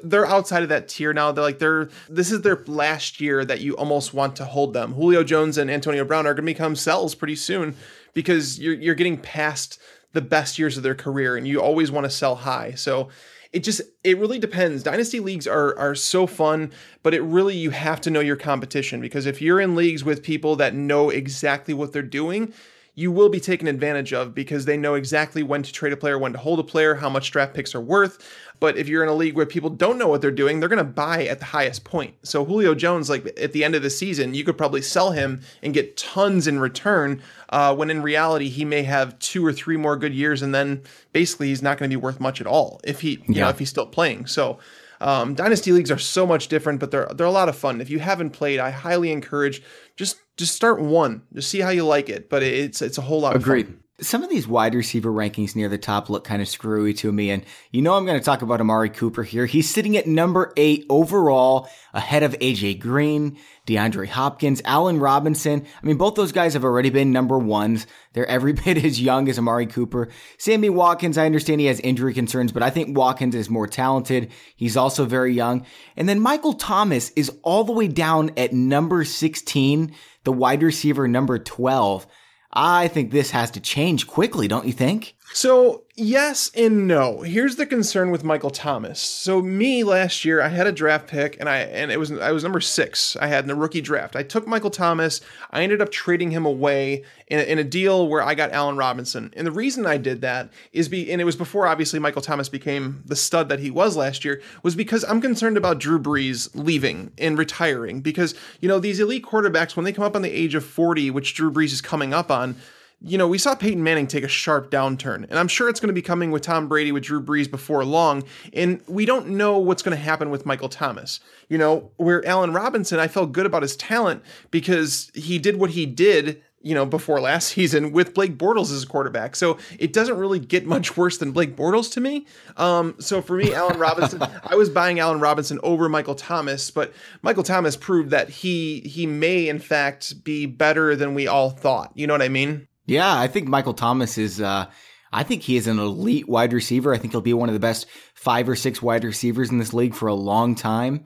they're 0.03 0.25
outside 0.25 0.63
of 0.63 0.69
that 0.69 0.87
tier 0.87 1.11
now. 1.11 1.33
They're 1.33 1.43
like 1.43 1.59
they're 1.59 1.89
this 2.07 2.31
is 2.31 2.39
their 2.41 2.63
last 2.67 3.19
year 3.19 3.43
that 3.43 3.59
you 3.59 3.75
almost 3.75 4.13
want 4.13 4.37
to 4.37 4.45
hold 4.45 4.73
them. 4.73 4.93
Julio 4.93 5.25
Jones 5.25 5.57
and 5.57 5.69
Antonio 5.69 6.05
Brown 6.05 6.25
are 6.25 6.33
going 6.33 6.45
to 6.45 6.53
become 6.53 6.77
sells 6.77 7.15
pretty 7.15 7.35
soon 7.35 7.75
because 8.13 8.59
you're 8.59 8.75
you're 8.75 8.95
getting 8.95 9.17
past 9.17 9.77
the 10.13 10.21
best 10.21 10.57
years 10.57 10.77
of 10.77 10.83
their 10.83 10.95
career 10.95 11.35
and 11.35 11.45
you 11.45 11.61
always 11.61 11.91
want 11.91 12.05
to 12.05 12.09
sell 12.09 12.35
high. 12.35 12.71
So 12.75 13.09
it 13.53 13.63
just 13.63 13.81
it 14.03 14.17
really 14.17 14.39
depends. 14.39 14.83
Dynasty 14.83 15.19
leagues 15.19 15.47
are 15.47 15.77
are 15.77 15.95
so 15.95 16.25
fun, 16.25 16.71
but 17.03 17.13
it 17.13 17.21
really 17.21 17.55
you 17.55 17.71
have 17.71 17.99
to 18.01 18.09
know 18.09 18.21
your 18.21 18.37
competition 18.37 19.01
because 19.01 19.25
if 19.25 19.41
you're 19.41 19.59
in 19.59 19.75
leagues 19.75 20.03
with 20.03 20.23
people 20.23 20.55
that 20.57 20.73
know 20.73 21.09
exactly 21.09 21.73
what 21.73 21.91
they're 21.91 22.01
doing, 22.01 22.53
you 22.93 23.11
will 23.11 23.29
be 23.29 23.39
taken 23.39 23.67
advantage 23.67 24.11
of 24.11 24.35
because 24.35 24.65
they 24.65 24.75
know 24.75 24.95
exactly 24.95 25.43
when 25.43 25.63
to 25.63 25.71
trade 25.71 25.93
a 25.93 25.97
player, 25.97 26.19
when 26.19 26.33
to 26.33 26.37
hold 26.37 26.59
a 26.59 26.63
player, 26.63 26.95
how 26.95 27.09
much 27.09 27.31
draft 27.31 27.53
picks 27.53 27.73
are 27.73 27.81
worth. 27.81 28.19
But 28.59 28.77
if 28.77 28.87
you're 28.87 29.01
in 29.01 29.09
a 29.09 29.13
league 29.13 29.35
where 29.35 29.45
people 29.45 29.71
don't 29.71 29.97
know 29.97 30.07
what 30.07 30.21
they're 30.21 30.29
doing, 30.29 30.59
they're 30.59 30.69
going 30.69 30.77
to 30.77 30.83
buy 30.83 31.25
at 31.25 31.39
the 31.39 31.45
highest 31.45 31.83
point. 31.83 32.13
So 32.23 32.45
Julio 32.45 32.75
Jones, 32.75 33.09
like 33.09 33.25
at 33.39 33.53
the 33.53 33.63
end 33.63 33.75
of 33.75 33.81
the 33.81 33.89
season, 33.89 34.35
you 34.35 34.43
could 34.43 34.57
probably 34.57 34.81
sell 34.81 35.11
him 35.11 35.41
and 35.63 35.73
get 35.73 35.97
tons 35.97 36.47
in 36.47 36.59
return. 36.59 37.21
Uh, 37.49 37.73
when 37.73 37.89
in 37.89 38.01
reality, 38.01 38.49
he 38.49 38.65
may 38.65 38.83
have 38.83 39.17
two 39.19 39.43
or 39.43 39.51
three 39.51 39.77
more 39.77 39.97
good 39.97 40.13
years, 40.13 40.41
and 40.41 40.53
then 40.53 40.83
basically 41.11 41.47
he's 41.47 41.63
not 41.63 41.77
going 41.77 41.89
to 41.89 41.97
be 41.97 41.99
worth 42.01 42.19
much 42.19 42.39
at 42.39 42.47
all 42.47 42.79
if 42.83 43.01
he, 43.01 43.11
you 43.11 43.23
yeah. 43.29 43.43
know, 43.43 43.49
if 43.49 43.59
he's 43.59 43.69
still 43.69 43.87
playing. 43.87 44.27
So. 44.27 44.59
Um, 45.03 45.33
dynasty 45.33 45.71
leagues 45.71 45.89
are 45.89 45.97
so 45.97 46.27
much 46.27 46.47
different, 46.47 46.79
but 46.79 46.91
they're 46.91 47.09
they're 47.15 47.25
a 47.25 47.31
lot 47.31 47.49
of 47.49 47.55
fun. 47.55 47.81
If 47.81 47.89
you 47.89 47.97
haven't 47.97 48.29
played, 48.29 48.59
I 48.59 48.69
highly 48.69 49.11
encourage 49.11 49.63
just 50.01 50.17
just 50.35 50.55
start 50.55 50.81
one, 50.81 51.21
just 51.33 51.49
see 51.49 51.59
how 51.59 51.69
you 51.69 51.85
like 51.85 52.09
it. 52.09 52.29
But 52.29 52.41
it's 52.41 52.81
it's 52.81 52.97
a 52.97 53.01
whole 53.01 53.21
lot. 53.21 53.35
Agreed. 53.35 53.67
Of 53.67 53.71
fun 53.73 53.81
some 54.01 54.23
of 54.23 54.29
these 54.31 54.47
wide 54.47 54.73
receiver 54.73 55.11
rankings 55.11 55.55
near 55.55 55.69
the 55.69 55.77
top 55.77 56.09
look 56.09 56.23
kind 56.23 56.41
of 56.41 56.47
screwy 56.47 56.93
to 56.95 57.11
me. 57.11 57.29
And 57.29 57.45
you 57.69 57.81
know, 57.81 57.93
I'm 57.93 58.05
going 58.05 58.19
to 58.19 58.25
talk 58.25 58.41
about 58.41 58.59
Amari 58.59 58.89
Cooper 58.89 59.23
here. 59.23 59.45
He's 59.45 59.69
sitting 59.69 59.95
at 59.95 60.07
number 60.07 60.51
eight 60.57 60.85
overall, 60.89 61.69
ahead 61.93 62.23
of 62.23 62.33
AJ 62.39 62.79
Green, 62.79 63.37
DeAndre 63.71 64.07
Hopkins, 64.07 64.61
Allen 64.65 64.99
Robinson. 64.99 65.65
I 65.81 65.85
mean, 65.85 65.97
both 65.97 66.15
those 66.15 66.31
guys 66.31 66.53
have 66.53 66.65
already 66.65 66.89
been 66.89 67.11
number 67.11 67.39
ones. 67.39 67.87
They're 68.13 68.25
every 68.27 68.53
bit 68.65 68.83
as 68.83 69.01
young 69.01 69.29
as 69.29 69.39
Amari 69.39 69.67
Cooper. 69.67 70.09
Sammy 70.37 70.69
Watkins, 70.69 71.17
I 71.17 71.25
understand 71.25 71.61
he 71.61 71.67
has 71.67 71.79
injury 71.79 72.13
concerns, 72.13 72.51
but 72.51 72.63
I 72.63 72.69
think 72.69 72.97
Watkins 72.97 73.35
is 73.35 73.49
more 73.49 73.67
talented. 73.67 74.31
He's 74.55 74.75
also 74.75 75.05
very 75.05 75.33
young. 75.33 75.65
And 75.95 76.09
then 76.09 76.19
Michael 76.19 76.53
Thomas 76.53 77.11
is 77.11 77.31
all 77.43 77.63
the 77.63 77.71
way 77.71 77.87
down 77.87 78.31
at 78.35 78.53
number 78.53 79.03
16, 79.03 79.93
the 80.23 80.33
wide 80.33 80.63
receiver 80.63 81.07
number 81.07 81.39
12. 81.39 82.07
I 82.53 82.89
think 82.89 83.11
this 83.11 83.31
has 83.31 83.51
to 83.51 83.61
change 83.61 84.07
quickly, 84.07 84.47
don't 84.47 84.67
you 84.67 84.73
think? 84.73 85.15
So, 85.33 85.85
yes 86.01 86.51
and 86.55 86.87
no. 86.87 87.21
Here's 87.21 87.55
the 87.55 87.65
concern 87.65 88.11
with 88.11 88.23
Michael 88.23 88.49
Thomas. 88.49 88.99
So, 88.99 89.41
me 89.41 89.83
last 89.83 90.25
year, 90.25 90.41
I 90.41 90.47
had 90.47 90.67
a 90.67 90.71
draft 90.71 91.07
pick 91.07 91.39
and 91.39 91.47
I 91.47 91.59
and 91.59 91.91
it 91.91 91.99
was 91.99 92.11
I 92.11 92.31
was 92.31 92.43
number 92.43 92.59
6. 92.59 93.17
I 93.17 93.27
had 93.27 93.43
in 93.43 93.47
the 93.47 93.55
rookie 93.55 93.81
draft. 93.81 94.15
I 94.15 94.23
took 94.23 94.47
Michael 94.47 94.71
Thomas. 94.71 95.21
I 95.51 95.63
ended 95.63 95.81
up 95.81 95.91
trading 95.91 96.31
him 96.31 96.45
away 96.45 97.03
in 97.27 97.39
a, 97.39 97.43
in 97.43 97.59
a 97.59 97.63
deal 97.63 98.07
where 98.07 98.23
I 98.23 98.35
got 98.35 98.51
Allen 98.51 98.77
Robinson. 98.77 99.31
And 99.37 99.45
the 99.45 99.51
reason 99.51 99.85
I 99.85 99.97
did 99.97 100.21
that 100.21 100.51
is 100.73 100.89
be 100.89 101.11
and 101.11 101.21
it 101.21 101.25
was 101.25 101.35
before 101.35 101.67
obviously 101.67 101.99
Michael 101.99 102.21
Thomas 102.21 102.49
became 102.49 103.03
the 103.05 103.15
stud 103.15 103.49
that 103.49 103.59
he 103.59 103.69
was 103.69 103.95
last 103.95 104.25
year 104.25 104.41
was 104.63 104.75
because 104.75 105.03
I'm 105.05 105.21
concerned 105.21 105.57
about 105.57 105.79
Drew 105.79 105.99
Brees 105.99 106.49
leaving 106.53 107.11
and 107.17 107.37
retiring 107.37 108.01
because, 108.01 108.33
you 108.59 108.67
know, 108.67 108.79
these 108.79 108.99
elite 108.99 109.23
quarterbacks 109.23 109.75
when 109.75 109.85
they 109.85 109.93
come 109.93 110.03
up 110.03 110.15
on 110.15 110.23
the 110.23 110.31
age 110.31 110.55
of 110.55 110.65
40, 110.65 111.11
which 111.11 111.35
Drew 111.35 111.51
Brees 111.51 111.71
is 111.71 111.81
coming 111.81 112.13
up 112.13 112.31
on, 112.31 112.55
you 113.03 113.17
know, 113.17 113.27
we 113.27 113.37
saw 113.37 113.55
Peyton 113.55 113.83
Manning 113.83 114.07
take 114.07 114.23
a 114.23 114.27
sharp 114.27 114.69
downturn, 114.69 115.27
and 115.29 115.39
I'm 115.39 115.47
sure 115.47 115.69
it's 115.69 115.79
going 115.79 115.87
to 115.87 115.93
be 115.93 116.01
coming 116.01 116.31
with 116.31 116.43
Tom 116.43 116.67
Brady, 116.67 116.91
with 116.91 117.03
Drew 117.03 117.21
Brees 117.21 117.49
before 117.49 117.83
long. 117.83 118.23
And 118.53 118.81
we 118.87 119.05
don't 119.05 119.29
know 119.29 119.57
what's 119.57 119.81
going 119.81 119.97
to 119.97 120.03
happen 120.03 120.29
with 120.29 120.45
Michael 120.45 120.69
Thomas. 120.69 121.19
You 121.49 121.57
know, 121.57 121.91
where 121.97 122.25
Allen 122.27 122.53
Robinson, 122.53 122.99
I 122.99 123.07
felt 123.07 123.31
good 123.31 123.45
about 123.45 123.63
his 123.63 123.75
talent 123.75 124.23
because 124.51 125.11
he 125.15 125.39
did 125.39 125.57
what 125.57 125.71
he 125.71 125.85
did 125.85 126.41
you 126.63 126.75
know, 126.75 126.85
before 126.85 127.19
last 127.19 127.47
season 127.53 127.91
with 127.91 128.13
Blake 128.13 128.37
Bortles 128.37 128.71
as 128.71 128.83
a 128.83 128.87
quarterback. 128.87 129.35
So 129.35 129.57
it 129.79 129.93
doesn't 129.93 130.17
really 130.17 130.39
get 130.39 130.65
much 130.65 130.95
worse 130.97 131.17
than 131.17 131.31
Blake 131.31 131.55
Bortles 131.55 131.91
to 131.93 132.01
me. 132.01 132.25
Um, 132.57 132.95
so 132.99 133.21
for 133.21 133.35
me, 133.35 133.53
Allen 133.53 133.79
Robinson, 133.79 134.21
I 134.43 134.55
was 134.55 134.69
buying 134.69 134.99
Allen 134.99 135.19
Robinson 135.19 135.59
over 135.63 135.89
Michael 135.89 136.15
Thomas, 136.15 136.71
but 136.71 136.93
Michael 137.21 137.43
Thomas 137.43 137.75
proved 137.75 138.11
that 138.11 138.29
he 138.29 138.81
he 138.81 139.05
may 139.05 139.47
in 139.47 139.59
fact 139.59 140.23
be 140.23 140.45
better 140.45 140.95
than 140.95 141.13
we 141.13 141.27
all 141.27 141.49
thought. 141.49 141.91
You 141.95 142.07
know 142.07 142.13
what 142.13 142.21
I 142.21 142.29
mean? 142.29 142.67
Yeah, 142.91 143.17
I 143.17 143.27
think 143.27 143.47
Michael 143.47 143.73
Thomas 143.73 144.17
is. 144.17 144.41
Uh, 144.41 144.65
I 145.13 145.23
think 145.23 145.43
he 145.43 145.55
is 145.55 145.67
an 145.67 145.79
elite 145.79 146.27
wide 146.27 146.51
receiver. 146.51 146.93
I 146.93 146.97
think 146.97 147.13
he'll 147.13 147.21
be 147.21 147.33
one 147.33 147.47
of 147.47 147.53
the 147.53 147.59
best 147.59 147.87
five 148.13 148.49
or 148.49 148.55
six 148.55 148.81
wide 148.81 149.05
receivers 149.05 149.49
in 149.49 149.59
this 149.59 149.73
league 149.73 149.95
for 149.95 150.07
a 150.07 150.13
long 150.13 150.55
time. 150.55 151.05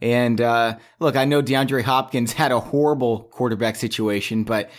And 0.00 0.40
uh, 0.40 0.78
look, 0.98 1.14
I 1.14 1.26
know 1.26 1.42
DeAndre 1.42 1.82
Hopkins 1.82 2.32
had 2.34 2.52
a 2.52 2.60
horrible 2.60 3.24
quarterback 3.32 3.76
situation, 3.76 4.44
but 4.44 4.70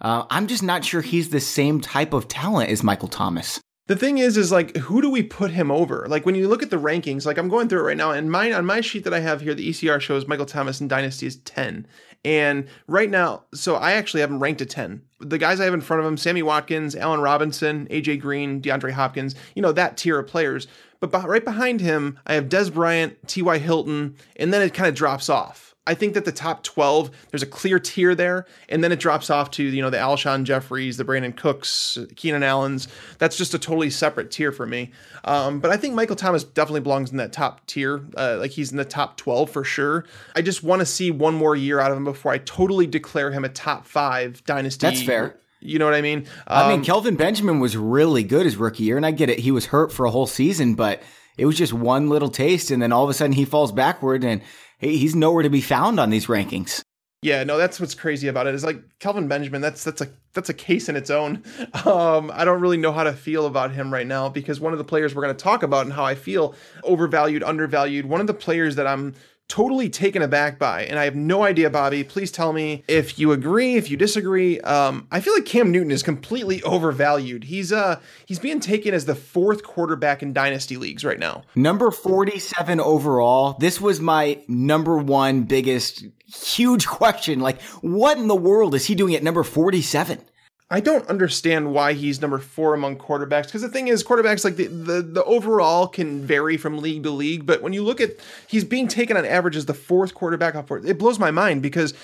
uh, 0.00 0.24
I'm 0.30 0.46
just 0.46 0.62
not 0.62 0.86
sure 0.86 1.02
he's 1.02 1.28
the 1.28 1.40
same 1.40 1.82
type 1.82 2.14
of 2.14 2.28
talent 2.28 2.70
as 2.70 2.82
Michael 2.82 3.08
Thomas. 3.08 3.60
The 3.86 3.96
thing 3.96 4.16
is, 4.16 4.38
is 4.38 4.50
like, 4.50 4.74
who 4.76 5.02
do 5.02 5.10
we 5.10 5.22
put 5.22 5.50
him 5.50 5.70
over? 5.70 6.06
Like 6.08 6.24
when 6.24 6.34
you 6.34 6.48
look 6.48 6.62
at 6.62 6.70
the 6.70 6.78
rankings, 6.78 7.26
like 7.26 7.36
I'm 7.36 7.50
going 7.50 7.68
through 7.68 7.80
it 7.80 7.88
right 7.88 7.96
now, 7.96 8.12
and 8.12 8.30
mine 8.30 8.54
on 8.54 8.64
my 8.64 8.80
sheet 8.80 9.04
that 9.04 9.14
I 9.14 9.20
have 9.20 9.42
here, 9.42 9.54
the 9.54 9.68
ECR 9.68 10.00
shows 10.00 10.26
Michael 10.26 10.46
Thomas 10.46 10.80
in 10.80 10.88
Dynasty 10.88 11.26
is 11.26 11.36
10. 11.36 11.86
And 12.24 12.68
right 12.88 13.10
now, 13.10 13.44
so 13.54 13.76
I 13.76 13.92
actually 13.92 14.22
have 14.22 14.30
him 14.30 14.42
ranked 14.42 14.62
at 14.62 14.70
10. 14.70 15.02
The 15.18 15.38
guys 15.38 15.60
I 15.60 15.64
have 15.64 15.74
in 15.74 15.80
front 15.80 16.00
of 16.00 16.06
him, 16.06 16.16
Sammy 16.16 16.42
Watkins, 16.42 16.94
Allen 16.94 17.20
Robinson, 17.20 17.86
AJ 17.90 18.20
Green, 18.20 18.60
DeAndre 18.60 18.92
Hopkins, 18.92 19.34
you 19.54 19.62
know, 19.62 19.72
that 19.72 19.96
tier 19.96 20.18
of 20.18 20.26
players. 20.26 20.66
But 21.00 21.12
right 21.26 21.44
behind 21.44 21.80
him, 21.80 22.18
I 22.26 22.34
have 22.34 22.48
Dez 22.48 22.72
Bryant, 22.72 23.26
T.Y. 23.26 23.58
Hilton, 23.58 24.16
and 24.36 24.52
then 24.52 24.62
it 24.62 24.74
kind 24.74 24.88
of 24.88 24.94
drops 24.94 25.28
off. 25.28 25.65
I 25.86 25.94
think 25.94 26.14
that 26.14 26.24
the 26.24 26.32
top 26.32 26.62
12, 26.64 27.10
there's 27.30 27.42
a 27.42 27.46
clear 27.46 27.78
tier 27.78 28.14
there, 28.14 28.46
and 28.68 28.82
then 28.82 28.92
it 28.92 28.98
drops 28.98 29.30
off 29.30 29.50
to, 29.52 29.62
you 29.62 29.80
know, 29.80 29.90
the 29.90 29.98
Alshon 29.98 30.44
Jeffries, 30.44 30.96
the 30.96 31.04
Brandin 31.04 31.36
Cooks, 31.36 31.98
Keenan 32.16 32.42
Allens. 32.42 32.88
That's 33.18 33.36
just 33.36 33.54
a 33.54 33.58
totally 33.58 33.90
separate 33.90 34.30
tier 34.30 34.52
for 34.52 34.66
me. 34.66 34.90
Um, 35.24 35.60
but 35.60 35.70
I 35.70 35.76
think 35.76 35.94
Michael 35.94 36.16
Thomas 36.16 36.44
definitely 36.44 36.80
belongs 36.80 37.10
in 37.10 37.18
that 37.18 37.32
top 37.32 37.64
tier. 37.66 38.02
Uh, 38.16 38.36
like 38.38 38.50
he's 38.50 38.70
in 38.70 38.76
the 38.76 38.84
top 38.84 39.16
12 39.16 39.50
for 39.50 39.64
sure. 39.64 40.04
I 40.34 40.42
just 40.42 40.62
want 40.62 40.80
to 40.80 40.86
see 40.86 41.10
one 41.10 41.34
more 41.34 41.54
year 41.54 41.78
out 41.78 41.90
of 41.90 41.96
him 41.96 42.04
before 42.04 42.32
I 42.32 42.38
totally 42.38 42.86
declare 42.86 43.30
him 43.30 43.44
a 43.44 43.48
top 43.48 43.86
five 43.86 44.44
dynasty. 44.44 44.86
That's 44.86 45.02
fair. 45.02 45.36
You 45.60 45.78
know 45.78 45.84
what 45.84 45.94
I 45.94 46.02
mean? 46.02 46.26
Um, 46.46 46.64
I 46.64 46.68
mean, 46.68 46.80
um, 46.80 46.84
Kelvin 46.84 47.16
Benjamin 47.16 47.60
was 47.60 47.76
really 47.76 48.22
good 48.22 48.44
his 48.44 48.56
rookie 48.56 48.84
year, 48.84 48.96
and 48.96 49.06
I 49.06 49.10
get 49.10 49.30
it. 49.30 49.38
He 49.38 49.50
was 49.50 49.66
hurt 49.66 49.92
for 49.92 50.04
a 50.06 50.10
whole 50.10 50.26
season, 50.26 50.74
but 50.74 51.02
it 51.38 51.46
was 51.46 51.56
just 51.56 51.72
one 51.72 52.08
little 52.08 52.28
taste, 52.28 52.70
and 52.70 52.80
then 52.80 52.92
all 52.92 53.04
of 53.04 53.10
a 53.10 53.14
sudden 53.14 53.32
he 53.32 53.44
falls 53.44 53.72
backward 53.72 54.24
and 54.24 54.42
he's 54.78 55.14
nowhere 55.14 55.42
to 55.42 55.50
be 55.50 55.60
found 55.60 55.98
on 55.98 56.10
these 56.10 56.26
rankings. 56.26 56.82
Yeah, 57.22 57.42
no, 57.44 57.56
that's 57.56 57.80
what's 57.80 57.94
crazy 57.94 58.28
about 58.28 58.46
it. 58.46 58.54
Is 58.54 58.62
like 58.62 58.80
Kelvin 59.00 59.26
Benjamin. 59.26 59.60
That's 59.60 59.82
that's 59.82 60.00
a 60.00 60.08
that's 60.34 60.48
a 60.48 60.54
case 60.54 60.88
in 60.88 60.96
its 60.96 61.10
own. 61.10 61.42
Um, 61.86 62.32
I 62.34 62.44
don't 62.44 62.60
really 62.60 62.76
know 62.78 62.90
how 62.90 63.04
to 63.04 63.12
feel 63.12 63.46
about 63.46 63.70
him 63.70 63.92
right 63.92 64.06
now 64.06 64.28
because 64.28 64.58
one 64.58 64.72
of 64.72 64.78
the 64.78 64.84
players 64.84 65.14
we're 65.14 65.22
going 65.22 65.36
to 65.36 65.42
talk 65.42 65.62
about 65.62 65.84
and 65.84 65.92
how 65.92 66.04
I 66.04 66.14
feel 66.16 66.54
overvalued, 66.82 67.44
undervalued. 67.44 68.06
One 68.06 68.20
of 68.20 68.26
the 68.26 68.34
players 68.34 68.74
that 68.74 68.88
I'm 68.88 69.14
totally 69.48 69.88
taken 69.88 70.22
aback 70.22 70.58
by, 70.58 70.84
and 70.84 70.98
I 70.98 71.04
have 71.04 71.14
no 71.14 71.42
idea, 71.44 71.70
Bobby. 71.70 72.04
Please 72.04 72.30
tell 72.32 72.52
me 72.52 72.84
if 72.88 73.18
you 73.18 73.32
agree, 73.32 73.76
if 73.76 73.90
you 73.90 73.96
disagree. 73.96 74.60
Um, 74.60 75.06
I 75.10 75.20
feel 75.20 75.34
like 75.34 75.44
Cam 75.44 75.70
Newton 75.70 75.90
is 75.90 76.02
completely 76.02 76.62
overvalued. 76.62 77.44
He's 77.44 77.72
uh 77.72 78.00
he's 78.26 78.38
being 78.38 78.60
taken 78.60 78.94
as 78.94 79.04
the 79.04 79.14
fourth 79.14 79.62
quarterback 79.62 80.22
in 80.22 80.32
dynasty 80.32 80.76
leagues 80.76 81.04
right 81.04 81.18
now. 81.18 81.42
Number 81.54 81.90
forty-seven 81.90 82.80
overall. 82.80 83.56
This 83.58 83.80
was 83.80 84.00
my 84.00 84.40
number 84.48 84.98
one 84.98 85.42
biggest 85.44 86.04
huge 86.26 86.86
question. 86.86 87.40
Like, 87.40 87.60
what 87.82 88.18
in 88.18 88.28
the 88.28 88.36
world 88.36 88.74
is 88.74 88.86
he 88.86 88.94
doing 88.94 89.14
at 89.14 89.22
number 89.22 89.42
forty-seven? 89.42 90.20
I 90.68 90.80
don't 90.80 91.06
understand 91.08 91.72
why 91.72 91.92
he's 91.92 92.20
number 92.20 92.38
four 92.38 92.74
among 92.74 92.96
quarterbacks 92.96 93.46
because 93.46 93.62
the 93.62 93.68
thing 93.68 93.86
is, 93.86 94.02
quarterbacks 94.02 94.44
like 94.44 94.56
the, 94.56 94.66
the 94.66 95.00
the 95.00 95.24
overall 95.24 95.86
can 95.86 96.26
vary 96.26 96.56
from 96.56 96.78
league 96.78 97.04
to 97.04 97.10
league, 97.10 97.46
but 97.46 97.62
when 97.62 97.72
you 97.72 97.84
look 97.84 98.00
at 98.00 98.16
he's 98.48 98.64
being 98.64 98.88
taken 98.88 99.16
on 99.16 99.24
average 99.24 99.54
as 99.54 99.66
the 99.66 99.74
fourth 99.74 100.14
quarterback 100.14 100.54
it 100.84 100.98
blows 100.98 101.20
my 101.20 101.30
mind 101.30 101.62
because 101.62 101.94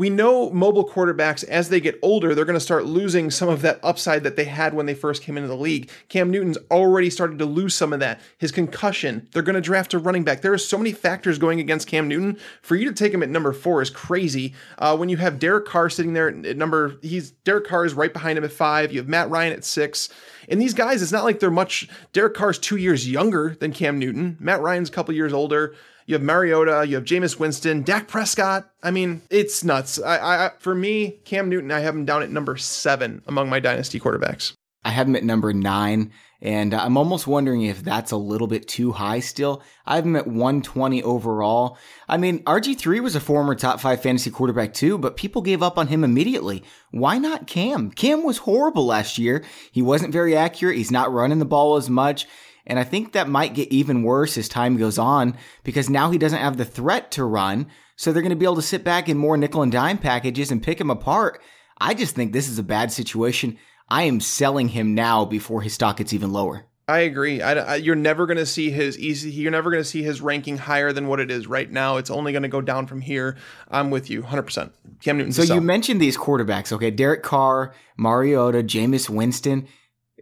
we 0.00 0.08
know 0.08 0.48
mobile 0.48 0.88
quarterbacks, 0.88 1.44
as 1.44 1.68
they 1.68 1.78
get 1.78 1.98
older, 2.00 2.34
they're 2.34 2.46
going 2.46 2.54
to 2.54 2.60
start 2.60 2.86
losing 2.86 3.30
some 3.30 3.50
of 3.50 3.60
that 3.60 3.78
upside 3.82 4.22
that 4.22 4.34
they 4.34 4.46
had 4.46 4.72
when 4.72 4.86
they 4.86 4.94
first 4.94 5.22
came 5.22 5.36
into 5.36 5.46
the 5.46 5.54
league. 5.54 5.90
Cam 6.08 6.30
Newton's 6.30 6.56
already 6.70 7.10
started 7.10 7.38
to 7.38 7.44
lose 7.44 7.74
some 7.74 7.92
of 7.92 8.00
that. 8.00 8.18
His 8.38 8.50
concussion, 8.50 9.28
they're 9.34 9.42
going 9.42 9.56
to 9.56 9.60
draft 9.60 9.92
a 9.92 9.98
running 9.98 10.24
back. 10.24 10.40
There 10.40 10.54
are 10.54 10.58
so 10.58 10.78
many 10.78 10.92
factors 10.92 11.38
going 11.38 11.60
against 11.60 11.86
Cam 11.86 12.08
Newton. 12.08 12.38
For 12.62 12.76
you 12.76 12.88
to 12.88 12.94
take 12.94 13.12
him 13.12 13.22
at 13.22 13.28
number 13.28 13.52
four 13.52 13.82
is 13.82 13.90
crazy. 13.90 14.54
Uh, 14.78 14.96
when 14.96 15.10
you 15.10 15.18
have 15.18 15.38
Derek 15.38 15.66
Carr 15.66 15.90
sitting 15.90 16.14
there 16.14 16.28
at 16.28 16.56
number, 16.56 16.96
he's 17.02 17.32
Derek 17.32 17.66
Carr 17.66 17.84
is 17.84 17.92
right 17.92 18.14
behind 18.14 18.38
him 18.38 18.44
at 18.44 18.52
five. 18.52 18.92
You 18.92 19.00
have 19.00 19.08
Matt 19.08 19.28
Ryan 19.28 19.52
at 19.52 19.64
six. 19.64 20.08
And 20.48 20.58
these 20.62 20.72
guys, 20.72 21.02
it's 21.02 21.12
not 21.12 21.24
like 21.24 21.40
they're 21.40 21.50
much. 21.50 21.90
Derek 22.14 22.32
Carr's 22.32 22.58
two 22.58 22.76
years 22.76 23.06
younger 23.06 23.54
than 23.60 23.74
Cam 23.74 23.98
Newton. 23.98 24.38
Matt 24.40 24.62
Ryan's 24.62 24.88
a 24.88 24.92
couple 24.92 25.14
years 25.14 25.34
older. 25.34 25.74
You 26.10 26.14
have 26.14 26.22
Mariota, 26.22 26.84
you 26.88 26.96
have 26.96 27.04
Jameis 27.04 27.38
Winston, 27.38 27.84
Dak 27.84 28.08
Prescott. 28.08 28.68
I 28.82 28.90
mean, 28.90 29.22
it's 29.30 29.62
nuts. 29.62 30.02
I, 30.02 30.46
I, 30.46 30.50
for 30.58 30.74
me, 30.74 31.20
Cam 31.24 31.48
Newton, 31.48 31.70
I 31.70 31.78
have 31.78 31.94
him 31.94 32.04
down 32.04 32.24
at 32.24 32.32
number 32.32 32.56
seven 32.56 33.22
among 33.28 33.48
my 33.48 33.60
dynasty 33.60 34.00
quarterbacks. 34.00 34.54
I 34.84 34.90
have 34.90 35.06
him 35.06 35.14
at 35.14 35.22
number 35.22 35.52
nine, 35.52 36.10
and 36.42 36.74
I'm 36.74 36.96
almost 36.96 37.28
wondering 37.28 37.62
if 37.62 37.84
that's 37.84 38.10
a 38.10 38.16
little 38.16 38.48
bit 38.48 38.66
too 38.66 38.90
high 38.90 39.20
still. 39.20 39.62
I 39.86 39.94
have 39.94 40.04
him 40.04 40.16
at 40.16 40.26
120 40.26 41.00
overall. 41.04 41.78
I 42.08 42.16
mean, 42.16 42.42
RG3 42.42 43.00
was 43.00 43.14
a 43.14 43.20
former 43.20 43.54
top 43.54 43.78
five 43.78 44.02
fantasy 44.02 44.32
quarterback 44.32 44.74
too, 44.74 44.98
but 44.98 45.16
people 45.16 45.42
gave 45.42 45.62
up 45.62 45.78
on 45.78 45.86
him 45.86 46.02
immediately. 46.02 46.64
Why 46.90 47.18
not 47.18 47.46
Cam? 47.46 47.92
Cam 47.92 48.24
was 48.24 48.38
horrible 48.38 48.84
last 48.84 49.16
year. 49.16 49.44
He 49.70 49.80
wasn't 49.80 50.12
very 50.12 50.36
accurate. 50.36 50.76
He's 50.76 50.90
not 50.90 51.12
running 51.12 51.38
the 51.38 51.44
ball 51.44 51.76
as 51.76 51.88
much. 51.88 52.26
And 52.66 52.78
I 52.78 52.84
think 52.84 53.12
that 53.12 53.28
might 53.28 53.54
get 53.54 53.72
even 53.72 54.02
worse 54.02 54.36
as 54.38 54.48
time 54.48 54.76
goes 54.76 54.98
on 54.98 55.36
because 55.64 55.90
now 55.90 56.10
he 56.10 56.18
doesn't 56.18 56.38
have 56.38 56.56
the 56.56 56.64
threat 56.64 57.10
to 57.12 57.24
run. 57.24 57.66
So 57.96 58.12
they're 58.12 58.22
going 58.22 58.30
to 58.30 58.36
be 58.36 58.46
able 58.46 58.56
to 58.56 58.62
sit 58.62 58.84
back 58.84 59.08
in 59.08 59.18
more 59.18 59.36
nickel 59.36 59.62
and 59.62 59.72
dime 59.72 59.98
packages 59.98 60.50
and 60.50 60.62
pick 60.62 60.80
him 60.80 60.90
apart. 60.90 61.42
I 61.80 61.94
just 61.94 62.14
think 62.14 62.32
this 62.32 62.48
is 62.48 62.58
a 62.58 62.62
bad 62.62 62.92
situation. 62.92 63.58
I 63.88 64.04
am 64.04 64.20
selling 64.20 64.68
him 64.68 64.94
now 64.94 65.24
before 65.24 65.62
his 65.62 65.74
stock 65.74 65.96
gets 65.96 66.12
even 66.12 66.32
lower. 66.32 66.66
I 66.90 67.00
agree. 67.00 67.40
I, 67.40 67.52
I, 67.52 67.74
you're 67.76 67.94
never 67.94 68.26
going 68.26 68.36
to 68.36 68.46
see 68.46 68.70
his 68.70 68.98
easy. 68.98 69.30
You're 69.30 69.52
never 69.52 69.70
going 69.70 69.82
to 69.82 69.88
see 69.88 70.02
his 70.02 70.20
ranking 70.20 70.58
higher 70.58 70.92
than 70.92 71.06
what 71.06 71.20
it 71.20 71.30
is 71.30 71.46
right 71.46 71.70
now. 71.70 71.98
It's 71.98 72.10
only 72.10 72.32
going 72.32 72.42
to 72.42 72.48
go 72.48 72.60
down 72.60 72.88
from 72.88 73.00
here. 73.00 73.36
I'm 73.70 73.90
with 73.90 74.10
you, 74.10 74.22
100. 74.22 74.42
percent 74.42 74.72
Cam 75.00 75.18
Newton. 75.18 75.32
So 75.32 75.42
you 75.42 75.60
mentioned 75.60 76.00
these 76.00 76.18
quarterbacks. 76.18 76.72
Okay, 76.72 76.90
Derek 76.90 77.22
Carr, 77.22 77.72
Mariota, 77.96 78.62
Jameis 78.62 79.08
Winston. 79.08 79.68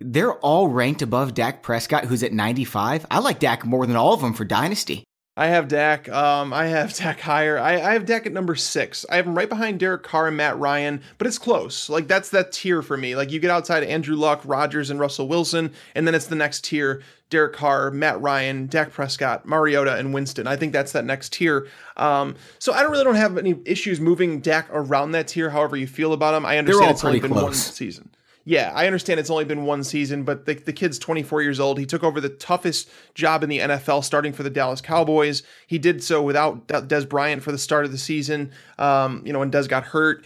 They're 0.01 0.35
all 0.35 0.69
ranked 0.69 1.03
above 1.03 1.35
Dak 1.35 1.63
Prescott, 1.63 2.05
who's 2.05 2.23
at 2.23 2.33
95. 2.33 3.07
I 3.11 3.19
like 3.19 3.39
Dak 3.39 3.65
more 3.65 3.87
than 3.87 3.97
all 3.97 4.15
of 4.15 4.21
them 4.21 4.33
for 4.33 4.45
Dynasty. 4.45 5.05
I 5.39 5.47
have 5.47 5.69
Dak. 5.69 6.09
Um, 6.09 6.53
I 6.53 6.67
have 6.67 6.93
Dak 6.97 7.21
higher. 7.21 7.59
I, 7.59 7.75
I 7.75 7.93
have 7.93 8.05
Dak 8.05 8.27
at 8.27 8.33
number 8.33 8.57
six. 8.57 9.07
I 9.09 9.17
have 9.17 9.27
him 9.27 9.37
right 9.37 9.49
behind 9.49 9.79
Derek 9.79 10.03
Carr 10.03 10.27
and 10.27 10.37
Matt 10.37 10.59
Ryan, 10.59 11.01
but 11.17 11.29
it's 11.29 11.39
close. 11.39 11.89
Like 11.89 12.09
that's 12.09 12.31
that 12.31 12.51
tier 12.51 12.83
for 12.83 12.97
me. 12.97 13.15
Like 13.15 13.31
you 13.31 13.39
get 13.39 13.51
outside 13.51 13.85
Andrew 13.85 14.17
Luck, 14.17 14.43
Rodgers, 14.45 14.91
and 14.91 14.99
Russell 14.99 15.29
Wilson, 15.29 15.73
and 15.95 16.09
then 16.09 16.17
it's 16.17 16.27
the 16.27 16.35
next 16.35 16.65
tier: 16.65 17.03
Derek 17.31 17.53
Carr, 17.53 17.93
Matt 17.93 18.21
Ryan, 18.21 18.67
Dak 18.67 18.91
Prescott, 18.91 19.47
Mariota, 19.47 19.95
and 19.95 20.13
Winston. 20.13 20.49
I 20.49 20.57
think 20.57 20.73
that's 20.73 20.91
that 20.91 21.05
next 21.05 21.33
tier. 21.35 21.69
Um, 21.97 22.35
so 22.59 22.73
I 22.73 22.83
don't 22.83 22.91
really 22.91 23.05
don't 23.05 23.15
have 23.15 23.39
any 23.39 23.61
issues 23.65 24.01
moving 24.01 24.41
Dak 24.41 24.69
around 24.73 25.13
that 25.13 25.29
tier. 25.29 25.51
However 25.51 25.77
you 25.77 25.87
feel 25.87 26.13
about 26.13 26.35
him, 26.35 26.47
I 26.47 26.59
understand 26.59 26.91
it's 26.91 27.05
only 27.05 27.21
been 27.21 27.31
close. 27.31 27.45
one 27.45 27.55
season 27.55 28.11
yeah, 28.49 28.73
I 28.75 28.87
understand 28.87 29.21
it's 29.21 29.29
only 29.29 29.45
been 29.45 29.67
one 29.67 29.85
season, 29.85 30.23
but 30.23 30.47
the, 30.47 30.55
the 30.55 30.73
kid's 30.73 30.99
24 30.99 31.43
years 31.43 31.61
old. 31.61 31.79
He 31.79 31.85
took 31.85 32.03
over 32.03 32.19
the 32.19 32.31
toughest 32.31 32.89
job 33.13 33.43
in 33.43 33.51
the 33.51 33.59
NFL, 33.59 34.03
starting 34.03 34.33
for 34.33 34.43
the 34.43 34.49
Dallas 34.49 34.81
Cowboys. 34.81 35.43
He 35.67 35.77
did 35.79 36.03
so 36.03 36.23
without 36.23 36.67
Dez 36.67 37.07
Bryant 37.07 37.43
for 37.43 37.53
the 37.53 37.59
start 37.59 37.85
of 37.85 37.93
the 37.93 37.99
season. 37.99 38.51
Um, 38.79 39.21
you 39.27 39.35
know, 39.35 39.41
when 39.41 39.51
Dez 39.51 39.69
got 39.69 39.85
hurt, 39.85 40.25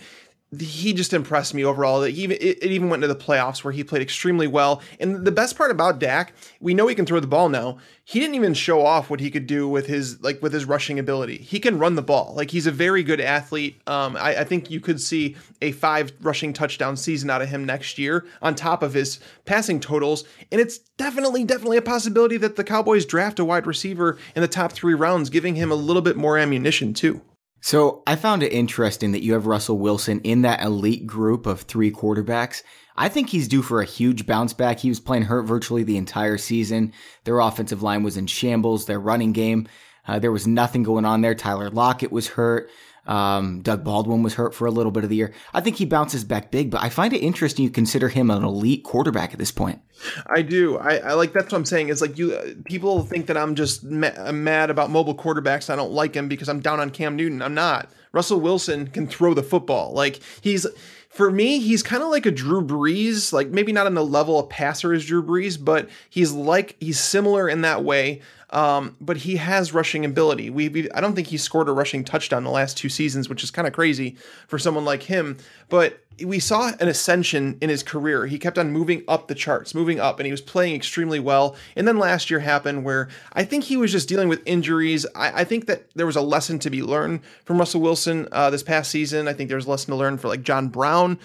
he 0.60 0.92
just 0.92 1.12
impressed 1.12 1.54
me 1.54 1.64
overall. 1.64 2.00
That 2.00 2.10
even 2.10 2.36
it, 2.40 2.62
even 2.62 2.90
went 2.90 3.02
into 3.02 3.14
the 3.14 3.20
playoffs 3.20 3.64
where 3.64 3.72
he 3.72 3.82
played 3.82 4.02
extremely 4.02 4.46
well. 4.46 4.82
And 5.00 5.24
the 5.24 5.32
best 5.32 5.56
part 5.56 5.70
about 5.70 5.98
Dak, 5.98 6.34
we 6.60 6.74
know 6.74 6.86
he 6.86 6.94
can 6.94 7.06
throw 7.06 7.20
the 7.20 7.26
ball 7.26 7.48
now. 7.48 7.78
He 8.04 8.20
didn't 8.20 8.34
even 8.34 8.52
show 8.52 8.84
off 8.84 9.08
what 9.08 9.20
he 9.20 9.30
could 9.30 9.46
do 9.46 9.66
with 9.68 9.86
his 9.86 10.20
like 10.22 10.42
with 10.42 10.52
his 10.52 10.64
rushing 10.64 10.98
ability. 10.98 11.38
He 11.38 11.58
can 11.58 11.78
run 11.78 11.94
the 11.94 12.02
ball. 12.02 12.34
Like 12.36 12.50
he's 12.50 12.66
a 12.66 12.70
very 12.70 13.02
good 13.02 13.20
athlete. 13.20 13.80
Um, 13.86 14.16
I, 14.16 14.36
I 14.36 14.44
think 14.44 14.70
you 14.70 14.80
could 14.80 15.00
see 15.00 15.36
a 15.62 15.72
five 15.72 16.12
rushing 16.20 16.52
touchdown 16.52 16.96
season 16.96 17.30
out 17.30 17.40
of 17.40 17.48
him 17.48 17.64
next 17.64 17.98
year 17.98 18.26
on 18.42 18.54
top 18.54 18.82
of 18.82 18.92
his 18.92 19.20
passing 19.46 19.80
totals. 19.80 20.24
And 20.50 20.60
it's 20.60 20.78
definitely 20.78 21.44
definitely 21.44 21.78
a 21.78 21.82
possibility 21.82 22.36
that 22.38 22.56
the 22.56 22.64
Cowboys 22.64 23.06
draft 23.06 23.38
a 23.38 23.44
wide 23.44 23.66
receiver 23.66 24.18
in 24.36 24.42
the 24.42 24.48
top 24.48 24.72
three 24.72 24.94
rounds, 24.94 25.30
giving 25.30 25.54
him 25.54 25.70
a 25.70 25.76
little 25.76 26.02
bit 26.02 26.16
more 26.16 26.36
ammunition 26.36 26.92
too. 26.92 27.22
So 27.64 28.02
I 28.08 28.16
found 28.16 28.42
it 28.42 28.52
interesting 28.52 29.12
that 29.12 29.22
you 29.22 29.34
have 29.34 29.46
Russell 29.46 29.78
Wilson 29.78 30.20
in 30.22 30.42
that 30.42 30.62
elite 30.62 31.06
group 31.06 31.46
of 31.46 31.60
three 31.60 31.92
quarterbacks. 31.92 32.64
I 32.96 33.08
think 33.08 33.30
he's 33.30 33.46
due 33.46 33.62
for 33.62 33.80
a 33.80 33.86
huge 33.86 34.26
bounce 34.26 34.52
back. 34.52 34.80
He 34.80 34.88
was 34.88 34.98
playing 34.98 35.22
hurt 35.22 35.44
virtually 35.44 35.84
the 35.84 35.96
entire 35.96 36.38
season. 36.38 36.92
Their 37.22 37.38
offensive 37.38 37.80
line 37.80 38.02
was 38.02 38.16
in 38.16 38.26
shambles. 38.26 38.86
Their 38.86 38.98
running 38.98 39.32
game, 39.32 39.68
uh, 40.06 40.18
there 40.18 40.32
was 40.32 40.46
nothing 40.46 40.82
going 40.82 41.04
on 41.04 41.20
there. 41.20 41.34
Tyler 41.34 41.70
Lockett 41.70 42.12
was 42.12 42.28
hurt. 42.28 42.70
Um, 43.04 43.62
Doug 43.62 43.82
Baldwin 43.82 44.22
was 44.22 44.34
hurt 44.34 44.54
for 44.54 44.66
a 44.66 44.70
little 44.70 44.92
bit 44.92 45.02
of 45.02 45.10
the 45.10 45.16
year. 45.16 45.32
I 45.52 45.60
think 45.60 45.76
he 45.76 45.84
bounces 45.84 46.22
back 46.22 46.52
big, 46.52 46.70
but 46.70 46.82
I 46.82 46.88
find 46.88 47.12
it 47.12 47.18
interesting 47.18 47.64
you 47.64 47.70
consider 47.70 48.08
him 48.08 48.30
an 48.30 48.44
elite 48.44 48.84
quarterback 48.84 49.32
at 49.32 49.40
this 49.40 49.50
point. 49.50 49.80
I 50.26 50.42
do. 50.42 50.78
I, 50.78 50.98
I 50.98 51.12
like 51.14 51.32
that's 51.32 51.50
what 51.50 51.58
I'm 51.58 51.64
saying. 51.64 51.88
Is 51.88 52.00
like 52.00 52.16
you 52.16 52.62
people 52.64 53.02
think 53.02 53.26
that 53.26 53.36
I'm 53.36 53.56
just 53.56 53.82
ma- 53.82 54.30
mad 54.30 54.70
about 54.70 54.90
mobile 54.90 55.16
quarterbacks. 55.16 55.68
I 55.68 55.76
don't 55.76 55.92
like 55.92 56.14
him 56.14 56.28
because 56.28 56.48
I'm 56.48 56.60
down 56.60 56.78
on 56.78 56.90
Cam 56.90 57.16
Newton. 57.16 57.42
I'm 57.42 57.54
not. 57.54 57.90
Russell 58.12 58.40
Wilson 58.40 58.86
can 58.88 59.06
throw 59.06 59.34
the 59.34 59.42
football. 59.42 59.92
Like 59.92 60.20
he's 60.40 60.66
for 61.12 61.30
me, 61.30 61.58
he's 61.58 61.82
kind 61.82 62.02
of 62.02 62.08
like 62.08 62.24
a 62.24 62.30
Drew 62.30 62.64
Brees, 62.64 63.34
like 63.34 63.48
maybe 63.48 63.70
not 63.70 63.86
on 63.86 63.94
the 63.94 64.04
level 64.04 64.40
of 64.40 64.48
passer 64.48 64.94
as 64.94 65.04
Drew 65.04 65.22
Brees, 65.22 65.62
but 65.62 65.88
he's 66.08 66.32
like 66.32 66.74
he's 66.80 66.98
similar 66.98 67.48
in 67.48 67.60
that 67.60 67.84
way. 67.84 68.22
Um, 68.48 68.96
but 69.00 69.18
he 69.18 69.36
has 69.36 69.72
rushing 69.72 70.04
ability. 70.04 70.50
We, 70.50 70.68
we, 70.68 70.90
I 70.90 71.00
don't 71.00 71.14
think 71.14 71.28
he 71.28 71.38
scored 71.38 71.70
a 71.70 71.72
rushing 71.72 72.04
touchdown 72.04 72.44
the 72.44 72.50
last 72.50 72.76
two 72.76 72.90
seasons, 72.90 73.28
which 73.28 73.42
is 73.42 73.50
kind 73.50 73.66
of 73.66 73.72
crazy 73.72 74.16
for 74.46 74.58
someone 74.58 74.84
like 74.84 75.02
him. 75.02 75.38
But 75.70 76.01
we 76.24 76.38
saw 76.38 76.72
an 76.80 76.88
ascension 76.88 77.58
in 77.60 77.68
his 77.68 77.82
career. 77.82 78.26
He 78.26 78.38
kept 78.38 78.58
on 78.58 78.72
moving 78.72 79.02
up 79.08 79.28
the 79.28 79.34
charts, 79.34 79.74
moving 79.74 80.00
up, 80.00 80.18
and 80.18 80.26
he 80.26 80.32
was 80.32 80.40
playing 80.40 80.74
extremely 80.74 81.20
well. 81.20 81.56
And 81.76 81.86
then 81.86 81.98
last 81.98 82.30
year 82.30 82.40
happened 82.40 82.84
where 82.84 83.08
I 83.32 83.44
think 83.44 83.64
he 83.64 83.76
was 83.76 83.92
just 83.92 84.08
dealing 84.08 84.28
with 84.28 84.42
injuries. 84.46 85.06
I, 85.14 85.40
I 85.40 85.44
think 85.44 85.66
that 85.66 85.90
there 85.94 86.06
was 86.06 86.16
a 86.16 86.22
lesson 86.22 86.58
to 86.60 86.70
be 86.70 86.82
learned 86.82 87.20
from 87.44 87.58
Russell 87.58 87.80
Wilson 87.80 88.28
uh, 88.32 88.50
this 88.50 88.62
past 88.62 88.90
season. 88.90 89.28
I 89.28 89.32
think 89.32 89.48
there 89.48 89.56
was 89.56 89.66
a 89.66 89.70
lesson 89.70 89.90
to 89.90 89.96
learn 89.96 90.18
for 90.18 90.28
like 90.28 90.42
John 90.42 90.68
Brown. 90.68 91.18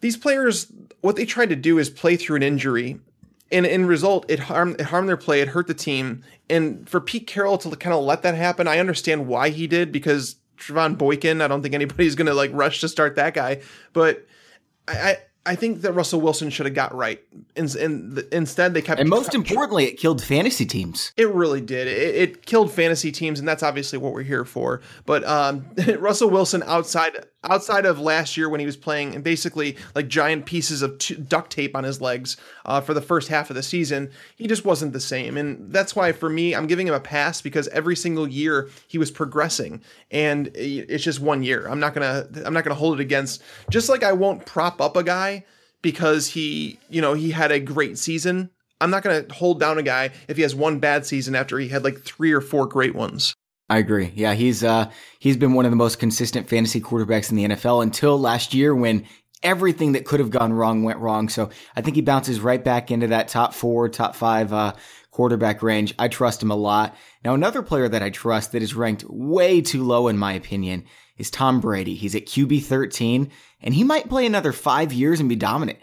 These 0.00 0.16
players, 0.16 0.70
what 1.00 1.16
they 1.16 1.24
tried 1.24 1.48
to 1.48 1.56
do 1.56 1.78
is 1.78 1.88
play 1.90 2.16
through 2.16 2.36
an 2.36 2.42
injury 2.42 3.00
and 3.52 3.64
in 3.64 3.86
result, 3.86 4.26
it 4.28 4.40
harmed 4.40 4.80
it 4.80 4.86
harmed 4.86 5.08
their 5.08 5.16
play. 5.16 5.40
It 5.40 5.48
hurt 5.48 5.66
the 5.66 5.74
team. 5.74 6.24
And 6.50 6.88
for 6.88 7.00
Pete 7.00 7.26
Carroll 7.26 7.58
to 7.58 7.76
kind 7.76 7.94
of 7.94 8.02
let 8.02 8.22
that 8.22 8.34
happen, 8.34 8.66
I 8.66 8.78
understand 8.78 9.26
why 9.26 9.50
he 9.50 9.66
did 9.66 9.92
because 9.92 10.36
Trevone 10.56 10.96
Boykin. 10.96 11.40
I 11.40 11.48
don't 11.48 11.62
think 11.62 11.74
anybody's 11.74 12.14
going 12.14 12.26
to 12.26 12.34
like 12.34 12.50
rush 12.52 12.80
to 12.80 12.88
start 12.88 13.16
that 13.16 13.34
guy. 13.34 13.62
But 13.92 14.26
I, 14.88 15.18
I 15.46 15.54
think 15.54 15.82
that 15.82 15.92
Russell 15.92 16.20
Wilson 16.20 16.50
should 16.50 16.66
have 16.66 16.74
got 16.74 16.94
right. 16.94 17.22
In, 17.54 17.68
in 17.78 18.14
the, 18.14 18.36
instead, 18.36 18.74
they 18.74 18.82
kept. 18.82 19.00
And 19.00 19.08
most 19.08 19.32
importantly, 19.34 19.84
it 19.84 19.96
killed 19.96 20.22
fantasy 20.22 20.66
teams. 20.66 21.12
It 21.16 21.28
really 21.28 21.60
did. 21.60 21.86
It, 21.86 22.14
it, 22.16 22.46
killed 22.46 22.72
fantasy 22.72 23.12
teams, 23.12 23.38
and 23.38 23.46
that's 23.46 23.62
obviously 23.62 23.98
what 23.98 24.12
we're 24.12 24.22
here 24.22 24.44
for. 24.44 24.82
But 25.06 25.24
um, 25.24 25.66
Russell 25.98 26.30
Wilson, 26.30 26.64
outside 26.66 27.12
outside 27.44 27.86
of 27.86 28.00
last 28.00 28.36
year 28.36 28.48
when 28.48 28.60
he 28.60 28.66
was 28.66 28.76
playing 28.76 29.14
and 29.14 29.22
basically 29.22 29.76
like 29.94 30.08
giant 30.08 30.46
pieces 30.46 30.82
of 30.82 30.98
t- 30.98 31.14
duct 31.14 31.50
tape 31.50 31.76
on 31.76 31.84
his 31.84 32.00
legs 32.00 32.36
uh, 32.64 32.80
for 32.80 32.94
the 32.94 33.00
first 33.00 33.28
half 33.28 33.50
of 33.50 33.56
the 33.56 33.62
season, 33.62 34.10
he 34.36 34.46
just 34.46 34.64
wasn't 34.64 34.92
the 34.92 35.00
same. 35.00 35.36
And 35.36 35.72
that's 35.72 35.94
why 35.94 36.12
for 36.12 36.28
me, 36.28 36.54
I'm 36.54 36.66
giving 36.66 36.88
him 36.88 36.94
a 36.94 37.00
pass 37.00 37.40
because 37.40 37.68
every 37.68 37.96
single 37.96 38.26
year 38.26 38.68
he 38.88 38.98
was 38.98 39.10
progressing, 39.10 39.82
and 40.10 40.50
it's 40.54 41.04
just 41.04 41.20
one 41.20 41.42
year. 41.42 41.66
I'm 41.68 41.80
not 41.80 41.94
gonna 41.94 42.26
I'm 42.44 42.54
not 42.54 42.64
gonna 42.64 42.74
hold 42.74 42.98
it 42.98 43.02
against. 43.02 43.42
Just 43.70 43.88
like 43.88 44.02
I 44.02 44.12
won't 44.12 44.46
prop 44.46 44.80
up 44.80 44.96
a 44.96 45.02
guy 45.02 45.44
because 45.82 46.28
he, 46.28 46.78
you 46.88 47.00
know, 47.00 47.14
he 47.14 47.30
had 47.30 47.52
a 47.52 47.60
great 47.60 47.98
season. 47.98 48.50
I'm 48.80 48.90
not 48.90 49.04
to 49.04 49.26
hold 49.32 49.58
down 49.58 49.78
a 49.78 49.82
guy 49.82 50.10
if 50.28 50.36
he 50.36 50.42
has 50.42 50.54
one 50.54 50.80
bad 50.80 51.06
season 51.06 51.34
after 51.34 51.58
he 51.58 51.68
had 51.68 51.84
like 51.84 52.00
three 52.00 52.32
or 52.32 52.40
four 52.40 52.66
great 52.66 52.94
ones. 52.94 53.34
I 53.68 53.78
agree. 53.78 54.12
Yeah, 54.14 54.34
he's 54.34 54.62
uh 54.62 54.90
he's 55.18 55.36
been 55.36 55.54
one 55.54 55.64
of 55.64 55.72
the 55.72 55.76
most 55.76 55.98
consistent 55.98 56.48
fantasy 56.48 56.80
quarterbacks 56.80 57.30
in 57.30 57.36
the 57.36 57.48
NFL 57.48 57.82
until 57.82 58.18
last 58.18 58.54
year 58.54 58.74
when 58.74 59.06
everything 59.42 59.92
that 59.92 60.04
could 60.04 60.20
have 60.20 60.30
gone 60.30 60.52
wrong 60.52 60.82
went 60.82 60.98
wrong. 60.98 61.28
So 61.28 61.50
I 61.74 61.80
think 61.80 61.96
he 61.96 62.02
bounces 62.02 62.40
right 62.40 62.62
back 62.62 62.90
into 62.90 63.08
that 63.08 63.28
top 63.28 63.54
four, 63.54 63.88
top 63.88 64.14
five 64.14 64.52
uh, 64.52 64.74
quarterback 65.10 65.62
range. 65.62 65.94
I 65.98 66.08
trust 66.08 66.42
him 66.42 66.50
a 66.50 66.56
lot. 66.56 66.96
Now 67.24 67.34
another 67.34 67.62
player 67.62 67.88
that 67.88 68.02
I 68.02 68.10
trust 68.10 68.52
that 68.52 68.62
is 68.62 68.74
ranked 68.74 69.04
way 69.08 69.60
too 69.60 69.82
low 69.82 70.08
in 70.08 70.16
my 70.16 70.32
opinion 70.32 70.84
is 71.18 71.30
Tom 71.30 71.60
Brady. 71.60 71.94
He's 71.94 72.14
at 72.14 72.26
QB 72.26 72.62
13 72.62 73.30
and 73.62 73.74
he 73.74 73.84
might 73.84 74.08
play 74.08 74.26
another 74.26 74.52
five 74.52 74.92
years 74.92 75.18
and 75.18 75.28
be 75.28 75.36
dominant. 75.36 75.78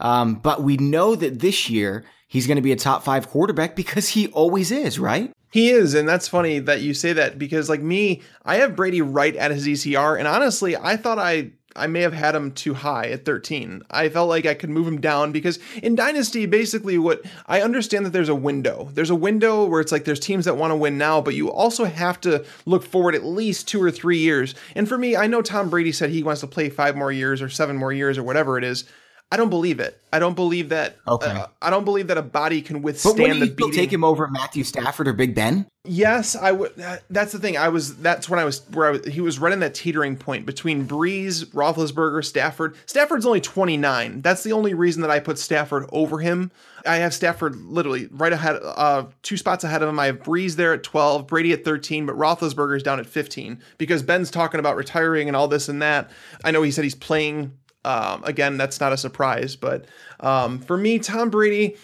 Um, 0.00 0.36
but 0.36 0.62
we 0.62 0.76
know 0.76 1.14
that 1.14 1.38
this 1.40 1.68
year 1.68 2.04
he's 2.28 2.46
going 2.46 2.56
to 2.56 2.62
be 2.62 2.72
a 2.72 2.76
top 2.76 3.02
five 3.02 3.28
quarterback 3.28 3.74
because 3.74 4.10
he 4.10 4.28
always 4.28 4.70
is, 4.70 4.98
right? 4.98 5.32
He 5.50 5.70
is, 5.70 5.94
and 5.94 6.06
that's 6.06 6.28
funny 6.28 6.58
that 6.60 6.82
you 6.82 6.92
say 6.92 7.14
that 7.14 7.38
because, 7.38 7.68
like 7.70 7.80
me, 7.80 8.22
I 8.44 8.56
have 8.56 8.76
Brady 8.76 9.00
right 9.00 9.34
at 9.34 9.50
his 9.50 9.66
ECR, 9.66 10.18
and 10.18 10.28
honestly, 10.28 10.76
I 10.76 10.96
thought 10.96 11.18
I 11.18 11.52
I 11.78 11.86
may 11.86 12.00
have 12.00 12.12
had 12.12 12.34
him 12.34 12.50
too 12.52 12.74
high 12.74 13.06
at 13.06 13.24
13. 13.24 13.82
I 13.90 14.08
felt 14.08 14.28
like 14.28 14.46
I 14.46 14.54
could 14.54 14.70
move 14.70 14.86
him 14.86 15.00
down 15.00 15.32
because 15.32 15.58
in 15.82 15.94
Dynasty, 15.94 16.46
basically, 16.46 16.98
what 16.98 17.22
I 17.46 17.62
understand 17.62 18.04
that 18.04 18.12
there's 18.12 18.28
a 18.28 18.34
window. 18.34 18.88
There's 18.92 19.10
a 19.10 19.14
window 19.14 19.64
where 19.64 19.80
it's 19.80 19.92
like 19.92 20.04
there's 20.04 20.20
teams 20.20 20.44
that 20.44 20.56
want 20.56 20.72
to 20.72 20.76
win 20.76 20.98
now, 20.98 21.20
but 21.20 21.34
you 21.34 21.50
also 21.50 21.84
have 21.84 22.20
to 22.22 22.44
look 22.66 22.82
forward 22.82 23.14
at 23.14 23.24
least 23.24 23.68
two 23.68 23.82
or 23.82 23.90
three 23.90 24.18
years. 24.18 24.54
And 24.74 24.88
for 24.88 24.98
me, 24.98 25.16
I 25.16 25.26
know 25.26 25.40
Tom 25.40 25.70
Brady 25.70 25.92
said 25.92 26.10
he 26.10 26.22
wants 26.22 26.40
to 26.40 26.46
play 26.46 26.68
five 26.68 26.96
more 26.96 27.12
years 27.12 27.40
or 27.40 27.48
seven 27.48 27.76
more 27.76 27.92
years 27.92 28.18
or 28.18 28.22
whatever 28.22 28.58
it 28.58 28.64
is. 28.64 28.84
I 29.30 29.36
don't 29.36 29.50
believe 29.50 29.78
it. 29.78 30.00
I 30.10 30.18
don't 30.18 30.34
believe 30.34 30.70
that. 30.70 30.96
Okay. 31.06 31.30
Uh, 31.30 31.48
I 31.60 31.68
don't 31.68 31.84
believe 31.84 32.06
that 32.06 32.16
a 32.16 32.22
body 32.22 32.62
can 32.62 32.80
withstand 32.80 33.18
but 33.18 33.40
the 33.40 33.54
beating. 33.54 33.72
Take 33.72 33.92
him 33.92 34.02
over 34.02 34.26
Matthew 34.26 34.64
Stafford 34.64 35.06
or 35.06 35.12
Big 35.12 35.34
Ben. 35.34 35.66
Yes, 35.84 36.34
I 36.34 36.52
would. 36.52 36.72
That's 37.10 37.32
the 37.32 37.38
thing. 37.38 37.58
I 37.58 37.68
was. 37.68 37.98
That's 37.98 38.30
when 38.30 38.38
I 38.40 38.44
was. 38.44 38.62
Where 38.72 38.86
I 38.86 38.90
was. 38.92 39.04
He 39.06 39.20
was 39.20 39.38
running 39.38 39.60
that 39.60 39.74
teetering 39.74 40.16
point 40.16 40.46
between 40.46 40.88
Brees, 40.88 41.44
Roethlisberger, 41.46 42.24
Stafford. 42.24 42.74
Stafford's 42.86 43.26
only 43.26 43.42
twenty 43.42 43.76
nine. 43.76 44.22
That's 44.22 44.42
the 44.44 44.52
only 44.52 44.72
reason 44.72 45.02
that 45.02 45.10
I 45.10 45.20
put 45.20 45.38
Stafford 45.38 45.86
over 45.92 46.20
him. 46.20 46.50
I 46.86 46.96
have 46.96 47.12
Stafford 47.12 47.56
literally 47.56 48.08
right 48.10 48.32
ahead, 48.32 48.58
uh, 48.62 49.04
two 49.22 49.36
spots 49.36 49.62
ahead 49.62 49.82
of 49.82 49.90
him. 49.90 49.98
I 49.98 50.06
have 50.06 50.20
Brees 50.20 50.56
there 50.56 50.72
at 50.72 50.82
twelve, 50.82 51.26
Brady 51.26 51.52
at 51.52 51.66
thirteen, 51.66 52.06
but 52.06 52.16
Roethlisberger's 52.16 52.82
down 52.82 52.98
at 52.98 53.06
fifteen 53.06 53.60
because 53.76 54.02
Ben's 54.02 54.30
talking 54.30 54.58
about 54.58 54.76
retiring 54.76 55.28
and 55.28 55.36
all 55.36 55.48
this 55.48 55.68
and 55.68 55.82
that. 55.82 56.10
I 56.44 56.50
know 56.50 56.62
he 56.62 56.70
said 56.70 56.84
he's 56.84 56.94
playing 56.94 57.52
um, 57.88 58.22
again, 58.24 58.58
that's 58.58 58.80
not 58.80 58.92
a 58.92 58.98
surprise, 58.98 59.56
but 59.56 59.86
um, 60.20 60.58
for 60.58 60.76
me, 60.76 60.98
Tom 60.98 61.30
Brady, 61.30 61.76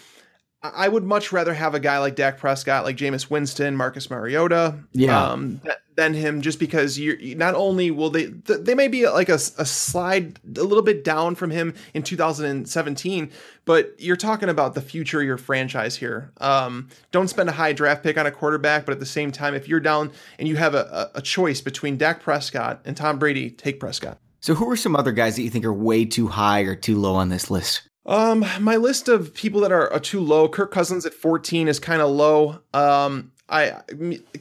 I 0.61 0.87
would 0.87 1.03
much 1.03 1.31
rather 1.31 1.53
have 1.53 1.73
a 1.73 1.79
guy 1.79 1.97
like 1.97 2.15
Dak 2.15 2.37
Prescott, 2.37 2.85
like 2.85 2.95
Jameis 2.95 3.29
Winston, 3.29 3.75
Marcus 3.75 4.09
Mariota, 4.09 4.75
yeah. 4.93 5.31
um, 5.31 5.61
than 5.95 6.13
him, 6.13 6.41
just 6.41 6.59
because 6.59 6.99
you're 6.99 7.17
not 7.35 7.55
only 7.55 7.89
will 7.89 8.11
they 8.11 8.25
they 8.25 8.75
may 8.75 8.87
be 8.87 9.07
like 9.09 9.29
a, 9.29 9.35
a 9.35 9.65
slide 9.65 10.39
a 10.57 10.63
little 10.63 10.83
bit 10.83 11.03
down 11.03 11.33
from 11.33 11.49
him 11.49 11.73
in 11.95 12.03
2017, 12.03 13.31
but 13.65 13.95
you're 13.97 14.15
talking 14.15 14.49
about 14.49 14.75
the 14.75 14.81
future 14.81 15.21
of 15.21 15.25
your 15.25 15.37
franchise 15.37 15.95
here. 15.95 16.31
Um, 16.37 16.89
don't 17.11 17.29
spend 17.29 17.49
a 17.49 17.53
high 17.53 17.73
draft 17.73 18.03
pick 18.03 18.17
on 18.17 18.27
a 18.27 18.31
quarterback, 18.31 18.85
but 18.85 18.91
at 18.91 18.99
the 18.99 19.07
same 19.07 19.31
time, 19.31 19.55
if 19.55 19.67
you're 19.67 19.79
down 19.79 20.11
and 20.37 20.47
you 20.47 20.55
have 20.55 20.75
a, 20.75 21.09
a 21.15 21.21
choice 21.21 21.61
between 21.61 21.97
Dak 21.97 22.21
Prescott 22.21 22.81
and 22.85 22.95
Tom 22.95 23.17
Brady, 23.17 23.49
take 23.49 23.79
Prescott. 23.79 24.19
So, 24.45 24.53
who 24.53 24.69
are 24.69 24.75
some 24.75 24.95
other 24.95 25.11
guys 25.11 25.37
that 25.37 25.41
you 25.41 25.49
think 25.49 25.65
are 25.65 25.73
way 25.73 26.05
too 26.05 26.27
high 26.27 26.61
or 26.61 26.75
too 26.75 26.99
low 26.99 27.15
on 27.15 27.29
this 27.29 27.49
list? 27.49 27.89
Um, 28.05 28.45
my 28.59 28.75
list 28.75 29.09
of 29.09 29.33
people 29.33 29.61
that 29.61 29.71
are, 29.71 29.91
are 29.91 29.99
too 29.99 30.19
low. 30.19 30.47
Kirk 30.47 30.69
Cousins 30.69 31.03
at 31.03 31.15
14 31.15 31.67
is 31.67 31.79
kind 31.79 31.99
of 31.99 32.11
low. 32.11 32.59
Um, 32.71 33.31
I 33.49 33.81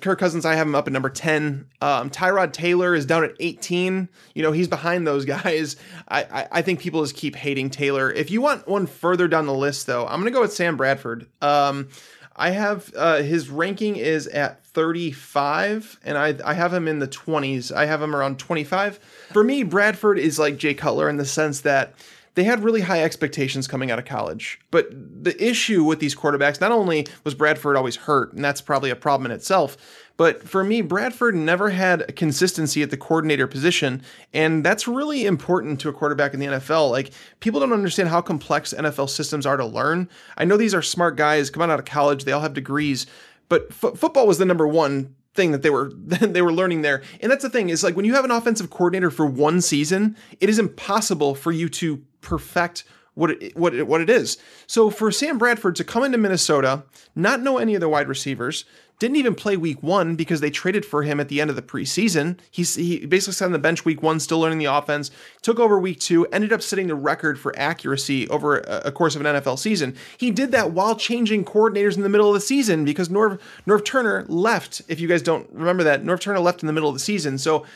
Kirk 0.02 0.18
Cousins, 0.18 0.44
I 0.44 0.56
have 0.56 0.66
him 0.66 0.74
up 0.74 0.86
at 0.86 0.92
number 0.92 1.08
10. 1.08 1.68
Um, 1.80 2.10
Tyrod 2.10 2.52
Taylor 2.52 2.94
is 2.94 3.06
down 3.06 3.24
at 3.24 3.30
18. 3.40 4.10
You 4.34 4.42
know, 4.42 4.52
he's 4.52 4.68
behind 4.68 5.06
those 5.06 5.24
guys. 5.24 5.76
I, 6.06 6.24
I, 6.24 6.48
I 6.52 6.60
think 6.60 6.80
people 6.80 7.02
just 7.02 7.16
keep 7.16 7.34
hating 7.34 7.70
Taylor. 7.70 8.12
If 8.12 8.30
you 8.30 8.42
want 8.42 8.68
one 8.68 8.86
further 8.86 9.26
down 9.26 9.46
the 9.46 9.54
list, 9.54 9.86
though, 9.86 10.06
I'm 10.06 10.20
gonna 10.20 10.32
go 10.32 10.42
with 10.42 10.52
Sam 10.52 10.76
Bradford. 10.76 11.26
Um, 11.40 11.88
I 12.36 12.50
have 12.50 12.92
uh, 12.96 13.22
his 13.22 13.48
ranking 13.48 13.96
is 13.96 14.26
at 14.28 14.64
35, 14.66 16.00
and 16.04 16.18
I 16.18 16.34
I 16.44 16.54
have 16.54 16.72
him 16.72 16.88
in 16.88 16.98
the 16.98 17.08
20s. 17.08 17.72
I 17.72 17.86
have 17.86 18.02
him 18.02 18.14
around 18.14 18.38
25. 18.38 18.98
For 19.32 19.44
me, 19.44 19.62
Bradford 19.62 20.18
is 20.18 20.38
like 20.38 20.56
Jay 20.56 20.74
Cutler 20.74 21.08
in 21.08 21.16
the 21.16 21.24
sense 21.24 21.60
that 21.60 21.94
they 22.34 22.44
had 22.44 22.64
really 22.64 22.80
high 22.80 23.02
expectations 23.02 23.68
coming 23.68 23.90
out 23.90 23.98
of 23.98 24.04
college. 24.04 24.60
But 24.70 24.88
the 24.90 25.40
issue 25.42 25.84
with 25.84 26.00
these 26.00 26.16
quarterbacks, 26.16 26.60
not 26.60 26.72
only 26.72 27.06
was 27.22 27.34
Bradford 27.34 27.76
always 27.76 27.96
hurt, 27.96 28.32
and 28.32 28.44
that's 28.44 28.60
probably 28.60 28.90
a 28.90 28.96
problem 28.96 29.30
in 29.30 29.32
itself, 29.32 29.76
but 30.16 30.48
for 30.48 30.62
me, 30.62 30.80
Bradford 30.80 31.34
never 31.34 31.70
had 31.70 32.14
consistency 32.14 32.82
at 32.82 32.90
the 32.90 32.96
coordinator 32.96 33.46
position. 33.46 34.02
And 34.32 34.64
that's 34.64 34.86
really 34.86 35.26
important 35.26 35.80
to 35.80 35.88
a 35.88 35.92
quarterback 35.92 36.34
in 36.34 36.40
the 36.40 36.46
NFL. 36.46 36.90
Like, 36.90 37.10
people 37.40 37.58
don't 37.60 37.72
understand 37.72 38.08
how 38.08 38.20
complex 38.20 38.72
NFL 38.72 39.10
systems 39.10 39.44
are 39.44 39.56
to 39.56 39.64
learn. 39.64 40.08
I 40.36 40.44
know 40.44 40.56
these 40.56 40.74
are 40.74 40.82
smart 40.82 41.16
guys 41.16 41.50
coming 41.50 41.70
out 41.70 41.80
of 41.80 41.84
college, 41.84 42.24
they 42.24 42.32
all 42.32 42.42
have 42.42 42.54
degrees, 42.54 43.06
but 43.48 43.66
f- 43.70 43.98
football 43.98 44.26
was 44.26 44.38
the 44.38 44.44
number 44.44 44.66
one 44.68 45.14
thing 45.34 45.50
that 45.50 45.62
they 45.62 45.70
were 45.70 45.90
they 45.96 46.42
were 46.42 46.52
learning 46.52 46.82
there. 46.82 47.02
And 47.20 47.30
that's 47.30 47.42
the 47.42 47.50
thing 47.50 47.68
is 47.68 47.82
like 47.82 47.96
when 47.96 48.04
you 48.04 48.14
have 48.14 48.24
an 48.24 48.30
offensive 48.30 48.70
coordinator 48.70 49.10
for 49.10 49.26
one 49.26 49.60
season, 49.60 50.16
it 50.40 50.48
is 50.48 50.58
impossible 50.58 51.34
for 51.34 51.50
you 51.50 51.68
to 51.70 52.02
perfect 52.20 52.84
what 53.14 53.30
it, 53.30 53.56
what 53.56 53.74
it, 53.74 53.86
what 53.86 54.00
it 54.00 54.10
is. 54.10 54.38
So 54.66 54.90
for 54.90 55.10
Sam 55.10 55.38
Bradford 55.38 55.76
to 55.76 55.84
come 55.84 56.02
into 56.02 56.18
Minnesota, 56.18 56.84
not 57.14 57.40
know 57.40 57.58
any 57.58 57.74
of 57.74 57.80
the 57.80 57.88
wide 57.88 58.08
receivers, 58.08 58.64
didn't 59.00 59.16
even 59.16 59.34
play 59.34 59.56
week 59.56 59.82
one 59.82 60.14
because 60.14 60.40
they 60.40 60.50
traded 60.50 60.84
for 60.84 61.02
him 61.02 61.18
at 61.18 61.28
the 61.28 61.40
end 61.40 61.50
of 61.50 61.56
the 61.56 61.62
preseason. 61.62 62.38
He's, 62.50 62.76
he 62.76 63.04
basically 63.06 63.34
sat 63.34 63.46
on 63.46 63.52
the 63.52 63.58
bench 63.58 63.84
week 63.84 64.02
one, 64.02 64.20
still 64.20 64.38
learning 64.38 64.58
the 64.58 64.66
offense, 64.66 65.10
took 65.42 65.58
over 65.58 65.78
week 65.78 65.98
two, 65.98 66.26
ended 66.26 66.52
up 66.52 66.62
setting 66.62 66.86
the 66.86 66.94
record 66.94 67.38
for 67.38 67.52
accuracy 67.58 68.28
over 68.28 68.58
a, 68.58 68.82
a 68.86 68.92
course 68.92 69.16
of 69.16 69.24
an 69.24 69.34
NFL 69.34 69.58
season. 69.58 69.96
He 70.16 70.30
did 70.30 70.52
that 70.52 70.70
while 70.70 70.94
changing 70.94 71.44
coordinators 71.44 71.96
in 71.96 72.02
the 72.02 72.08
middle 72.08 72.28
of 72.28 72.34
the 72.34 72.40
season 72.40 72.84
because 72.84 73.08
Norv, 73.08 73.40
Norv 73.66 73.84
Turner 73.84 74.24
left. 74.28 74.82
If 74.86 75.00
you 75.00 75.08
guys 75.08 75.22
don't 75.22 75.48
remember 75.52 75.82
that, 75.82 76.04
Norv 76.04 76.20
Turner 76.20 76.40
left 76.40 76.62
in 76.62 76.68
the 76.68 76.72
middle 76.72 76.88
of 76.88 76.94
the 76.94 77.00
season. 77.00 77.36
So 77.38 77.66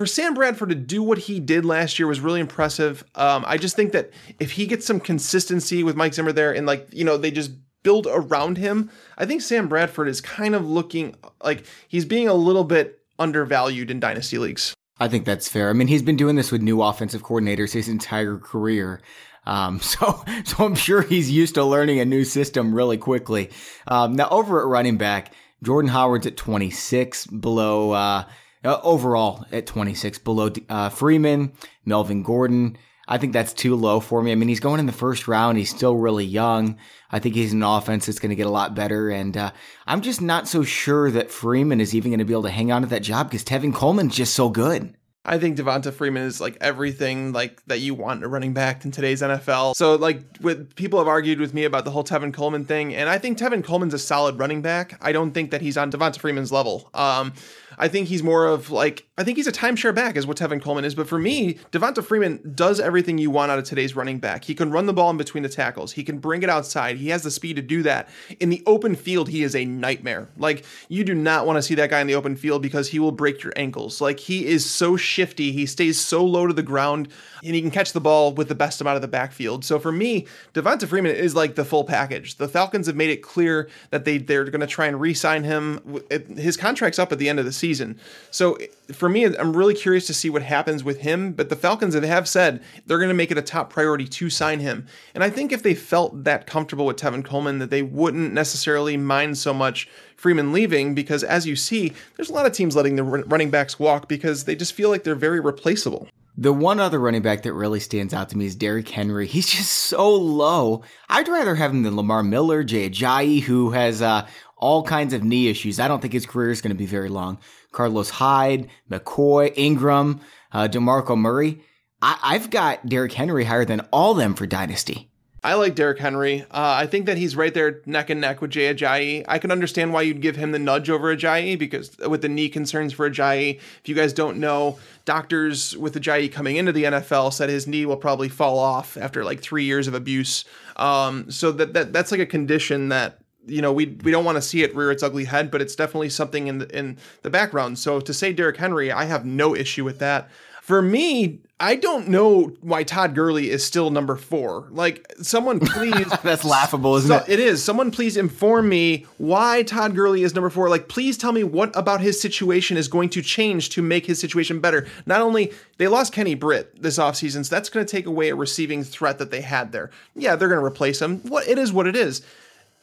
for 0.00 0.06
Sam 0.06 0.32
Bradford 0.32 0.70
to 0.70 0.74
do 0.74 1.02
what 1.02 1.18
he 1.18 1.40
did 1.40 1.66
last 1.66 1.98
year 1.98 2.08
was 2.08 2.20
really 2.20 2.40
impressive. 2.40 3.04
Um, 3.16 3.44
I 3.46 3.58
just 3.58 3.76
think 3.76 3.92
that 3.92 4.10
if 4.38 4.52
he 4.52 4.66
gets 4.66 4.86
some 4.86 4.98
consistency 4.98 5.84
with 5.84 5.94
Mike 5.94 6.14
Zimmer 6.14 6.32
there 6.32 6.54
and 6.54 6.66
like, 6.66 6.88
you 6.90 7.04
know, 7.04 7.18
they 7.18 7.30
just 7.30 7.50
build 7.82 8.06
around 8.10 8.56
him, 8.56 8.90
I 9.18 9.26
think 9.26 9.42
Sam 9.42 9.68
Bradford 9.68 10.08
is 10.08 10.22
kind 10.22 10.54
of 10.54 10.66
looking 10.66 11.16
like 11.44 11.66
he's 11.86 12.06
being 12.06 12.28
a 12.28 12.32
little 12.32 12.64
bit 12.64 13.02
undervalued 13.18 13.90
in 13.90 14.00
dynasty 14.00 14.38
leagues. 14.38 14.72
I 14.98 15.06
think 15.06 15.26
that's 15.26 15.50
fair. 15.50 15.68
I 15.68 15.74
mean, 15.74 15.88
he's 15.88 16.02
been 16.02 16.16
doing 16.16 16.36
this 16.36 16.50
with 16.50 16.62
new 16.62 16.80
offensive 16.80 17.22
coordinators 17.22 17.74
his 17.74 17.86
entire 17.86 18.38
career. 18.38 19.02
Um, 19.44 19.80
so, 19.82 20.24
so 20.46 20.64
I'm 20.64 20.76
sure 20.76 21.02
he's 21.02 21.30
used 21.30 21.56
to 21.56 21.64
learning 21.64 22.00
a 22.00 22.06
new 22.06 22.24
system 22.24 22.74
really 22.74 22.96
quickly. 22.96 23.50
Um, 23.86 24.16
now 24.16 24.30
over 24.30 24.62
at 24.62 24.66
running 24.66 24.96
back, 24.96 25.34
Jordan 25.62 25.90
Howard's 25.90 26.26
at 26.26 26.38
26 26.38 27.26
below, 27.26 27.90
uh, 27.90 28.24
uh, 28.64 28.78
overall 28.82 29.44
at 29.52 29.66
26, 29.66 30.18
below 30.18 30.50
uh, 30.68 30.88
Freeman, 30.88 31.52
Melvin 31.84 32.22
Gordon. 32.22 32.76
I 33.08 33.18
think 33.18 33.32
that's 33.32 33.52
too 33.52 33.74
low 33.74 33.98
for 33.98 34.22
me. 34.22 34.30
I 34.30 34.36
mean, 34.36 34.48
he's 34.48 34.60
going 34.60 34.78
in 34.78 34.86
the 34.86 34.92
first 34.92 35.26
round. 35.26 35.58
He's 35.58 35.70
still 35.70 35.96
really 35.96 36.24
young. 36.24 36.76
I 37.10 37.18
think 37.18 37.34
he's 37.34 37.52
an 37.52 37.64
offense 37.64 38.06
that's 38.06 38.20
going 38.20 38.30
to 38.30 38.36
get 38.36 38.46
a 38.46 38.50
lot 38.50 38.76
better. 38.76 39.10
And 39.10 39.36
uh, 39.36 39.50
I'm 39.84 40.00
just 40.00 40.22
not 40.22 40.46
so 40.46 40.62
sure 40.62 41.10
that 41.10 41.30
Freeman 41.30 41.80
is 41.80 41.92
even 41.92 42.12
going 42.12 42.20
to 42.20 42.24
be 42.24 42.32
able 42.32 42.44
to 42.44 42.50
hang 42.50 42.70
on 42.70 42.82
to 42.82 42.88
that 42.88 43.02
job 43.02 43.28
because 43.28 43.44
Tevin 43.44 43.74
Coleman's 43.74 44.14
just 44.14 44.34
so 44.34 44.48
good. 44.48 44.94
I 45.24 45.38
think 45.38 45.58
Devonta 45.58 45.92
Freeman 45.92 46.22
is 46.22 46.40
like 46.40 46.56
everything 46.62 47.32
like 47.32 47.62
that 47.66 47.80
you 47.80 47.94
want 47.94 48.24
a 48.24 48.28
running 48.28 48.54
back 48.54 48.86
in 48.86 48.90
today's 48.90 49.20
NFL. 49.20 49.76
So 49.76 49.96
like 49.96 50.22
with 50.40 50.74
people 50.76 50.98
have 50.98 51.08
argued 51.08 51.38
with 51.40 51.52
me 51.52 51.64
about 51.64 51.84
the 51.84 51.90
whole 51.90 52.04
Tevin 52.04 52.32
Coleman 52.32 52.64
thing, 52.64 52.94
and 52.94 53.08
I 53.08 53.18
think 53.18 53.36
Tevin 53.36 53.62
Coleman's 53.62 53.92
a 53.92 53.98
solid 53.98 54.38
running 54.38 54.62
back. 54.62 54.98
I 55.02 55.12
don't 55.12 55.32
think 55.32 55.50
that 55.50 55.60
he's 55.60 55.76
on 55.76 55.92
Devonta 55.92 56.18
Freeman's 56.18 56.50
level. 56.50 56.88
Um, 56.94 57.34
I 57.76 57.88
think 57.88 58.08
he's 58.08 58.22
more 58.22 58.46
of 58.46 58.70
like 58.70 59.06
I 59.20 59.22
think 59.22 59.36
he's 59.36 59.46
a 59.46 59.52
timeshare 59.52 59.94
back 59.94 60.16
is 60.16 60.26
what 60.26 60.38
Tevin 60.38 60.62
Coleman 60.62 60.86
is. 60.86 60.94
But 60.94 61.06
for 61.06 61.18
me, 61.18 61.58
Devonta 61.72 62.02
Freeman 62.02 62.54
does 62.54 62.80
everything 62.80 63.18
you 63.18 63.30
want 63.30 63.52
out 63.52 63.58
of 63.58 63.66
today's 63.66 63.94
running 63.94 64.18
back. 64.18 64.44
He 64.44 64.54
can 64.54 64.70
run 64.70 64.86
the 64.86 64.94
ball 64.94 65.10
in 65.10 65.18
between 65.18 65.42
the 65.42 65.48
tackles. 65.50 65.92
He 65.92 66.02
can 66.02 66.20
bring 66.20 66.42
it 66.42 66.48
outside. 66.48 66.96
He 66.96 67.10
has 67.10 67.22
the 67.22 67.30
speed 67.30 67.56
to 67.56 67.62
do 67.62 67.82
that. 67.82 68.08
In 68.40 68.48
the 68.48 68.62
open 68.64 68.94
field, 68.94 69.28
he 69.28 69.42
is 69.42 69.54
a 69.54 69.66
nightmare. 69.66 70.30
Like 70.38 70.64
you 70.88 71.04
do 71.04 71.14
not 71.14 71.44
want 71.44 71.58
to 71.58 71.62
see 71.62 71.74
that 71.74 71.90
guy 71.90 72.00
in 72.00 72.06
the 72.06 72.14
open 72.14 72.34
field 72.34 72.62
because 72.62 72.88
he 72.88 72.98
will 72.98 73.12
break 73.12 73.42
your 73.42 73.52
ankles. 73.56 74.00
Like 74.00 74.20
he 74.20 74.46
is 74.46 74.64
so 74.64 74.96
shifty. 74.96 75.52
He 75.52 75.66
stays 75.66 76.00
so 76.00 76.24
low 76.24 76.46
to 76.46 76.54
the 76.54 76.62
ground 76.62 77.08
and 77.44 77.54
he 77.54 77.60
can 77.60 77.70
catch 77.70 77.92
the 77.92 78.00
ball 78.00 78.32
with 78.32 78.48
the 78.48 78.54
best 78.54 78.80
amount 78.80 78.96
of 78.96 79.02
the 79.02 79.08
backfield. 79.08 79.64
So 79.64 79.78
for 79.78 79.92
me, 79.92 80.26
Devonta 80.54 80.86
Freeman 80.86 81.14
is 81.14 81.34
like 81.34 81.54
the 81.54 81.64
full 81.64 81.84
package. 81.84 82.36
The 82.36 82.48
Falcons 82.48 82.86
have 82.86 82.96
made 82.96 83.10
it 83.10 83.22
clear 83.22 83.68
that 83.90 84.04
they 84.04 84.18
they're 84.18 84.44
going 84.44 84.60
to 84.60 84.66
try 84.66 84.86
and 84.86 85.00
re-sign 85.00 85.44
him. 85.44 86.00
His 86.36 86.56
contract's 86.56 86.98
up 86.98 87.12
at 87.12 87.18
the 87.18 87.28
end 87.28 87.38
of 87.38 87.44
the 87.44 87.52
season. 87.52 87.98
So 88.30 88.58
for 88.92 89.08
me, 89.08 89.24
I'm 89.24 89.56
really 89.56 89.74
curious 89.74 90.06
to 90.08 90.14
see 90.14 90.30
what 90.30 90.42
happens 90.42 90.84
with 90.84 91.00
him. 91.00 91.32
But 91.32 91.48
the 91.48 91.56
Falcons 91.56 91.94
have 91.94 92.28
said 92.28 92.62
they're 92.86 92.98
going 92.98 93.08
to 93.08 93.14
make 93.14 93.30
it 93.30 93.38
a 93.38 93.42
top 93.42 93.70
priority 93.70 94.06
to 94.06 94.30
sign 94.30 94.60
him. 94.60 94.86
And 95.14 95.24
I 95.24 95.30
think 95.30 95.52
if 95.52 95.62
they 95.62 95.74
felt 95.74 96.24
that 96.24 96.46
comfortable 96.46 96.86
with 96.86 96.96
Tevin 96.96 97.24
Coleman, 97.24 97.58
that 97.58 97.70
they 97.70 97.82
wouldn't 97.82 98.32
necessarily 98.32 98.96
mind 98.96 99.38
so 99.38 99.52
much 99.52 99.88
Freeman 100.16 100.52
leaving 100.52 100.94
because, 100.94 101.24
as 101.24 101.46
you 101.46 101.56
see, 101.56 101.92
there's 102.16 102.28
a 102.28 102.34
lot 102.34 102.46
of 102.46 102.52
teams 102.52 102.76
letting 102.76 102.96
the 102.96 103.04
running 103.04 103.50
backs 103.50 103.78
walk 103.78 104.06
because 104.08 104.44
they 104.44 104.54
just 104.54 104.74
feel 104.74 104.90
like 104.90 105.02
they're 105.02 105.14
very 105.14 105.40
replaceable. 105.40 106.08
The 106.36 106.52
one 106.52 106.80
other 106.80 106.98
running 106.98 107.22
back 107.22 107.42
that 107.42 107.52
really 107.52 107.80
stands 107.80 108.14
out 108.14 108.28
to 108.30 108.38
me 108.38 108.46
is 108.46 108.54
Derrick 108.54 108.88
Henry. 108.88 109.26
He's 109.26 109.48
just 109.48 109.72
so 109.72 110.14
low. 110.14 110.82
I'd 111.08 111.28
rather 111.28 111.54
have 111.54 111.70
him 111.72 111.82
than 111.82 111.96
Lamar 111.96 112.22
Miller, 112.22 112.64
Jay 112.64 112.88
Ajayi, 112.88 113.42
who 113.42 113.70
has 113.70 114.00
uh, 114.00 114.26
all 114.56 114.82
kinds 114.82 115.12
of 115.12 115.24
knee 115.24 115.48
issues. 115.48 115.80
I 115.80 115.88
don't 115.88 116.00
think 116.00 116.14
his 116.14 116.26
career 116.26 116.50
is 116.50 116.62
going 116.62 116.70
to 116.70 116.78
be 116.78 116.86
very 116.86 117.08
long. 117.08 117.38
Carlos 117.72 118.10
Hyde, 118.10 118.68
McCoy, 118.90 119.52
Ingram, 119.56 120.20
uh, 120.52 120.68
DeMarco 120.68 121.16
Murray. 121.18 121.62
I- 122.02 122.38
have 122.38 122.50
got 122.50 122.86
Derrick 122.86 123.12
Henry 123.12 123.44
higher 123.44 123.64
than 123.64 123.80
all 123.92 124.14
them 124.14 124.34
for 124.34 124.46
Dynasty. 124.46 125.09
I 125.42 125.54
like 125.54 125.74
Derrick 125.74 125.98
Henry. 125.98 126.42
Uh, 126.42 126.44
I 126.50 126.86
think 126.86 127.06
that 127.06 127.16
he's 127.16 127.34
right 127.34 127.52
there 127.52 127.80
neck 127.86 128.10
and 128.10 128.20
neck 128.20 128.40
with 128.40 128.50
Jay 128.50 128.72
Ajayi. 128.72 129.24
I 129.26 129.38
can 129.38 129.50
understand 129.50 129.92
why 129.92 130.02
you'd 130.02 130.20
give 130.20 130.36
him 130.36 130.52
the 130.52 130.58
nudge 130.58 130.90
over 130.90 131.14
Ajayi 131.14 131.58
because 131.58 131.96
with 131.98 132.20
the 132.20 132.28
knee 132.28 132.48
concerns 132.48 132.92
for 132.92 133.08
Ajayi, 133.08 133.56
if 133.56 133.88
you 133.88 133.94
guys 133.94 134.12
don't 134.12 134.38
know, 134.38 134.78
doctors 135.06 135.76
with 135.76 135.94
Ajayi 135.94 136.30
coming 136.30 136.56
into 136.56 136.72
the 136.72 136.84
NFL 136.84 137.32
said 137.32 137.48
his 137.48 137.66
knee 137.66 137.86
will 137.86 137.96
probably 137.96 138.28
fall 138.28 138.58
off 138.58 138.96
after 138.98 139.24
like 139.24 139.40
three 139.40 139.64
years 139.64 139.88
of 139.88 139.94
abuse. 139.94 140.44
Um, 140.76 141.30
so 141.30 141.52
that, 141.52 141.72
that 141.72 141.92
that's 141.92 142.10
like 142.10 142.20
a 142.20 142.26
condition 142.26 142.90
that 142.90 143.18
you 143.46 143.62
know, 143.62 143.72
we 143.72 143.86
we 143.86 144.10
don't 144.10 144.24
want 144.24 144.36
to 144.36 144.42
see 144.42 144.62
it 144.62 144.74
rear 144.74 144.90
its 144.90 145.02
ugly 145.02 145.24
head, 145.24 145.50
but 145.50 145.62
it's 145.62 145.74
definitely 145.74 146.10
something 146.10 146.46
in 146.46 146.58
the 146.58 146.78
in 146.78 146.98
the 147.22 147.30
background. 147.30 147.78
So 147.78 148.00
to 148.00 148.12
say 148.12 148.32
Derrick 148.32 148.58
Henry, 148.58 148.92
I 148.92 149.04
have 149.04 149.24
no 149.24 149.56
issue 149.56 149.84
with 149.84 149.98
that. 150.00 150.28
For 150.70 150.82
me, 150.82 151.40
I 151.58 151.74
don't 151.74 152.06
know 152.06 152.52
why 152.60 152.84
Todd 152.84 153.16
Gurley 153.16 153.50
is 153.50 153.64
still 153.64 153.90
number 153.90 154.14
four. 154.14 154.68
Like, 154.70 155.04
someone 155.20 155.58
please. 155.66 156.06
That's 156.22 156.44
laughable, 156.44 156.94
isn't 156.94 157.08
so, 157.08 157.16
it? 157.16 157.28
It 157.28 157.40
is. 157.40 157.60
Someone 157.60 157.90
please 157.90 158.16
inform 158.16 158.68
me 158.68 159.04
why 159.18 159.64
Todd 159.64 159.96
Gurley 159.96 160.22
is 160.22 160.32
number 160.32 160.48
four. 160.48 160.68
Like, 160.68 160.86
please 160.86 161.18
tell 161.18 161.32
me 161.32 161.42
what 161.42 161.76
about 161.76 162.00
his 162.00 162.20
situation 162.20 162.76
is 162.76 162.86
going 162.86 163.08
to 163.08 163.20
change 163.20 163.70
to 163.70 163.82
make 163.82 164.06
his 164.06 164.20
situation 164.20 164.60
better. 164.60 164.86
Not 165.06 165.22
only 165.22 165.52
they 165.78 165.88
lost 165.88 166.12
Kenny 166.12 166.36
Britt 166.36 166.80
this 166.80 166.98
offseason, 166.98 167.44
so 167.44 167.52
that's 167.52 167.68
going 167.68 167.84
to 167.84 167.90
take 167.90 168.06
away 168.06 168.28
a 168.28 168.36
receiving 168.36 168.84
threat 168.84 169.18
that 169.18 169.32
they 169.32 169.40
had 169.40 169.72
there. 169.72 169.90
Yeah, 170.14 170.36
they're 170.36 170.46
going 170.46 170.60
to 170.60 170.64
replace 170.64 171.02
him. 171.02 171.18
What 171.22 171.48
it 171.48 171.58
is, 171.58 171.72
what 171.72 171.88
it 171.88 171.96
is 171.96 172.22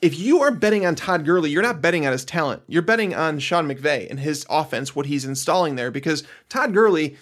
if 0.02 0.20
you 0.20 0.42
are 0.42 0.52
betting 0.52 0.86
on 0.86 0.96
Todd 0.96 1.26
Gurley, 1.26 1.50
you're 1.50 1.64
not 1.64 1.82
betting 1.82 2.06
on 2.06 2.12
his 2.12 2.24
talent. 2.24 2.62
You're 2.68 2.84
betting 2.84 3.16
on 3.16 3.40
Sean 3.40 3.68
McVay 3.68 4.10
and 4.10 4.20
his 4.20 4.46
offense, 4.50 4.96
what 4.96 5.08
he's 5.08 5.26
installing 5.26 5.76
there. 5.76 5.90
Because 5.90 6.24
Todd 6.50 6.74
Gurley, 6.74 7.18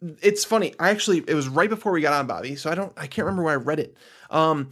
it's 0.00 0.44
funny. 0.44 0.74
I 0.78 0.90
actually, 0.90 1.24
it 1.26 1.34
was 1.34 1.48
right 1.48 1.70
before 1.70 1.92
we 1.92 2.00
got 2.00 2.12
on 2.12 2.26
Bobby, 2.26 2.56
so 2.56 2.70
I 2.70 2.74
don't, 2.74 2.92
I 2.96 3.06
can't 3.06 3.26
remember 3.26 3.44
where 3.44 3.54
I 3.54 3.56
read 3.56 3.80
it. 3.80 3.96
Um, 4.30 4.70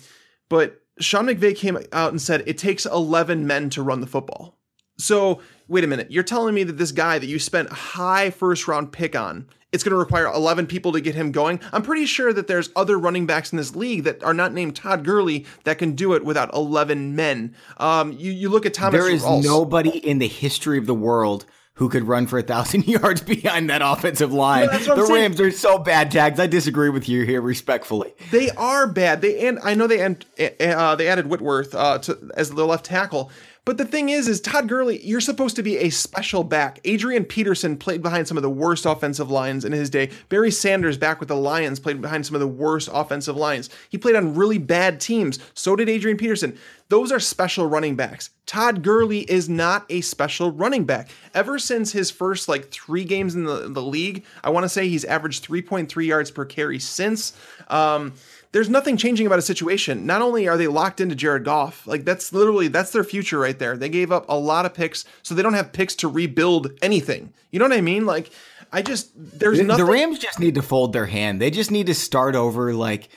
but 0.48 0.82
Sean 1.00 1.26
McVay 1.26 1.56
came 1.56 1.78
out 1.92 2.10
and 2.10 2.20
said 2.20 2.42
it 2.46 2.58
takes 2.58 2.86
11 2.86 3.46
men 3.46 3.70
to 3.70 3.82
run 3.82 4.00
the 4.00 4.06
football. 4.06 4.58
So, 4.98 5.40
wait 5.68 5.84
a 5.84 5.86
minute. 5.86 6.10
You're 6.10 6.22
telling 6.22 6.54
me 6.54 6.64
that 6.64 6.76
this 6.76 6.92
guy 6.92 7.18
that 7.18 7.26
you 7.26 7.38
spent 7.38 7.70
a 7.70 7.74
high 7.74 8.30
first 8.30 8.68
round 8.68 8.92
pick 8.92 9.16
on, 9.16 9.48
it's 9.72 9.82
going 9.82 9.92
to 9.92 9.96
require 9.96 10.26
11 10.26 10.66
people 10.66 10.92
to 10.92 11.00
get 11.00 11.14
him 11.14 11.32
going? 11.32 11.60
I'm 11.72 11.82
pretty 11.82 12.04
sure 12.04 12.32
that 12.32 12.46
there's 12.46 12.70
other 12.76 12.98
running 12.98 13.26
backs 13.26 13.52
in 13.52 13.56
this 13.56 13.74
league 13.74 14.04
that 14.04 14.22
are 14.22 14.34
not 14.34 14.52
named 14.52 14.76
Todd 14.76 15.02
Gurley 15.02 15.46
that 15.64 15.78
can 15.78 15.92
do 15.92 16.12
it 16.12 16.24
without 16.24 16.52
11 16.52 17.16
men. 17.16 17.54
Um, 17.78 18.12
you, 18.12 18.30
you 18.30 18.50
look 18.50 18.66
at 18.66 18.74
Thomas. 18.74 19.00
There 19.00 19.10
is 19.10 19.22
Rawls. 19.22 19.44
nobody 19.44 19.96
in 19.96 20.18
the 20.18 20.28
history 20.28 20.76
of 20.76 20.86
the 20.86 20.94
world 20.94 21.46
who 21.74 21.88
could 21.88 22.06
run 22.06 22.26
for 22.26 22.38
a 22.38 22.42
thousand 22.42 22.86
yards 22.86 23.22
behind 23.22 23.70
that 23.70 23.82
offensive 23.82 24.32
line. 24.32 24.68
Yeah, 24.70 24.94
the 24.94 25.08
Rams 25.10 25.40
are 25.40 25.50
so 25.50 25.78
bad, 25.78 26.10
Tags. 26.10 26.38
I 26.38 26.46
disagree 26.46 26.90
with 26.90 27.08
you 27.08 27.24
here, 27.24 27.40
respectfully. 27.40 28.14
They 28.30 28.50
are 28.50 28.86
bad. 28.86 29.20
They 29.22 29.46
and 29.46 29.58
I 29.62 29.74
know 29.74 29.86
they 29.86 30.00
and 30.02 30.24
uh, 30.38 30.96
they 30.96 31.08
added 31.08 31.26
Whitworth 31.26 31.74
uh, 31.74 31.98
to, 31.98 32.30
as 32.36 32.50
the 32.50 32.66
left 32.66 32.84
tackle. 32.86 33.30
But 33.64 33.78
the 33.78 33.84
thing 33.84 34.08
is, 34.08 34.26
is 34.26 34.40
Todd 34.40 34.68
Gurley, 34.68 35.00
you're 35.06 35.20
supposed 35.20 35.54
to 35.54 35.62
be 35.62 35.78
a 35.78 35.90
special 35.90 36.42
back. 36.42 36.80
Adrian 36.84 37.24
Peterson 37.24 37.76
played 37.76 38.02
behind 38.02 38.26
some 38.26 38.36
of 38.36 38.42
the 38.42 38.50
worst 38.50 38.84
offensive 38.84 39.30
lines 39.30 39.64
in 39.64 39.70
his 39.70 39.88
day. 39.88 40.10
Barry 40.28 40.50
Sanders, 40.50 40.98
back 40.98 41.20
with 41.20 41.28
the 41.28 41.36
Lions, 41.36 41.78
played 41.78 42.00
behind 42.00 42.26
some 42.26 42.34
of 42.34 42.40
the 42.40 42.48
worst 42.48 42.88
offensive 42.92 43.36
lines. 43.36 43.70
He 43.88 43.98
played 43.98 44.16
on 44.16 44.34
really 44.34 44.58
bad 44.58 45.00
teams. 45.00 45.38
So 45.54 45.76
did 45.76 45.88
Adrian 45.88 46.16
Peterson. 46.16 46.58
Those 46.88 47.12
are 47.12 47.20
special 47.20 47.68
running 47.68 47.94
backs. 47.94 48.30
Todd 48.46 48.82
Gurley 48.82 49.20
is 49.30 49.48
not 49.48 49.86
a 49.88 50.00
special 50.00 50.50
running 50.50 50.84
back. 50.84 51.10
Ever 51.32 51.58
since 51.60 51.92
his 51.92 52.10
first 52.10 52.48
like 52.48 52.70
three 52.72 53.04
games 53.04 53.36
in 53.36 53.44
the, 53.44 53.68
the 53.68 53.80
league, 53.80 54.24
I 54.42 54.50
want 54.50 54.64
to 54.64 54.68
say 54.68 54.88
he's 54.88 55.04
averaged 55.04 55.46
3.3 55.48 56.04
yards 56.04 56.32
per 56.32 56.44
carry 56.44 56.80
since. 56.80 57.32
Um, 57.68 58.12
there's 58.53 58.68
nothing 58.68 58.96
changing 58.96 59.26
about 59.26 59.38
a 59.38 59.42
situation. 59.42 60.07
Not 60.07 60.22
only 60.22 60.46
are 60.46 60.57
they 60.57 60.66
locked 60.66 61.00
into 61.00 61.14
Jared 61.14 61.44
Goff, 61.44 61.86
like 61.86 62.05
that's 62.05 62.32
literally 62.32 62.68
that's 62.68 62.92
their 62.92 63.05
future 63.05 63.38
right 63.38 63.59
there. 63.59 63.76
They 63.76 63.88
gave 63.88 64.12
up 64.12 64.26
a 64.28 64.36
lot 64.36 64.66
of 64.66 64.74
picks, 64.74 65.05
so 65.22 65.34
they 65.34 65.42
don't 65.42 65.55
have 65.55 65.72
picks 65.72 65.94
to 65.96 66.09
rebuild 66.09 66.70
anything. 66.82 67.32
You 67.50 67.59
know 67.59 67.64
what 67.64 67.76
I 67.76 67.80
mean? 67.80 68.07
Like 68.07 68.30
I 68.70 68.82
just 68.82 69.11
there's 69.16 69.59
the, 69.59 69.64
nothing. 69.64 69.86
The 69.86 69.92
Rams 69.92 70.18
just 70.18 70.38
need 70.38 70.55
to 70.57 70.62
fold 70.62 70.92
their 70.92 71.07
hand. 71.07 71.40
They 71.40 71.50
just 71.50 71.70
need 71.70 71.86
to 71.86 71.94
start 71.94 72.34
over. 72.34 72.74
Like 72.74 73.09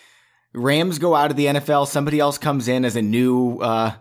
Rams 0.54 1.00
go 1.00 1.14
out 1.14 1.32
of 1.32 1.38
the 1.38 1.46
NFL, 1.48 1.88
somebody 1.88 2.20
else 2.20 2.38
comes 2.38 2.68
in 2.68 2.86
as 2.86 2.96
a 2.96 3.02
new 3.02 3.60
uh, 3.60 3.94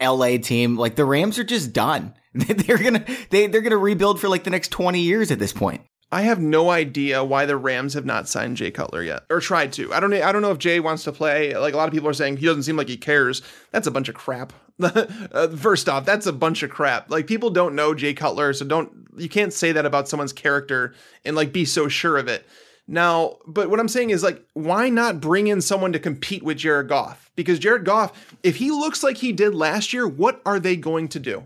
LA 0.00 0.36
team. 0.38 0.76
Like 0.76 0.94
the 0.94 1.04
Rams 1.06 1.38
are 1.38 1.44
just 1.44 1.72
done. 1.72 2.14
they're 2.34 2.78
gonna 2.78 3.04
they 3.30 3.46
they're 3.46 3.62
gonna 3.62 3.78
rebuild 3.78 4.20
for 4.20 4.28
like 4.28 4.44
the 4.44 4.50
next 4.50 4.70
twenty 4.70 5.00
years 5.00 5.30
at 5.30 5.38
this 5.38 5.54
point. 5.54 5.82
I 6.12 6.22
have 6.22 6.40
no 6.40 6.70
idea 6.70 7.24
why 7.24 7.46
the 7.46 7.56
Rams 7.56 7.94
have 7.94 8.04
not 8.04 8.28
signed 8.28 8.56
Jay 8.56 8.70
Cutler 8.70 9.02
yet, 9.02 9.24
or 9.28 9.40
tried 9.40 9.72
to. 9.74 9.92
I 9.92 9.98
don't. 9.98 10.14
I 10.14 10.30
don't 10.30 10.42
know 10.42 10.52
if 10.52 10.58
Jay 10.58 10.78
wants 10.78 11.04
to 11.04 11.12
play. 11.12 11.56
Like 11.56 11.74
a 11.74 11.76
lot 11.76 11.88
of 11.88 11.94
people 11.94 12.08
are 12.08 12.14
saying, 12.14 12.36
he 12.36 12.46
doesn't 12.46 12.62
seem 12.62 12.76
like 12.76 12.88
he 12.88 12.96
cares. 12.96 13.42
That's 13.72 13.88
a 13.88 13.90
bunch 13.90 14.08
of 14.08 14.14
crap. 14.14 14.52
uh, 14.80 15.48
first 15.56 15.88
off, 15.88 16.04
that's 16.04 16.26
a 16.26 16.32
bunch 16.32 16.62
of 16.62 16.70
crap. 16.70 17.10
Like 17.10 17.26
people 17.26 17.50
don't 17.50 17.74
know 17.74 17.92
Jay 17.92 18.14
Cutler, 18.14 18.52
so 18.52 18.64
don't. 18.64 19.08
You 19.16 19.28
can't 19.28 19.52
say 19.52 19.72
that 19.72 19.86
about 19.86 20.08
someone's 20.08 20.32
character 20.32 20.94
and 21.24 21.34
like 21.34 21.52
be 21.52 21.64
so 21.64 21.88
sure 21.88 22.18
of 22.18 22.28
it. 22.28 22.46
Now, 22.88 23.38
but 23.46 23.68
what 23.68 23.80
I'm 23.80 23.88
saying 23.88 24.10
is 24.10 24.22
like, 24.22 24.40
why 24.52 24.88
not 24.90 25.20
bring 25.20 25.48
in 25.48 25.60
someone 25.60 25.92
to 25.92 25.98
compete 25.98 26.44
with 26.44 26.58
Jared 26.58 26.88
Goff? 26.88 27.30
Because 27.34 27.58
Jared 27.58 27.84
Goff, 27.84 28.36
if 28.44 28.56
he 28.56 28.70
looks 28.70 29.02
like 29.02 29.16
he 29.16 29.32
did 29.32 29.56
last 29.56 29.92
year, 29.92 30.06
what 30.06 30.40
are 30.46 30.60
they 30.60 30.76
going 30.76 31.08
to 31.08 31.18
do? 31.18 31.42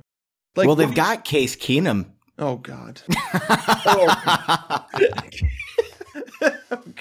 Like, 0.55 0.67
well, 0.67 0.77
they've 0.77 0.95
got 0.95 1.25
Case 1.25 1.57
Keenum 1.57 2.07
Oh 2.41 2.57
God. 2.57 3.01
oh. 3.87 4.87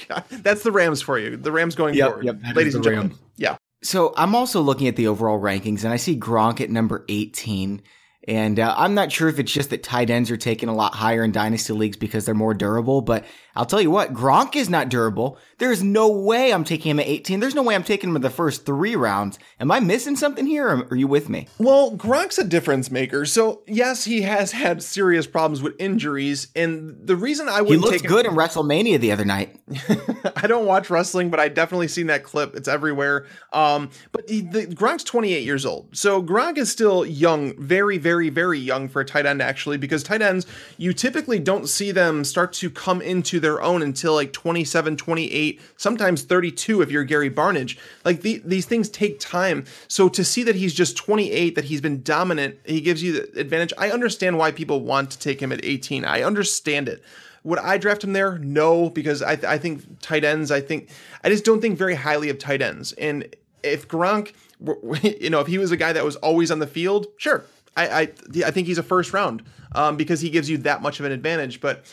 God. 0.08 0.24
That's 0.30 0.64
the 0.64 0.72
Rams 0.72 1.02
for 1.02 1.18
you. 1.18 1.38
The 1.38 1.52
Rams 1.52 1.76
going 1.76 1.96
yep, 1.96 2.10
forward. 2.10 2.26
Yep, 2.26 2.56
ladies 2.56 2.76
and 2.76 2.84
gentlemen. 2.84 3.18
Yeah. 3.38 3.58
So 3.82 4.14
I'm 4.18 4.36
also 4.36 4.62
looking 4.62 4.88
at 4.88 4.98
the 4.98 5.08
overall 5.08 5.40
rankings 5.40 5.84
and 5.86 5.94
I 5.94 5.96
see 5.96 6.20
Gronk 6.20 6.60
at 6.60 6.70
number 6.70 7.06
18. 7.08 7.82
And 8.30 8.60
uh, 8.60 8.76
I'm 8.78 8.94
not 8.94 9.12
sure 9.12 9.28
if 9.28 9.40
it's 9.40 9.52
just 9.52 9.72
that 9.72 9.82
tight 9.82 10.12
ends 10.12 10.30
are 10.30 10.38
taken 10.38 10.70
a 10.70 10.76
lot 10.76 10.94
higher 10.94 11.24
in 11.24 11.32
dynasty 11.32 11.74
leagues 11.74 11.98
because 11.98 12.26
they're 12.26 12.36
more 12.36 12.54
durable, 12.54 13.02
but 13.02 13.26
I'll 13.56 13.66
tell 13.66 13.82
you 13.82 13.90
what, 13.90 14.14
Gronk 14.14 14.56
is 14.56 14.70
not 14.70 14.88
durable. 14.90 15.38
There's 15.58 15.82
no 15.84 16.08
way 16.08 16.54
I'm 16.54 16.64
taking 16.64 16.92
him 16.92 17.00
at 17.00 17.08
18. 17.08 17.40
There's 17.40 17.56
no 17.56 17.64
way 17.64 17.76
I'm 17.76 17.84
taking 17.84 18.10
him 18.10 18.16
in 18.16 18.22
the 18.22 18.30
first 18.30 18.66
three 18.66 18.96
rounds. 18.96 19.40
Am 19.60 19.72
I 19.72 19.80
missing 19.80 20.16
something 20.16 20.46
here? 20.46 20.68
Or 20.68 20.88
are 20.92 20.96
you 20.96 21.08
with 21.08 21.28
me? 21.28 21.48
Well, 21.58 21.92
Gronk's 21.98 22.38
a 22.38 22.44
difference 22.44 22.92
maker. 22.92 23.26
So 23.26 23.64
yes, 23.68 24.06
he 24.06 24.22
has 24.22 24.52
had 24.52 24.84
serious 24.84 25.28
problems 25.28 25.62
with 25.62 25.74
injuries, 25.80 26.48
and 26.56 26.96
the 27.06 27.16
reason 27.16 27.50
I 27.50 27.62
would 27.62 27.72
he 27.72 27.78
looked 27.78 28.06
good 28.06 28.26
him- 28.26 28.34
in 28.34 28.38
WrestleMania 28.38 29.00
the 29.00 29.12
other 29.12 29.26
night. 29.26 29.60
I 30.36 30.48
don't 30.48 30.66
watch 30.66 30.90
wrestling, 30.90 31.30
but 31.30 31.40
I 31.40 31.50
definitely 31.50 31.88
seen 31.88 32.08
that 32.08 32.24
clip. 32.24 32.56
It's 32.56 32.68
everywhere. 32.68 33.26
Um, 33.52 33.90
but 34.12 34.30
he, 34.30 34.42
the, 34.42 34.68
Gronk's 34.68 35.04
28 35.04 35.44
years 35.44 35.66
old, 35.66 35.98
so 35.98 36.22
Gronk 36.24 36.58
is 36.58 36.72
still 36.72 37.06
young, 37.06 37.60
very, 37.62 37.98
very, 37.98 38.19
very 38.28 38.60
young 38.60 38.90
for 38.90 39.00
a 39.00 39.06
tight 39.06 39.26
end 39.26 39.42
actually, 39.42 39.78
because 39.78 40.04
tight 40.04 40.22
ends 40.22 40.46
you 40.78 40.92
typically 40.92 41.40
don't 41.40 41.70
see 41.70 41.92
them 41.92 42.26
start 42.26 42.52
to 42.54 42.70
come 42.70 43.02
into 43.02 43.40
their 43.40 43.62
own 43.62 43.82
until 43.82 44.14
like 44.14 44.34
27, 44.34 44.98
28, 44.98 45.62
sometimes 45.78 46.24
32 46.24 46.82
if 46.82 46.92
you're 46.92 47.06
Gary 47.06 47.32
Barnidge. 47.32 47.78
Like 48.04 48.22
the, 48.22 48.42
these 48.44 48.66
things 48.66 48.90
take 48.90 49.20
time. 49.20 49.64
So 49.88 50.10
to 50.10 50.24
see 50.26 50.44
that 50.44 50.56
he's 50.56 50.74
just 50.74 50.98
28, 50.98 51.56
that 51.56 51.66
he's 51.66 51.82
been 51.82 52.04
dominant, 52.04 52.58
he 52.66 52.82
gives 52.82 53.02
you 53.02 53.14
the 53.14 53.40
advantage. 53.40 53.74
I 53.78 53.92
understand 53.92 54.38
why 54.38 54.52
people 54.52 54.82
want 54.82 55.12
to 55.12 55.20
take 55.20 55.42
him 55.42 55.52
at 55.52 55.64
18. 55.64 56.04
I 56.04 56.24
understand 56.24 56.90
it. 56.90 57.04
Would 57.44 57.60
I 57.60 57.78
draft 57.78 58.04
him 58.04 58.14
there? 58.14 58.38
No, 58.40 58.90
because 58.90 59.22
I, 59.22 59.38
I 59.48 59.58
think 59.58 60.02
tight 60.02 60.24
ends, 60.24 60.52
I 60.52 60.62
think, 60.62 60.90
I 61.24 61.30
just 61.30 61.46
don't 61.46 61.62
think 61.62 61.78
very 61.78 61.96
highly 61.96 62.30
of 62.30 62.38
tight 62.38 62.62
ends. 62.62 62.92
And 62.94 63.34
if 63.64 63.88
Gronk, 63.88 64.34
you 65.22 65.30
know, 65.30 65.40
if 65.40 65.48
he 65.48 65.58
was 65.58 65.72
a 65.72 65.78
guy 65.78 65.94
that 65.94 66.04
was 66.04 66.16
always 66.18 66.52
on 66.52 66.60
the 66.60 66.68
field, 66.68 67.08
sure. 67.18 67.46
I, 67.76 67.88
I, 67.88 68.02
I 68.46 68.52
think 68.52 68.68
he's 68.68 68.78
a 68.78 68.84
first 68.84 69.14
round 69.14 69.44
um, 69.74 69.98
because 69.98 70.22
he 70.22 70.30
gives 70.30 70.50
you 70.50 70.58
that 70.60 70.82
much 70.82 71.00
of 71.00 71.06
an 71.06 71.12
advantage. 71.12 71.62
But 71.62 71.86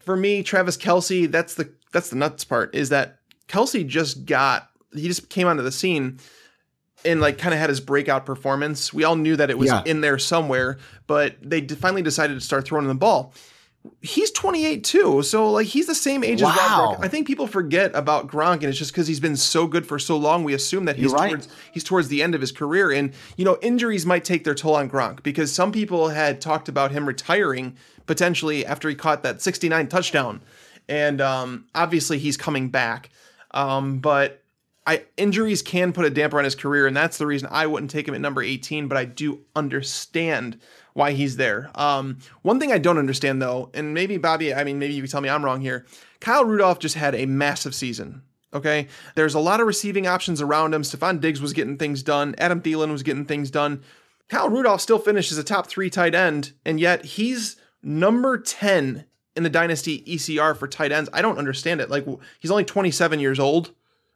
for 0.00 0.16
me, 0.16 0.42
Travis 0.42 0.76
Kelce, 0.76 1.30
that's 1.30 1.54
the 1.54 1.70
that's 1.92 2.10
the 2.10 2.16
nuts 2.16 2.44
part 2.44 2.74
is 2.74 2.90
that 2.90 3.18
Kelce 3.48 3.86
just 3.86 4.26
got 4.26 4.70
he 4.94 5.06
just 5.08 5.28
came 5.28 5.46
onto 5.46 5.62
the 5.62 5.72
scene 5.72 6.18
and 7.04 7.20
like 7.20 7.38
kind 7.38 7.54
of 7.54 7.60
had 7.60 7.70
his 7.70 7.80
breakout 7.80 8.26
performance. 8.26 8.92
We 8.92 9.04
all 9.04 9.16
knew 9.16 9.36
that 9.36 9.50
it 9.50 9.58
was 9.58 9.70
yeah. 9.70 9.82
in 9.86 10.00
there 10.00 10.18
somewhere, 10.18 10.78
but 11.06 11.36
they 11.42 11.66
finally 11.66 12.02
decided 12.02 12.34
to 12.34 12.40
start 12.40 12.66
throwing 12.66 12.86
the 12.86 12.94
ball. 12.94 13.32
He's 14.02 14.30
28 14.30 14.84
too, 14.84 15.22
so 15.22 15.50
like 15.50 15.66
he's 15.66 15.86
the 15.86 15.94
same 15.94 16.22
age 16.22 16.42
wow. 16.42 16.50
as 16.50 16.56
Rob 16.56 16.98
Gronk. 16.98 17.04
I 17.04 17.08
think 17.08 17.26
people 17.26 17.46
forget 17.46 17.94
about 17.94 18.28
Gronk, 18.28 18.56
and 18.56 18.64
it's 18.64 18.78
just 18.78 18.92
because 18.92 19.06
he's 19.06 19.20
been 19.20 19.36
so 19.36 19.66
good 19.66 19.86
for 19.86 19.98
so 19.98 20.16
long. 20.16 20.44
We 20.44 20.52
assume 20.54 20.84
that 20.84 20.96
he's 20.96 21.12
right. 21.12 21.30
towards 21.30 21.48
he's 21.72 21.84
towards 21.84 22.08
the 22.08 22.22
end 22.22 22.34
of 22.34 22.40
his 22.40 22.52
career, 22.52 22.90
and 22.90 23.12
you 23.36 23.44
know 23.44 23.58
injuries 23.62 24.04
might 24.04 24.24
take 24.24 24.44
their 24.44 24.54
toll 24.54 24.76
on 24.76 24.90
Gronk 24.90 25.22
because 25.22 25.52
some 25.52 25.72
people 25.72 26.08
had 26.08 26.40
talked 26.40 26.68
about 26.68 26.92
him 26.92 27.06
retiring 27.06 27.76
potentially 28.06 28.66
after 28.66 28.88
he 28.88 28.94
caught 28.94 29.22
that 29.22 29.40
69 29.40 29.86
touchdown. 29.86 30.40
And 30.88 31.20
um, 31.20 31.66
obviously 31.74 32.18
he's 32.18 32.36
coming 32.36 32.68
back. 32.68 33.10
Um, 33.52 34.00
but 34.00 34.42
I, 34.86 35.04
injuries 35.16 35.62
can 35.62 35.92
put 35.92 36.04
a 36.04 36.10
damper 36.10 36.38
on 36.38 36.44
his 36.44 36.56
career, 36.56 36.88
and 36.88 36.96
that's 36.96 37.18
the 37.18 37.26
reason 37.26 37.48
I 37.52 37.68
wouldn't 37.68 37.90
take 37.90 38.08
him 38.08 38.14
at 38.14 38.20
number 38.20 38.42
18, 38.42 38.88
but 38.88 38.98
I 38.98 39.04
do 39.04 39.40
understand 39.54 40.58
why 40.94 41.12
he's 41.12 41.36
there. 41.36 41.70
Um, 41.74 42.18
one 42.42 42.60
thing 42.60 42.72
I 42.72 42.78
don't 42.78 42.98
understand 42.98 43.40
though, 43.40 43.70
and 43.74 43.94
maybe 43.94 44.16
Bobby, 44.16 44.54
I 44.54 44.64
mean, 44.64 44.78
maybe 44.78 44.94
you 44.94 45.02
can 45.02 45.10
tell 45.10 45.20
me 45.20 45.28
I'm 45.28 45.44
wrong 45.44 45.60
here. 45.60 45.86
Kyle 46.20 46.44
Rudolph 46.44 46.78
just 46.78 46.96
had 46.96 47.14
a 47.14 47.26
massive 47.26 47.74
season. 47.74 48.22
Okay. 48.52 48.88
There's 49.14 49.34
a 49.34 49.40
lot 49.40 49.60
of 49.60 49.66
receiving 49.66 50.06
options 50.06 50.42
around 50.42 50.74
him. 50.74 50.82
Stefon 50.82 51.20
Diggs 51.20 51.40
was 51.40 51.52
getting 51.52 51.78
things 51.78 52.02
done. 52.02 52.34
Adam 52.38 52.60
Thielen 52.60 52.90
was 52.90 53.02
getting 53.02 53.24
things 53.24 53.50
done. 53.50 53.82
Kyle 54.28 54.48
Rudolph 54.48 54.80
still 54.80 54.98
finished 54.98 55.32
as 55.32 55.38
a 55.38 55.44
top 55.44 55.66
three 55.66 55.90
tight 55.90 56.14
end, 56.14 56.52
and 56.64 56.78
yet 56.78 57.04
he's 57.04 57.56
number 57.82 58.38
10 58.38 59.04
in 59.36 59.42
the 59.42 59.50
dynasty 59.50 60.02
ECR 60.02 60.56
for 60.56 60.68
tight 60.68 60.92
ends. 60.92 61.08
I 61.12 61.22
don't 61.22 61.38
understand 61.38 61.80
it. 61.80 61.90
Like 61.90 62.06
he's 62.38 62.50
only 62.50 62.64
27 62.64 63.20
years 63.20 63.40
old. 63.40 63.72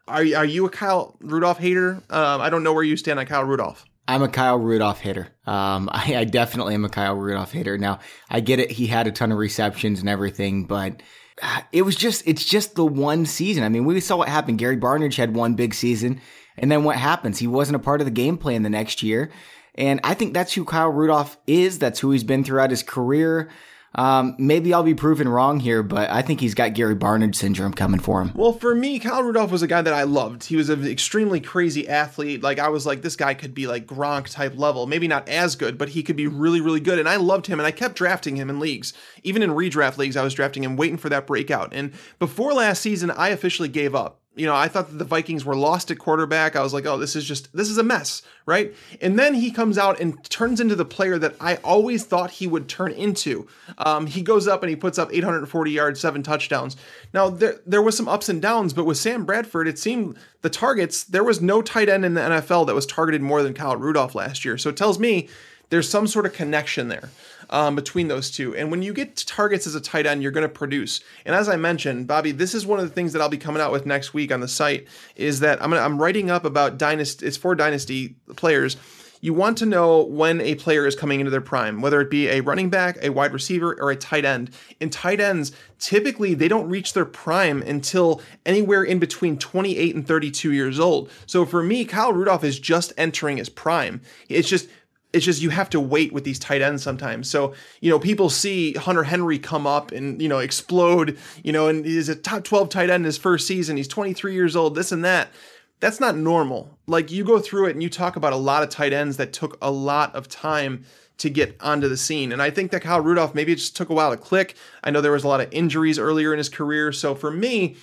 Are 0.07 0.21
are 0.21 0.45
you 0.45 0.67
a 0.67 0.71
Kyle 0.71 1.17
Rudolph 1.21 1.59
hater? 1.59 2.03
Um, 2.11 2.41
I 2.41 2.51
don't 2.51 2.63
know 2.63 2.75
where 2.75 2.83
you 2.83 2.97
stand 2.97 3.19
on 3.19 3.27
Kyle 3.27 3.45
Rudolph. 3.45 3.87
I'm 4.07 4.23
a 4.23 4.29
Kyle 4.29 4.59
Rudolph 4.59 5.01
hitter. 5.01 5.29
Um, 5.47 5.89
I, 5.93 6.17
I, 6.17 6.25
definitely 6.25 6.75
am 6.75 6.85
a 6.85 6.89
Kyle 6.89 7.15
Rudolph 7.15 7.53
hitter. 7.53 7.79
Now 7.79 8.01
I 8.31 8.41
get 8.41 8.61
it; 8.61 8.71
he 8.71 8.87
had 8.87 9.07
a 9.07 9.13
ton 9.13 9.33
of 9.33 9.39
receptions 9.39 10.01
and 10.01 10.09
everything, 10.09 10.65
but 10.65 11.03
uh, 11.43 11.61
it 11.73 11.83
was 11.83 11.97
just 11.97 12.23
it's 12.27 12.45
just 12.45 12.75
the 12.75 12.87
one 12.87 13.27
season. 13.27 13.65
I 13.65 13.69
mean, 13.69 13.85
we 13.85 14.01
saw 14.01 14.17
what 14.17 14.29
happened. 14.29 14.59
Gary 14.59 14.77
Barnidge 14.77 15.17
had 15.17 15.35
one 15.35 15.55
big 15.55 15.75
season, 15.75 16.21
and 16.57 16.71
then 16.71 16.85
what 16.85 16.97
happens? 16.97 17.39
He 17.39 17.47
wasn't 17.47 17.77
a 17.77 17.81
part 17.81 18.01
of 18.01 18.07
the 18.07 18.11
game 18.11 18.39
plan 18.39 18.63
the 18.63 18.71
next 18.71 19.03
year. 19.03 19.31
And 19.77 20.01
I 20.05 20.15
think 20.15 20.35
that's 20.35 20.53
who 20.53 20.65
Kyle 20.65 20.89
Rudolph 20.89 21.37
is. 21.47 21.81
That's 21.81 21.99
who 21.99 22.13
he's 22.13 22.23
been 22.23 22.45
throughout 22.45 22.71
his 22.71 22.85
career. 22.85 23.51
Um, 23.95 24.35
maybe 24.39 24.75
I'll 24.75 24.83
be 24.83 24.95
proven 24.95 25.29
wrong 25.29 25.61
here, 25.61 25.83
but 25.83 26.11
I 26.11 26.23
think 26.23 26.41
he's 26.41 26.55
got 26.55 26.75
Gary 26.75 26.97
Barnidge 26.97 27.37
syndrome 27.37 27.73
coming 27.73 28.01
for 28.01 28.21
him. 28.21 28.33
Well, 28.35 28.53
for 28.53 28.75
me, 28.75 28.99
Kyle 28.99 29.23
Rudolph 29.23 29.51
was 29.53 29.63
a 29.63 29.67
guy 29.67 29.83
that 29.83 29.95
I 29.95 30.03
loved. 30.03 30.45
He 30.45 30.57
was 30.57 30.69
an 30.69 30.87
extremely 30.87 31.41
crazy 31.41 31.89
athlete. 31.89 32.43
Like 32.43 32.59
I 32.59 32.69
was 32.69 32.87
like, 32.87 33.03
this 33.03 33.17
guy 33.17 33.35
could 33.35 33.55
be 33.55 33.67
like 33.67 33.87
Gronk 33.87 34.31
type 34.31 34.57
level. 34.57 34.87
Maybe 34.87 35.07
not 35.07 35.29
as 35.29 35.55
good, 35.55 35.79
but 35.79 35.91
he 35.91 36.03
could 36.03 36.17
be 36.17 36.27
really, 36.27 36.61
really 36.61 36.81
good. 36.81 36.99
And 36.99 37.09
I 37.09 37.17
loved 37.17 37.47
him, 37.47 37.61
and 37.61 37.67
I 37.67 37.71
kept 37.71 37.97
drafting 37.97 38.37
him 38.37 38.51
in 38.51 38.59
leagues. 38.59 38.93
Even 39.23 39.43
in 39.43 39.51
redraft 39.51 39.97
leagues, 39.97 40.17
I 40.17 40.25
was 40.25 40.35
drafting 40.35 40.65
him, 40.65 40.77
waiting 40.77 40.99
for 40.99 41.09
that 41.11 41.27
breakout. 41.27 41.73
And 41.73 41.93
before 42.19 42.53
last 42.53 42.83
season, 42.83 43.11
I 43.11 43.29
officially 43.29 43.69
gave 43.69 43.95
up 43.95 44.21
You 44.37 44.47
know, 44.47 44.55
I 44.55 44.69
thought 44.69 44.91
that 44.91 44.99
the 44.99 45.05
Vikings 45.05 45.45
were 45.45 45.55
lost 45.55 45.91
at 45.91 45.99
quarterback. 45.99 46.57
I 46.57 46.63
was 46.63 46.75
like, 46.75 46.87
oh, 46.87 46.99
this 46.99 47.15
is 47.15 47.25
just, 47.25 47.53
this 47.53 47.71
is 47.71 47.79
a 47.79 47.83
mess, 47.85 48.23
right? 48.47 48.75
And 49.01 49.19
then 49.19 49.35
he 49.35 49.51
comes 49.51 49.79
out 49.79 50.01
and 50.01 50.23
turns 50.29 50.61
into 50.61 50.75
the 50.75 50.85
player 50.85 51.19
that 51.19 51.37
I 51.41 51.57
always 51.57 52.05
thought 52.05 52.31
he 52.33 52.47
would 52.47 52.69
turn 52.69 52.93
into. 52.93 53.47
Um, 53.79 54.07
he 54.07 54.23
goes 54.23 54.49
up 54.49 54.63
and 54.63 54.71
he 54.71 54.77
puts 54.77 54.99
up 54.99 55.11
840 55.13 55.71
yards, 55.71 56.01
seven 56.01 56.23
touchdowns. 56.23 56.77
Now, 57.13 57.31
there, 57.31 57.61
there 57.65 57.83
was 57.83 57.97
some 57.97 58.09
ups 58.09 58.29
and 58.29 58.43
downs, 58.43 58.73
but 58.73 58.87
with 58.87 58.99
Sam 58.99 59.25
Bradford, 59.25 59.69
it 59.69 59.79
seemed 59.79 60.17
the 60.43 60.51
targets, 60.51 61.05
there 61.05 61.25
was 61.25 61.41
no 61.41 61.63
tight 61.63 61.89
end 61.89 62.05
in 62.05 62.15
the 62.15 62.21
NFL 62.21 62.67
that 62.67 62.75
was 62.75 62.87
targeted 62.87 63.23
more 63.23 63.43
than 63.43 63.55
Kyle 63.55 63.77
Rudolph 63.77 64.15
last 64.15 64.45
year. 64.45 64.59
So 64.59 64.69
it 64.71 64.77
tells 64.77 64.99
me 64.99 65.29
there's 65.71 65.89
some 65.89 66.07
sort 66.07 66.27
of 66.27 66.33
connection 66.33 66.89
there 66.89 67.11
um, 67.51 67.77
between 67.77 68.09
those 68.09 68.31
two. 68.31 68.55
And 68.57 68.71
when 68.71 68.83
you 68.83 68.93
get 68.93 69.17
to 69.17 69.27
targets 69.27 69.67
as 69.67 69.75
a 69.75 69.81
tight 69.81 70.07
end, 70.07 70.23
you're 70.23 70.33
going 70.33 70.43
to 70.43 70.49
produce. 70.49 71.01
And 71.25 71.35
as 71.35 71.49
I 71.49 71.57
mentioned, 71.57 72.07
Bobby, 72.07 72.33
this 72.33 72.55
is 72.55 72.67
one 72.67 72.79
of 72.79 72.89
the 72.89 72.95
things 72.95 73.13
that 73.13 73.23
I'll 73.23 73.29
be 73.29 73.39
coming 73.39 73.63
out 73.63 73.73
with 73.73 73.87
next 73.87 74.15
week 74.15 74.33
on 74.33 74.41
the 74.41 74.49
site 74.49 74.87
is 75.17 75.41
that 75.41 75.63
I'm 75.63 75.71
gonna, 75.71 75.83
I'm 75.83 76.01
writing 76.01 76.31
up 76.31 76.45
about 76.45 76.79
dynasty. 76.79 77.27
It's 77.27 77.37
for 77.37 77.55
dynasty 77.55 78.17
players. 78.37 78.77
You 79.21 79.33
want 79.33 79.57
to 79.59 79.67
know 79.67 80.03
when 80.03 80.43
a 80.43 80.55
player 80.55 80.87
is 80.87 80.95
coming 80.95 81.19
into 81.19 81.31
their 81.31 81.41
prime, 81.41 81.81
whether 81.81 81.99
it 82.03 82.11
be 82.11 82.29
a 82.29 82.43
running 82.43 82.69
back, 82.69 82.99
a 83.01 83.09
wide 83.09 83.33
receiver, 83.33 83.75
or 83.81 83.91
a 83.91 83.97
tight 83.97 84.27
end. 84.27 84.51
In 84.81 84.91
tight 84.91 85.19
ends, 85.19 85.51
typically 85.79 86.35
they 86.35 86.47
don't 86.47 86.69
reach 86.69 86.93
their 86.93 87.07
prime 87.07 87.63
until 87.63 88.21
anywhere 88.45 88.85
in 88.85 88.99
between 88.99 89.39
28 89.39 89.95
and 89.95 90.07
32 90.07 90.53
years 90.53 90.79
old. 90.79 91.11
So 91.25 91.47
for 91.47 91.63
me, 91.63 91.87
Kyle 91.87 92.13
Rudolph 92.13 92.45
is 92.45 92.59
just 92.59 92.93
entering 92.99 93.39
his 93.39 93.49
prime. 93.49 94.03
It's 94.29 94.47
just 94.47 94.69
it's 95.15 95.25
just 95.25 95.41
you 95.41 95.51
have 95.51 95.71
to 95.71 95.81
wait 95.81 96.13
with 96.13 96.25
these 96.25 96.39
tight 96.39 96.61
ends 96.61 96.83
sometimes. 96.83 97.31
So, 97.31 97.55
you 97.81 97.89
know, 97.89 98.01
people 98.01 98.29
see 98.29 98.73
Hunter 98.73 99.05
Henry 99.05 99.39
come 99.39 99.67
up 99.67 99.93
and, 99.93 100.21
you 100.21 100.29
know, 100.29 100.41
explode, 100.41 101.17
you 101.45 101.53
know, 101.53 101.69
and 101.69 101.85
he's 101.87 102.09
a 102.09 102.17
top 102.17 102.43
12 102.43 102.69
tight 102.69 102.91
end 102.91 103.03
in 103.03 103.05
his 103.05 103.17
first 103.17 103.47
season. 103.47 103.77
He's 103.77 103.89
23 103.89 104.35
years 104.35 104.57
old, 104.57 104.75
this 104.75 104.91
and 104.91 105.05
that. 105.05 105.31
That's 105.79 106.01
not 106.01 106.17
normal. 106.17 106.79
Like 106.87 107.13
you 107.13 107.25
go 107.25 107.39
through 107.39 107.67
it 107.67 107.73
and 107.73 107.83
you 107.83 107.89
talk 107.89 108.17
about 108.17 108.33
a 108.33 108.37
lot 108.37 108.65
of 108.65 108.71
tight 108.71 108.93
ends 108.93 109.17
that 109.19 109.33
took 109.33 109.57
a 109.63 109.71
lot 109.71 110.15
of 110.17 110.29
time 110.29 110.85
to 111.19 111.31
get 111.31 111.57
onto 111.61 111.89
the 111.89 111.97
scene. 111.97 112.33
And 112.33 112.43
I 112.43 112.51
think 112.51 112.73
that 112.73 112.83
Kyle 112.83 113.01
Rudolph, 113.01 113.37
maybe 113.37 113.53
it 113.53 113.57
just 113.57 113.77
took 113.77 113.91
a 113.91 113.95
while 113.95 114.11
to 114.11 114.17
click. 114.17 114.57
I 114.83 114.91
know 114.91 115.01
there 115.01 115.13
was 115.13 115.25
a 115.25 115.29
lot 115.29 115.41
of 115.41 115.53
injuries 115.53 115.99
earlier 115.99 116.33
in 116.33 116.39
his 116.39 116.49
career. 116.49 116.91
So 116.91 117.15
for 117.15 117.31
me, 117.31 117.77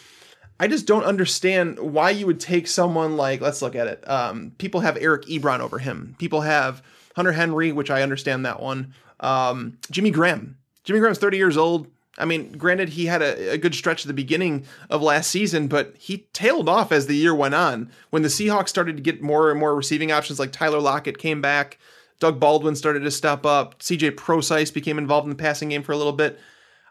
I 0.60 0.68
just 0.68 0.86
don't 0.86 1.06
understand 1.06 1.80
why 1.80 2.10
you 2.10 2.26
would 2.26 2.42
take 2.42 2.68
someone 2.68 3.16
like, 3.16 3.40
let's 3.40 3.62
look 3.62 3.76
at 3.76 3.88
it. 3.88 4.08
Um, 4.10 4.52
people 4.58 4.82
have 4.82 4.98
Eric 4.98 5.28
Ebron 5.28 5.60
over 5.60 5.80
him. 5.80 6.16
People 6.20 6.42
have 6.42 6.84
Hunter 7.16 7.32
Henry, 7.32 7.72
which 7.72 7.92
I 7.92 8.02
understand 8.02 8.46
that 8.46 8.62
one. 8.62 8.94
Um, 9.20 9.78
Jimmy 9.90 10.12
Graham. 10.12 10.58
Jimmy 10.84 11.00
Graham's 11.00 11.20
30 11.20 11.38
years 11.38 11.58
old. 11.58 11.88
I 12.18 12.26
mean, 12.26 12.52
granted, 12.54 12.90
he 12.90 13.06
had 13.06 13.22
a, 13.22 13.54
a, 13.54 13.58
good 13.58 13.74
stretch 13.74 14.04
at 14.04 14.08
the 14.08 14.14
beginning 14.14 14.66
of 14.90 15.02
last 15.02 15.32
season, 15.32 15.68
but 15.68 15.96
he 15.98 16.28
tailed 16.34 16.68
off 16.68 16.92
as 16.92 17.08
the 17.08 17.16
year 17.16 17.34
went 17.34 17.56
on. 17.56 17.90
When 18.10 18.22
the 18.22 18.28
Seahawks 18.28 18.70
started 18.70 18.98
to 18.98 19.04
get 19.04 19.22
more 19.22 19.50
and 19.50 19.60
more 19.60 19.76
receiving 19.76 20.12
options, 20.12 20.38
like 20.38 20.52
Tyler 20.52 20.80
Lockett 20.80 21.18
came 21.18 21.42
back, 21.42 21.78
Doug 22.20 22.40
Baldwin 22.40 22.76
started 22.76 23.02
to 23.02 23.12
step 23.12 23.46
up, 23.46 23.80
CJ 23.80 24.18
Prosise 24.18 24.72
became 24.72 24.98
involved 24.98 25.26
in 25.26 25.30
the 25.30 25.36
passing 25.36 25.70
game 25.70 25.84
for 25.84 25.94
a 25.94 25.98
little 25.98 26.14
bit. 26.14 26.40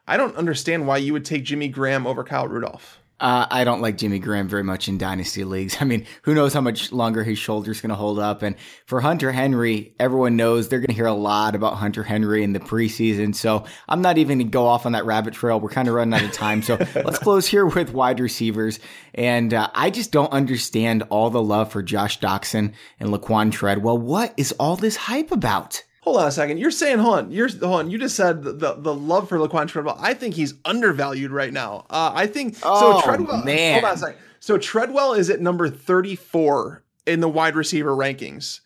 I 0.08 0.16
don't 0.16 0.36
understand 0.36 0.86
why 0.86 0.96
you 0.96 1.12
would 1.12 1.24
take 1.24 1.44
Jimmy 1.44 1.68
Graham 1.68 2.06
over 2.06 2.24
Kyle 2.24 2.48
Rudolph. 2.48 2.99
Uh, 3.20 3.46
I 3.50 3.64
don't 3.64 3.82
like 3.82 3.98
Jimmy 3.98 4.18
Graham 4.18 4.48
very 4.48 4.64
much 4.64 4.88
in 4.88 4.96
dynasty 4.96 5.44
leagues. 5.44 5.76
I 5.80 5.84
mean, 5.84 6.06
who 6.22 6.34
knows 6.34 6.54
how 6.54 6.62
much 6.62 6.90
longer 6.90 7.22
his 7.22 7.38
shoulder's 7.38 7.80
going 7.80 7.90
to 7.90 7.96
hold 7.96 8.18
up? 8.18 8.42
And 8.42 8.56
for 8.86 9.00
Hunter 9.00 9.30
Henry, 9.30 9.94
everyone 10.00 10.36
knows 10.36 10.68
they're 10.68 10.78
going 10.78 10.88
to 10.88 10.94
hear 10.94 11.06
a 11.06 11.12
lot 11.12 11.54
about 11.54 11.74
Hunter 11.74 12.02
Henry 12.02 12.42
in 12.42 12.54
the 12.54 12.60
preseason. 12.60 13.34
So 13.34 13.64
I'm 13.88 14.00
not 14.00 14.16
even 14.16 14.38
going 14.38 14.48
to 14.48 14.50
go 14.50 14.66
off 14.66 14.86
on 14.86 14.92
that 14.92 15.04
rabbit 15.04 15.34
trail. 15.34 15.60
We're 15.60 15.68
kind 15.68 15.88
of 15.88 15.94
running 15.94 16.14
out 16.14 16.24
of 16.24 16.32
time. 16.32 16.62
So 16.62 16.76
let's 16.94 17.18
close 17.18 17.46
here 17.46 17.66
with 17.66 17.92
wide 17.92 18.20
receivers. 18.20 18.80
And 19.14 19.52
uh, 19.52 19.68
I 19.74 19.90
just 19.90 20.12
don't 20.12 20.32
understand 20.32 21.02
all 21.10 21.28
the 21.28 21.42
love 21.42 21.70
for 21.70 21.82
Josh 21.82 22.20
Doctson 22.20 22.72
and 22.98 23.10
Laquan 23.10 23.52
Treadwell. 23.52 23.98
What 23.98 24.32
is 24.36 24.52
all 24.52 24.76
this 24.76 24.96
hype 24.96 25.30
about? 25.30 25.82
Hold 26.02 26.16
on 26.16 26.28
a 26.28 26.32
second. 26.32 26.58
You're 26.58 26.70
saying, 26.70 26.98
hold 26.98 27.18
on. 27.18 27.30
You're 27.30 27.48
hold 27.48 27.80
on. 27.80 27.90
You 27.90 27.98
just 27.98 28.16
said 28.16 28.42
the, 28.42 28.52
the, 28.52 28.74
the 28.74 28.94
love 28.94 29.28
for 29.28 29.38
Laquan 29.38 29.68
Treadwell. 29.68 29.98
I 30.00 30.14
think 30.14 30.34
he's 30.34 30.54
undervalued 30.64 31.30
right 31.30 31.52
now. 31.52 31.84
Uh, 31.90 32.12
I 32.14 32.26
think 32.26 32.56
oh, 32.62 33.00
so. 33.00 33.06
Treadwell. 33.06 33.44
Man. 33.44 33.74
Hold 33.74 33.84
on 33.84 33.94
a 33.94 33.98
second. 33.98 34.18
So 34.40 34.56
Treadwell 34.56 35.12
is 35.12 35.28
at 35.28 35.40
number 35.40 35.68
34 35.68 36.82
in 37.06 37.20
the 37.20 37.28
wide 37.28 37.54
receiver 37.54 37.90
rankings 37.90 38.60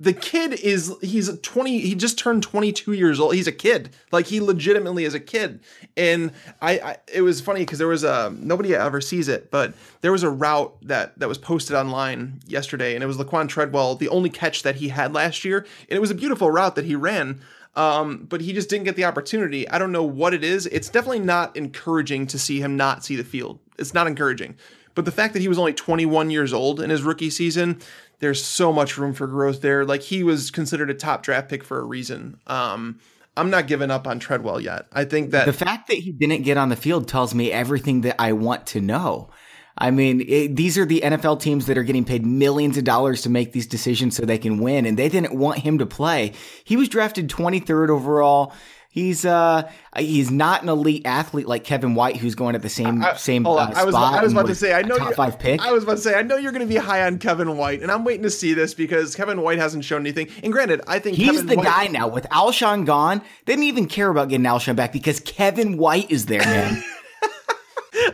the 0.00 0.14
kid 0.14 0.54
is 0.54 0.92
he's 1.02 1.38
20 1.38 1.78
he 1.80 1.94
just 1.94 2.18
turned 2.18 2.42
22 2.42 2.92
years 2.92 3.20
old 3.20 3.34
he's 3.34 3.46
a 3.46 3.52
kid 3.52 3.90
like 4.10 4.26
he 4.26 4.40
legitimately 4.40 5.04
is 5.04 5.14
a 5.14 5.20
kid 5.20 5.60
and 5.96 6.32
i, 6.62 6.72
I 6.72 6.96
it 7.12 7.20
was 7.20 7.40
funny 7.40 7.60
because 7.60 7.78
there 7.78 7.86
was 7.86 8.02
a 8.02 8.34
nobody 8.36 8.74
ever 8.74 9.00
sees 9.00 9.28
it 9.28 9.50
but 9.50 9.74
there 10.00 10.10
was 10.10 10.22
a 10.22 10.30
route 10.30 10.74
that 10.82 11.18
that 11.18 11.28
was 11.28 11.38
posted 11.38 11.76
online 11.76 12.40
yesterday 12.46 12.94
and 12.94 13.04
it 13.04 13.06
was 13.06 13.18
laquan 13.18 13.48
treadwell 13.48 13.94
the 13.94 14.08
only 14.08 14.30
catch 14.30 14.62
that 14.62 14.76
he 14.76 14.88
had 14.88 15.12
last 15.12 15.44
year 15.44 15.58
and 15.58 15.96
it 15.96 16.00
was 16.00 16.10
a 16.10 16.14
beautiful 16.14 16.50
route 16.50 16.74
that 16.74 16.86
he 16.86 16.96
ran 16.96 17.40
um, 17.76 18.26
but 18.28 18.40
he 18.40 18.52
just 18.52 18.68
didn't 18.68 18.84
get 18.86 18.96
the 18.96 19.04
opportunity. 19.04 19.68
I 19.68 19.78
don't 19.78 19.92
know 19.92 20.02
what 20.02 20.34
it 20.34 20.42
is. 20.42 20.66
It's 20.66 20.88
definitely 20.88 21.20
not 21.20 21.56
encouraging 21.56 22.26
to 22.26 22.38
see 22.38 22.60
him 22.60 22.76
not 22.76 23.04
see 23.04 23.14
the 23.14 23.22
field. 23.22 23.60
It's 23.78 23.94
not 23.94 24.08
encouraging. 24.08 24.56
But 24.94 25.04
the 25.04 25.12
fact 25.12 25.34
that 25.34 25.40
he 25.40 25.48
was 25.48 25.58
only 25.58 25.72
21 25.72 26.30
years 26.30 26.52
old 26.52 26.80
in 26.80 26.90
his 26.90 27.02
rookie 27.02 27.30
season, 27.30 27.80
there's 28.20 28.42
so 28.42 28.72
much 28.72 28.96
room 28.96 29.12
for 29.12 29.26
growth 29.26 29.60
there. 29.60 29.84
Like 29.84 30.02
he 30.02 30.22
was 30.22 30.50
considered 30.50 30.90
a 30.90 30.94
top 30.94 31.22
draft 31.22 31.48
pick 31.48 31.64
for 31.64 31.78
a 31.78 31.84
reason. 31.84 32.38
Um, 32.46 33.00
I'm 33.36 33.50
not 33.50 33.66
giving 33.66 33.90
up 33.90 34.06
on 34.06 34.18
Treadwell 34.18 34.60
yet. 34.60 34.86
I 34.92 35.04
think 35.04 35.30
that 35.30 35.46
the 35.46 35.52
fact 35.52 35.88
that 35.88 35.98
he 35.98 36.12
didn't 36.12 36.42
get 36.42 36.56
on 36.56 36.68
the 36.68 36.76
field 36.76 37.08
tells 37.08 37.34
me 37.34 37.50
everything 37.50 38.02
that 38.02 38.16
I 38.18 38.32
want 38.32 38.66
to 38.68 38.80
know. 38.80 39.30
I 39.78 39.90
mean, 39.90 40.20
it, 40.28 40.56
these 40.56 40.76
are 40.76 40.84
the 40.84 41.00
NFL 41.00 41.40
teams 41.40 41.66
that 41.66 41.78
are 41.78 41.82
getting 41.82 42.04
paid 42.04 42.26
millions 42.26 42.76
of 42.76 42.84
dollars 42.84 43.22
to 43.22 43.30
make 43.30 43.52
these 43.52 43.66
decisions 43.66 44.14
so 44.14 44.26
they 44.26 44.36
can 44.36 44.58
win, 44.58 44.84
and 44.84 44.98
they 44.98 45.08
didn't 45.08 45.34
want 45.34 45.60
him 45.60 45.78
to 45.78 45.86
play. 45.86 46.32
He 46.64 46.76
was 46.76 46.88
drafted 46.88 47.28
23rd 47.28 47.88
overall. 47.88 48.52
He's 48.92 49.24
uh 49.24 49.70
he's 49.96 50.32
not 50.32 50.64
an 50.64 50.68
elite 50.68 51.02
athlete 51.04 51.46
like 51.46 51.62
Kevin 51.62 51.94
White, 51.94 52.16
who's 52.16 52.34
going 52.34 52.56
at 52.56 52.62
the 52.62 52.68
same 52.68 53.04
I, 53.04 53.14
same 53.14 53.46
uh, 53.46 53.54
I 53.54 53.84
was, 53.84 53.94
I 53.94 54.20
was 54.20 54.32
about 54.32 54.48
to 54.48 54.54
say 54.56 54.72
I 54.72 54.82
know 54.82 54.98
top 54.98 55.14
five 55.14 55.38
pick. 55.38 55.60
I 55.60 55.70
was 55.70 55.84
about 55.84 55.98
to 55.98 56.02
say 56.02 56.18
I 56.18 56.22
know 56.22 56.36
you're 56.36 56.50
going 56.50 56.66
to 56.66 56.68
be 56.68 56.74
high 56.74 57.06
on 57.06 57.20
Kevin 57.20 57.56
White, 57.56 57.82
and 57.82 57.92
I'm 57.92 58.02
waiting 58.02 58.24
to 58.24 58.30
see 58.30 58.52
this 58.52 58.74
because 58.74 59.14
Kevin 59.14 59.42
White 59.42 59.58
hasn't 59.58 59.84
shown 59.84 60.00
anything. 60.00 60.28
And 60.42 60.52
granted, 60.52 60.80
I 60.88 60.98
think 60.98 61.16
he's 61.16 61.30
Kevin 61.30 61.46
the 61.46 61.56
White, 61.56 61.66
guy 61.66 61.86
now 61.86 62.08
with 62.08 62.28
Alshon 62.30 62.84
gone. 62.84 63.22
They 63.44 63.52
didn't 63.52 63.66
even 63.66 63.86
care 63.86 64.10
about 64.10 64.28
getting 64.28 64.44
Alshon 64.44 64.74
back 64.74 64.92
because 64.92 65.20
Kevin 65.20 65.76
White 65.76 66.10
is 66.10 66.26
there, 66.26 66.40
man. 66.40 66.82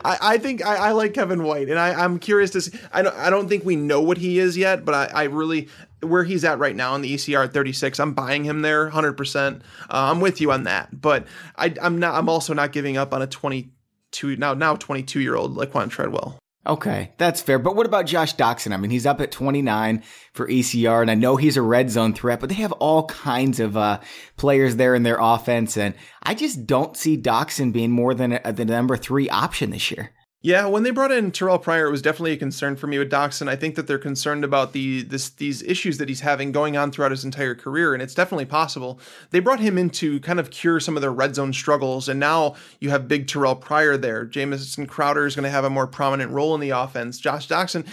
I, 0.05 0.18
I, 0.20 0.39
think 0.39 0.64
I, 0.64 0.77
I, 0.77 0.93
like 0.93 1.14
Kevin 1.14 1.43
White, 1.43 1.68
and 1.68 1.79
I, 1.79 2.05
am 2.05 2.18
curious 2.18 2.51
to 2.51 2.61
see. 2.61 2.79
I 2.93 3.03
don't, 3.03 3.16
I 3.16 3.31
don't 3.31 3.49
think 3.49 3.64
we 3.64 3.77
know 3.77 4.01
what 4.01 4.18
he 4.18 4.39
is 4.39 4.57
yet, 4.57 4.85
but 4.85 4.95
I, 4.95 5.22
I 5.22 5.24
really 5.24 5.68
where 6.01 6.24
he's 6.24 6.44
at 6.44 6.59
right 6.59 6.76
now 6.76 6.94
in 6.94 7.03
the 7.03 7.14
ECR 7.14 7.44
at 7.44 7.55
36, 7.55 7.99
I'm 7.99 8.12
buying 8.12 8.44
him 8.44 8.62
there 8.62 8.90
100%. 8.90 9.57
Uh, 9.57 9.61
I'm 9.88 10.20
with 10.20 10.40
you 10.40 10.53
on 10.53 10.64
that, 10.64 11.01
but 11.01 11.26
I, 11.57 11.74
I'm 11.80 11.99
not. 11.99 12.14
I'm 12.14 12.28
also 12.28 12.55
not 12.55 12.72
giving 12.72 12.97
up 12.97 13.14
on 13.14 13.22
a 13.22 13.26
22 13.26 14.36
now 14.36 14.55
now 14.55 14.76
22 14.76 15.20
year 15.20 15.36
old 15.36 15.57
Laquan 15.57 15.90
Treadwell. 15.90 16.38
Okay, 16.66 17.12
that's 17.16 17.40
fair. 17.40 17.61
But 17.61 17.76
what 17.76 17.86
about 17.86 18.07
Josh 18.07 18.34
Doctson? 18.34 18.72
I 18.72 18.76
mean, 18.76 18.90
he's 18.90 19.07
up 19.07 19.20
at 19.20 19.30
29 19.30 20.03
for 20.32 20.49
ECR, 20.49 21.01
and 21.01 21.11
I 21.11 21.14
know 21.14 21.36
he's 21.36 21.57
a 21.57 21.62
red 21.62 21.90
zone 21.90 22.12
threat, 22.12 22.40
but 22.40 22.49
they 22.49 22.57
have 22.57 22.72
all 22.72 23.07
kinds 23.07 23.61
of 23.61 23.76
uh, 23.76 24.01
players 24.36 24.74
there 24.74 24.97
in 24.97 25.05
their 25.05 25.18
offense, 25.20 25.76
and 25.76 25.94
I 26.24 26.34
just 26.34 26.66
don't 26.66 26.97
see 26.97 27.16
Doctson 27.16 27.72
being 27.72 27.92
more 27.92 28.14
than 28.14 28.40
a, 28.44 28.53
the 28.53 28.64
number 28.64 28.97
three 28.97 29.28
option 29.28 29.70
this 29.70 29.92
year. 29.92 30.11
Yeah, 30.47 30.66
when 30.66 30.84
they 30.84 30.92
brought 30.92 31.11
in 31.11 31.32
Terrell 31.32 31.59
Pryor, 31.59 31.88
it 31.88 31.90
was 31.90 32.03
definitely 32.03 32.30
a 32.30 32.36
concern 32.36 32.76
for 32.76 32.86
me 32.86 33.01
with 33.01 33.11
Doctson. 33.11 33.49
I 33.49 33.57
think 33.57 33.74
that 33.74 33.88
they're 33.88 33.99
concerned 33.99 34.44
about 34.44 34.74
the 34.74 35.03
this 35.03 35.28
these 35.28 35.61
issues 35.64 35.99
that 35.99 36.09
he's 36.09 36.20
having 36.20 36.53
going 36.53 36.76
on 36.76 36.92
throughout 36.92 37.11
his 37.11 37.24
entire 37.24 37.57
career, 37.57 37.92
and 37.92 38.01
it's 38.01 38.14
definitely 38.14 38.44
possible. 38.44 39.01
They 39.30 39.40
brought 39.40 39.59
him 39.59 39.76
in 39.76 39.90
to 39.90 40.20
kind 40.20 40.38
of 40.38 40.53
cure 40.53 40.78
some 40.78 40.94
of 40.94 41.01
their 41.01 41.11
red 41.11 41.34
zone 41.34 41.53
struggles, 41.53 42.09
and 42.09 42.20
now 42.20 42.55
you 42.78 42.90
have 42.90 43.09
big 43.09 43.26
Terrell 43.26 43.57
Pryor 43.57 43.97
there. 43.97 44.24
Jamison 44.24 44.86
Crowder 44.86 45.26
is 45.26 45.34
going 45.34 45.42
to 45.42 45.51
have 45.51 45.64
a 45.64 45.68
more 45.68 45.88
prominent 45.88 46.30
role 46.30 46.55
in 46.55 46.61
the 46.61 46.70
offense. 46.70 47.18
Josh 47.18 47.49
Doctson, 47.49 47.84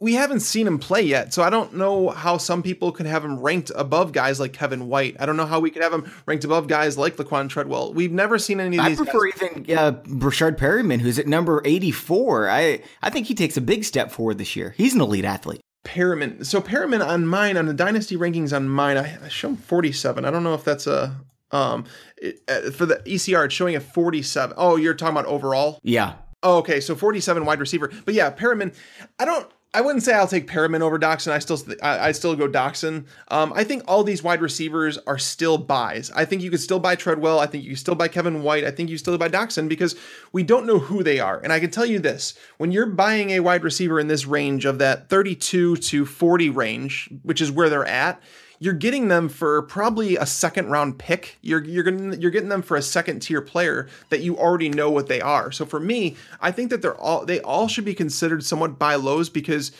we 0.00 0.14
haven't 0.14 0.40
seen 0.40 0.66
him 0.66 0.78
play 0.78 1.02
yet, 1.02 1.34
so 1.34 1.42
I 1.42 1.50
don't 1.50 1.74
know 1.74 2.10
how 2.10 2.36
some 2.38 2.62
people 2.62 2.92
could 2.92 3.06
have 3.06 3.24
him 3.24 3.40
ranked 3.40 3.72
above 3.74 4.12
guys 4.12 4.38
like 4.38 4.52
Kevin 4.52 4.88
White. 4.88 5.16
I 5.18 5.26
don't 5.26 5.36
know 5.36 5.46
how 5.46 5.58
we 5.58 5.70
could 5.70 5.82
have 5.82 5.92
him 5.92 6.10
ranked 6.24 6.44
above 6.44 6.68
guys 6.68 6.96
like 6.96 7.16
Laquan 7.16 7.48
Treadwell. 7.48 7.92
We've 7.92 8.12
never 8.12 8.38
seen 8.38 8.60
any 8.60 8.78
of 8.78 8.84
these. 8.84 9.00
I 9.00 9.04
prefer 9.04 9.30
guys. 9.30 9.42
even 9.58 9.78
uh, 9.78 9.92
Breshad 10.04 10.56
Perriman, 10.56 11.00
who's 11.00 11.18
at 11.18 11.26
number 11.26 11.60
eighty-four. 11.64 12.48
I 12.48 12.82
I 13.02 13.10
think 13.10 13.26
he 13.26 13.34
takes 13.34 13.56
a 13.56 13.60
big 13.60 13.84
step 13.84 14.12
forward 14.12 14.38
this 14.38 14.54
year. 14.54 14.74
He's 14.76 14.94
an 14.94 15.00
elite 15.00 15.24
athlete. 15.24 15.60
Perriman. 15.84 16.44
So 16.46 16.60
Perriman 16.60 17.04
on 17.04 17.26
mine 17.26 17.56
on 17.56 17.66
the 17.66 17.74
dynasty 17.74 18.16
rankings 18.16 18.54
on 18.54 18.68
mine, 18.68 18.98
I, 18.98 19.18
I 19.24 19.28
show 19.28 19.48
him 19.48 19.56
forty-seven. 19.56 20.24
I 20.24 20.30
don't 20.30 20.44
know 20.44 20.54
if 20.54 20.64
that's 20.64 20.86
a 20.86 21.16
um 21.50 21.86
it, 22.18 22.40
uh, 22.46 22.70
for 22.70 22.86
the 22.86 22.96
ECR. 23.06 23.46
It's 23.46 23.54
showing 23.54 23.74
a 23.74 23.80
forty-seven. 23.80 24.54
Oh, 24.56 24.76
you're 24.76 24.94
talking 24.94 25.16
about 25.16 25.26
overall? 25.26 25.80
Yeah. 25.82 26.14
Oh, 26.42 26.58
okay. 26.58 26.78
So 26.78 26.94
47 26.94 27.44
wide 27.44 27.58
receiver. 27.58 27.90
But 28.04 28.14
yeah, 28.14 28.30
Perriman, 28.30 28.72
I 29.18 29.24
don't 29.24 29.50
I 29.74 29.82
wouldn't 29.82 30.02
say 30.02 30.14
I'll 30.14 30.26
take 30.26 30.46
Perriman 30.46 30.80
over 30.80 30.98
Doctson. 30.98 31.30
I 31.30 31.38
still 31.40 31.60
I, 31.82 32.08
I 32.08 32.12
still 32.12 32.34
go 32.34 32.48
Doctson. 32.48 33.04
Um, 33.28 33.52
I 33.54 33.64
think 33.64 33.82
all 33.86 34.02
these 34.02 34.22
wide 34.22 34.40
receivers 34.40 34.96
are 35.06 35.18
still 35.18 35.58
buys. 35.58 36.10
I 36.12 36.24
think 36.24 36.40
you 36.40 36.50
could 36.50 36.60
still 36.60 36.78
buy 36.78 36.96
Treadwell. 36.96 37.38
I 37.38 37.46
think 37.46 37.64
you 37.64 37.70
can 37.70 37.76
still 37.76 37.94
buy 37.94 38.08
Kevin 38.08 38.42
White. 38.42 38.64
I 38.64 38.70
think 38.70 38.88
you 38.88 38.96
still 38.96 39.18
buy 39.18 39.28
Doctson 39.28 39.68
because 39.68 39.94
we 40.32 40.42
don't 40.42 40.66
know 40.66 40.78
who 40.78 41.02
they 41.02 41.20
are. 41.20 41.38
And 41.38 41.52
I 41.52 41.60
can 41.60 41.70
tell 41.70 41.84
you 41.84 41.98
this: 41.98 42.32
when 42.56 42.72
you're 42.72 42.86
buying 42.86 43.30
a 43.30 43.40
wide 43.40 43.62
receiver 43.62 44.00
in 44.00 44.08
this 44.08 44.24
range 44.24 44.64
of 44.64 44.78
that 44.78 45.10
32 45.10 45.76
to 45.76 46.06
40 46.06 46.48
range, 46.48 47.10
which 47.22 47.42
is 47.42 47.52
where 47.52 47.68
they're 47.68 47.84
at, 47.84 48.22
you're 48.58 48.74
getting 48.74 49.08
them 49.08 49.28
for 49.28 49.62
probably 49.62 50.16
a 50.16 50.26
second 50.26 50.70
round 50.70 50.98
pick. 50.98 51.38
You're 51.42 51.64
you're 51.64 52.14
you're 52.14 52.30
getting 52.30 52.48
them 52.48 52.62
for 52.62 52.76
a 52.76 52.82
second 52.82 53.20
tier 53.20 53.40
player 53.40 53.88
that 54.10 54.20
you 54.20 54.36
already 54.36 54.68
know 54.68 54.90
what 54.90 55.06
they 55.08 55.20
are. 55.20 55.52
So 55.52 55.64
for 55.64 55.80
me, 55.80 56.16
I 56.40 56.50
think 56.50 56.70
that 56.70 56.82
they're 56.82 56.96
all 56.96 57.24
they 57.24 57.40
all 57.40 57.68
should 57.68 57.84
be 57.84 57.94
considered 57.94 58.44
somewhat 58.44 58.78
buy 58.78 58.96
lows 58.96 59.28
because 59.28 59.72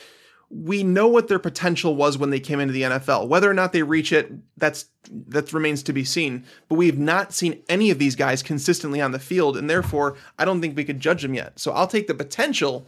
we 0.51 0.83
know 0.83 1.07
what 1.07 1.29
their 1.29 1.39
potential 1.39 1.95
was 1.95 2.17
when 2.17 2.31
they 2.31 2.41
came 2.41 2.59
into 2.59 2.73
the 2.73 2.83
NFL. 2.83 3.29
Whether 3.29 3.51
or 3.51 3.55
not 3.55 3.73
they 3.73 3.83
reach 3.83 4.13
it, 4.13 4.33
that's 4.57 4.87
that 5.11 5.53
remains 5.53 5.83
to 5.85 5.93
be 5.93 6.05
seen. 6.05 6.45
But 6.69 6.77
we 6.77 6.87
have 6.87 6.99
not 6.99 7.35
seen 7.35 7.63
any 7.69 7.91
of 7.91 7.99
these 7.99 8.15
guys 8.15 8.43
consistently 8.43 9.01
on 9.01 9.13
the 9.13 9.19
field, 9.19 9.57
and 9.57 9.69
therefore 9.69 10.17
I 10.39 10.45
don't 10.45 10.61
think 10.61 10.77
we 10.77 10.85
could 10.85 11.01
judge 11.01 11.23
them 11.23 11.35
yet. 11.35 11.59
So 11.59 11.73
I'll 11.73 11.87
take 11.87 12.07
the 12.07 12.15
potential 12.15 12.87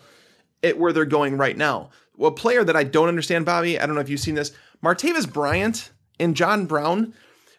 at 0.62 0.78
where 0.78 0.92
they're 0.92 1.04
going 1.04 1.36
right 1.36 1.56
now. 1.56 1.90
Well, 2.16 2.30
player 2.30 2.64
that 2.64 2.76
I 2.76 2.84
don't 2.84 3.08
understand, 3.08 3.46
Bobby, 3.46 3.78
I 3.78 3.86
don't 3.86 3.94
know 3.94 4.02
if 4.02 4.10
you've 4.10 4.20
seen 4.20 4.34
this. 4.34 4.52
Martavis 4.82 5.30
Bryant 5.30 5.90
and 6.18 6.34
John 6.34 6.66
Brown. 6.66 7.14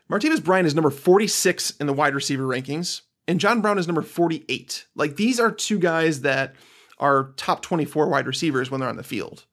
Martavis 0.09 0.43
Bryant 0.43 0.67
is 0.67 0.75
number 0.75 0.89
46 0.89 1.71
in 1.79 1.87
the 1.87 1.93
wide 1.93 2.15
receiver 2.15 2.43
rankings, 2.43 3.01
and 3.27 3.39
John 3.39 3.61
Brown 3.61 3.77
is 3.77 3.87
number 3.87 4.01
48. 4.01 4.85
Like 4.95 5.15
these 5.15 5.39
are 5.39 5.51
two 5.51 5.79
guys 5.79 6.21
that 6.21 6.55
are 6.97 7.33
top 7.37 7.61
24 7.61 8.09
wide 8.09 8.27
receivers 8.27 8.69
when 8.69 8.79
they're 8.79 8.89
on 8.89 8.97
the 8.97 9.03
field. 9.03 9.45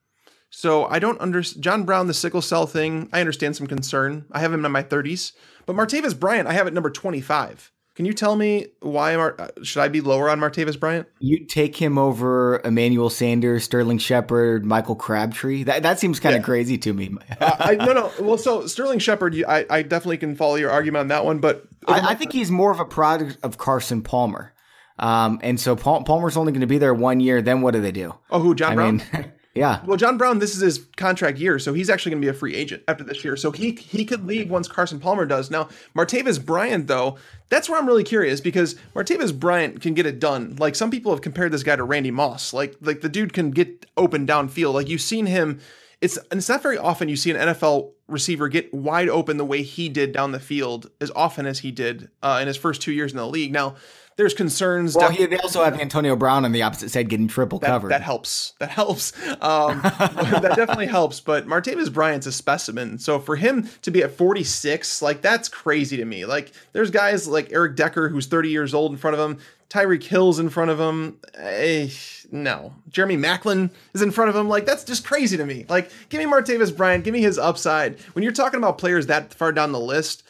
So 0.50 0.86
I 0.86 0.98
don't 0.98 1.20
understand 1.20 1.62
John 1.62 1.84
Brown, 1.84 2.06
the 2.06 2.14
sickle 2.14 2.42
cell 2.42 2.66
thing. 2.66 3.08
I 3.12 3.20
understand 3.20 3.56
some 3.56 3.66
concern. 3.66 4.24
I 4.32 4.40
have 4.40 4.52
him 4.52 4.64
in 4.64 4.72
my 4.72 4.82
30s, 4.82 5.32
but 5.66 5.76
Martavis 5.76 6.18
Bryant, 6.18 6.48
I 6.48 6.54
have 6.54 6.66
at 6.66 6.72
number 6.72 6.90
25. 6.90 7.70
Can 7.98 8.04
you 8.04 8.12
tell 8.12 8.36
me 8.36 8.68
why 8.78 9.16
Mar- 9.16 9.50
should 9.64 9.82
I 9.82 9.88
be 9.88 10.00
lower 10.00 10.30
on 10.30 10.38
Martavis 10.38 10.78
Bryant? 10.78 11.08
You 11.18 11.44
take 11.44 11.74
him 11.74 11.98
over 11.98 12.60
Emmanuel 12.64 13.10
Sanders, 13.10 13.64
Sterling 13.64 13.98
Shepard, 13.98 14.64
Michael 14.64 14.94
Crabtree. 14.94 15.64
That 15.64 15.82
that 15.82 15.98
seems 15.98 16.20
kind 16.20 16.36
of 16.36 16.42
yeah. 16.42 16.44
crazy 16.44 16.78
to 16.78 16.94
me. 16.94 17.16
uh, 17.40 17.56
I, 17.58 17.74
no, 17.74 17.92
no. 17.92 18.12
Well, 18.20 18.38
so 18.38 18.68
Sterling 18.68 19.00
Shepard, 19.00 19.42
I, 19.48 19.66
I 19.68 19.82
definitely 19.82 20.18
can 20.18 20.36
follow 20.36 20.54
your 20.54 20.70
argument 20.70 21.00
on 21.00 21.08
that 21.08 21.24
one, 21.24 21.40
but 21.40 21.66
I, 21.88 22.10
I 22.10 22.14
think 22.14 22.32
he's 22.32 22.52
more 22.52 22.70
of 22.70 22.78
a 22.78 22.84
product 22.84 23.36
of 23.42 23.58
Carson 23.58 24.02
Palmer. 24.02 24.54
Um, 25.00 25.40
and 25.42 25.58
so 25.58 25.74
Palmer's 25.74 26.36
only 26.36 26.52
going 26.52 26.60
to 26.60 26.68
be 26.68 26.78
there 26.78 26.94
one 26.94 27.18
year. 27.18 27.42
Then 27.42 27.62
what 27.62 27.74
do 27.74 27.80
they 27.80 27.90
do? 27.90 28.14
Oh, 28.30 28.38
who? 28.38 28.54
John 28.54 28.70
I 28.70 28.74
Brown. 28.76 28.96
Mean, 29.12 29.32
Yeah. 29.58 29.84
Well, 29.84 29.96
John 29.96 30.16
Brown, 30.16 30.38
this 30.38 30.54
is 30.54 30.60
his 30.60 30.86
contract 30.96 31.38
year, 31.38 31.58
so 31.58 31.74
he's 31.74 31.90
actually 31.90 32.12
going 32.12 32.22
to 32.22 32.26
be 32.26 32.30
a 32.30 32.34
free 32.34 32.54
agent 32.54 32.82
after 32.88 33.04
this 33.04 33.24
year. 33.24 33.36
So 33.36 33.50
he 33.50 33.72
he 33.72 34.04
could 34.04 34.26
leave 34.26 34.50
once 34.50 34.68
Carson 34.68 35.00
Palmer 35.00 35.26
does. 35.26 35.50
Now, 35.50 35.68
Martavis 35.94 36.44
Bryant, 36.44 36.86
though, 36.86 37.16
that's 37.48 37.68
where 37.68 37.78
I'm 37.78 37.86
really 37.86 38.04
curious 38.04 38.40
because 38.40 38.76
Martavis 38.94 39.38
Bryant 39.38 39.80
can 39.80 39.94
get 39.94 40.06
it 40.06 40.20
done. 40.20 40.56
Like 40.58 40.74
some 40.74 40.90
people 40.90 41.12
have 41.12 41.22
compared 41.22 41.52
this 41.52 41.62
guy 41.62 41.76
to 41.76 41.84
Randy 41.84 42.10
Moss. 42.10 42.52
Like 42.52 42.76
like 42.80 43.00
the 43.00 43.08
dude 43.08 43.32
can 43.32 43.50
get 43.50 43.86
open 43.96 44.26
downfield. 44.26 44.74
Like 44.74 44.88
you've 44.88 45.00
seen 45.00 45.26
him. 45.26 45.60
It's 46.00 46.18
it's 46.30 46.48
not 46.48 46.62
very 46.62 46.78
often 46.78 47.08
you 47.08 47.16
see 47.16 47.30
an 47.32 47.36
NFL 47.36 47.90
receiver 48.06 48.48
get 48.48 48.72
wide 48.72 49.08
open 49.08 49.36
the 49.36 49.44
way 49.44 49.62
he 49.62 49.88
did 49.88 50.12
down 50.12 50.32
the 50.32 50.40
field 50.40 50.90
as 51.00 51.10
often 51.14 51.44
as 51.44 51.58
he 51.58 51.70
did 51.70 52.08
uh, 52.22 52.38
in 52.40 52.46
his 52.46 52.56
first 52.56 52.80
two 52.80 52.92
years 52.92 53.10
in 53.12 53.18
the 53.18 53.26
league. 53.26 53.52
Now 53.52 53.74
there's 54.18 54.34
concerns. 54.34 54.96
Well, 54.96 55.12
def- 55.12 55.30
they 55.30 55.38
also 55.38 55.62
have 55.62 55.80
Antonio 55.80 56.16
Brown 56.16 56.44
on 56.44 56.50
the 56.50 56.62
opposite 56.62 56.90
side 56.90 57.08
getting 57.08 57.28
triple 57.28 57.60
that, 57.60 57.68
covered. 57.68 57.92
That 57.92 58.02
helps. 58.02 58.52
That 58.58 58.68
helps. 58.68 59.12
Um, 59.40 59.80
that 59.82 60.54
definitely 60.56 60.86
helps. 60.86 61.20
But 61.20 61.46
Martavis 61.46 61.92
Bryant's 61.92 62.26
a 62.26 62.32
specimen. 62.32 62.98
So 62.98 63.20
for 63.20 63.36
him 63.36 63.68
to 63.82 63.92
be 63.92 64.02
at 64.02 64.10
46, 64.10 65.02
like 65.02 65.22
that's 65.22 65.48
crazy 65.48 65.96
to 65.96 66.04
me. 66.04 66.26
Like 66.26 66.50
there's 66.72 66.90
guys 66.90 67.28
like 67.28 67.52
Eric 67.52 67.76
Decker 67.76 68.08
who's 68.08 68.26
30 68.26 68.48
years 68.50 68.74
old 68.74 68.90
in 68.90 68.98
front 68.98 69.16
of 69.16 69.30
him. 69.30 69.38
Tyreek 69.70 70.02
Hill's 70.02 70.40
in 70.40 70.48
front 70.48 70.72
of 70.72 70.80
him. 70.80 71.18
Eh, 71.34 71.88
no. 72.32 72.74
Jeremy 72.88 73.18
Maclin 73.18 73.70
is 73.94 74.02
in 74.02 74.10
front 74.10 74.30
of 74.30 74.36
him. 74.36 74.48
Like, 74.48 74.64
that's 74.64 74.82
just 74.82 75.06
crazy 75.06 75.36
to 75.36 75.44
me. 75.44 75.66
Like, 75.68 75.90
give 76.08 76.18
me 76.18 76.24
Martavis 76.24 76.74
Bryant. 76.74 77.04
Give 77.04 77.12
me 77.12 77.20
his 77.20 77.38
upside. 77.38 78.00
When 78.14 78.22
you're 78.22 78.32
talking 78.32 78.58
about 78.58 78.78
players 78.78 79.06
that 79.08 79.34
far 79.34 79.52
down 79.52 79.72
the 79.72 79.78
list, 79.78 80.22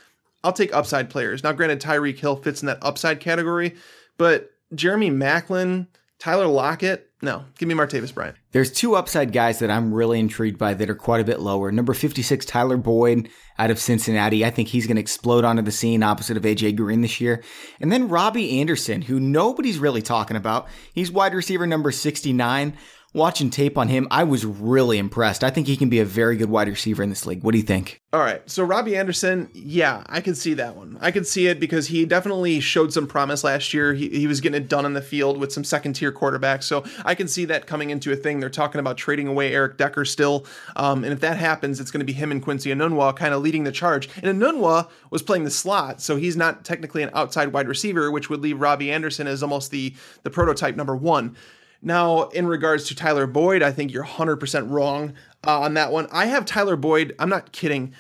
I'll 0.45 0.53
take 0.53 0.75
upside 0.75 1.11
players. 1.11 1.43
Now, 1.43 1.53
granted, 1.53 1.81
Tyreek 1.81 2.19
Hill 2.19 2.37
fits 2.37 2.63
in 2.63 2.67
that 2.67 2.79
upside 2.83 3.21
category, 3.21 3.75
but 4.17 4.51
Jeremy 4.75 5.11
Maclin, 5.11 5.89
Tyler 6.19 6.47
Lockett, 6.47 7.09
no, 7.21 7.45
give 7.59 7.69
me 7.69 7.75
Martavis 7.75 8.15
Bryant. 8.15 8.37
There's 8.53 8.71
two 8.71 8.95
upside 8.95 9.33
guys 9.33 9.59
that 9.59 9.71
I'm 9.71 9.93
really 9.93 10.21
intrigued 10.21 10.57
by 10.57 10.75
that 10.75 10.89
are 10.89 10.95
quite 10.95 11.21
a 11.21 11.25
bit 11.25 11.41
lower. 11.41 11.73
Number 11.73 11.93
56, 11.93 12.47
Tyler 12.47 12.77
Boyd 12.77 13.29
out 13.59 13.73
of 13.73 13.81
Cincinnati. 13.81 14.45
I 14.45 14.51
think 14.51 14.69
he's 14.69 14.87
going 14.87 14.97
to 14.97 15.01
explode 15.01 15.45
onto 15.45 15.63
the 15.63 15.73
scene 15.73 16.05
opposite 16.05 16.37
of 16.37 16.45
AJ 16.45 16.77
Green 16.77 17.01
this 17.01 17.21
year. 17.21 17.43
And 17.81 17.91
then 17.91 18.09
Robby 18.09 18.61
Anderson, 18.61 19.03
who 19.03 19.19
nobody's 19.19 19.81
really 19.81 20.03
talking 20.03 20.37
about. 20.37 20.69
He's 20.95 21.11
wide 21.11 21.35
receiver 21.35 21.67
number 21.67 21.91
69 21.91 22.77
watching 23.15 23.51
tape 23.51 23.79
on 23.79 23.89
him, 23.89 24.07
I 24.11 24.25
was 24.25 24.45
really 24.45 24.99
impressed. 24.99 25.43
I 25.43 25.51
think 25.51 25.67
he 25.67 25.77
can 25.77 25.89
be 25.89 25.99
a 25.99 26.05
very 26.05 26.37
good 26.37 26.51
wide 26.51 26.69
receiver 26.69 27.03
in 27.03 27.09
this 27.09 27.27
league. 27.27 27.43
What 27.43 27.53
do 27.53 27.59
you 27.59 27.65
think? 27.65 28.01
All 28.13 28.21
right. 28.21 28.49
So 28.49 28.65
Robby 28.65 28.97
Anderson, 28.97 29.51
yeah, 29.53 30.03
I 30.07 30.21
can 30.21 30.35
see 30.35 30.55
that 30.55 30.77
one. 30.77 30.99
I 31.01 31.11
can 31.11 31.25
see 31.25 31.47
it 31.47 31.61
because 31.61 31.89
he 31.89 32.05
definitely 32.07 32.61
showed 32.61 32.93
some 32.93 33.07
promise 33.07 33.45
last 33.45 33.75
year. 33.75 33.95
He, 33.95 34.09
he 34.09 34.27
was 34.27 34.41
getting 34.41 34.63
it 34.63 34.69
done 34.69 34.87
in 34.87 34.95
the 34.95 35.03
field 35.03 35.39
with 35.39 35.53
some 35.53 35.65
second 35.65 35.95
tier 35.95 36.13
quarterbacks. 36.13 36.65
So 36.65 36.85
I 37.05 37.15
can 37.15 37.29
see 37.29 37.45
that 37.47 37.67
coming 37.67 37.91
into 37.91 38.13
a 38.13 38.17
thing. 38.17 38.41
They're 38.41 38.51
talking 38.51 38.79
about 38.79 38.97
trading 38.97 39.27
away 39.27 39.53
Eric 39.53 39.77
Decker 39.77 40.05
still. 40.05 40.47
Um, 40.77 41.05
and 41.05 41.13
if 41.13 41.21
that 41.21 41.37
happens, 41.37 41.81
it's 41.81 41.91
going 41.91 42.01
to 42.01 42.07
be 42.07 42.13
him 42.13 42.31
and 42.31 42.43
Quincy 42.43 42.71
Enunwa 42.71 43.15
kind 43.17 43.35
of 43.35 43.43
leading 43.43 43.65
the 43.65 43.73
charge. 43.73 44.09
And 44.23 44.41
Enunwa 44.41 44.89
was 45.11 45.23
playing 45.23 45.45
the 45.45 45.51
slot, 45.51 46.01
so 46.01 46.17
he's 46.17 46.37
not 46.37 46.65
technically 46.65 47.03
an 47.03 47.11
outside 47.15 47.53
wide 47.53 47.69
receiver, 47.69 48.11
which 48.11 48.31
would 48.31 48.41
leave 48.41 48.61
Robby 48.61 48.91
Anderson 48.91 49.27
as 49.27 49.43
almost 49.43 49.71
the, 49.71 49.95
the 50.23 50.31
prototype 50.31 50.77
number 50.77 50.97
one. 50.97 51.37
Now, 51.81 52.25
in 52.29 52.47
regards 52.47 52.89
to 52.89 52.95
Tyler 52.95 53.27
Boyd, 53.27 53.63
I 53.63 53.71
think 53.71 53.93
you're 53.93 54.05
100% 54.05 54.71
wrong 54.71 55.15
uh, 55.47 55.61
on 55.61 55.75
that 55.75 55.93
one. 55.93 56.09
I 56.11 56.27
have 56.27 56.45
Tyler 56.45 56.77
Boyd, 56.77 57.15
I'm 57.19 57.29
not 57.29 57.53
kidding, 57.53 57.95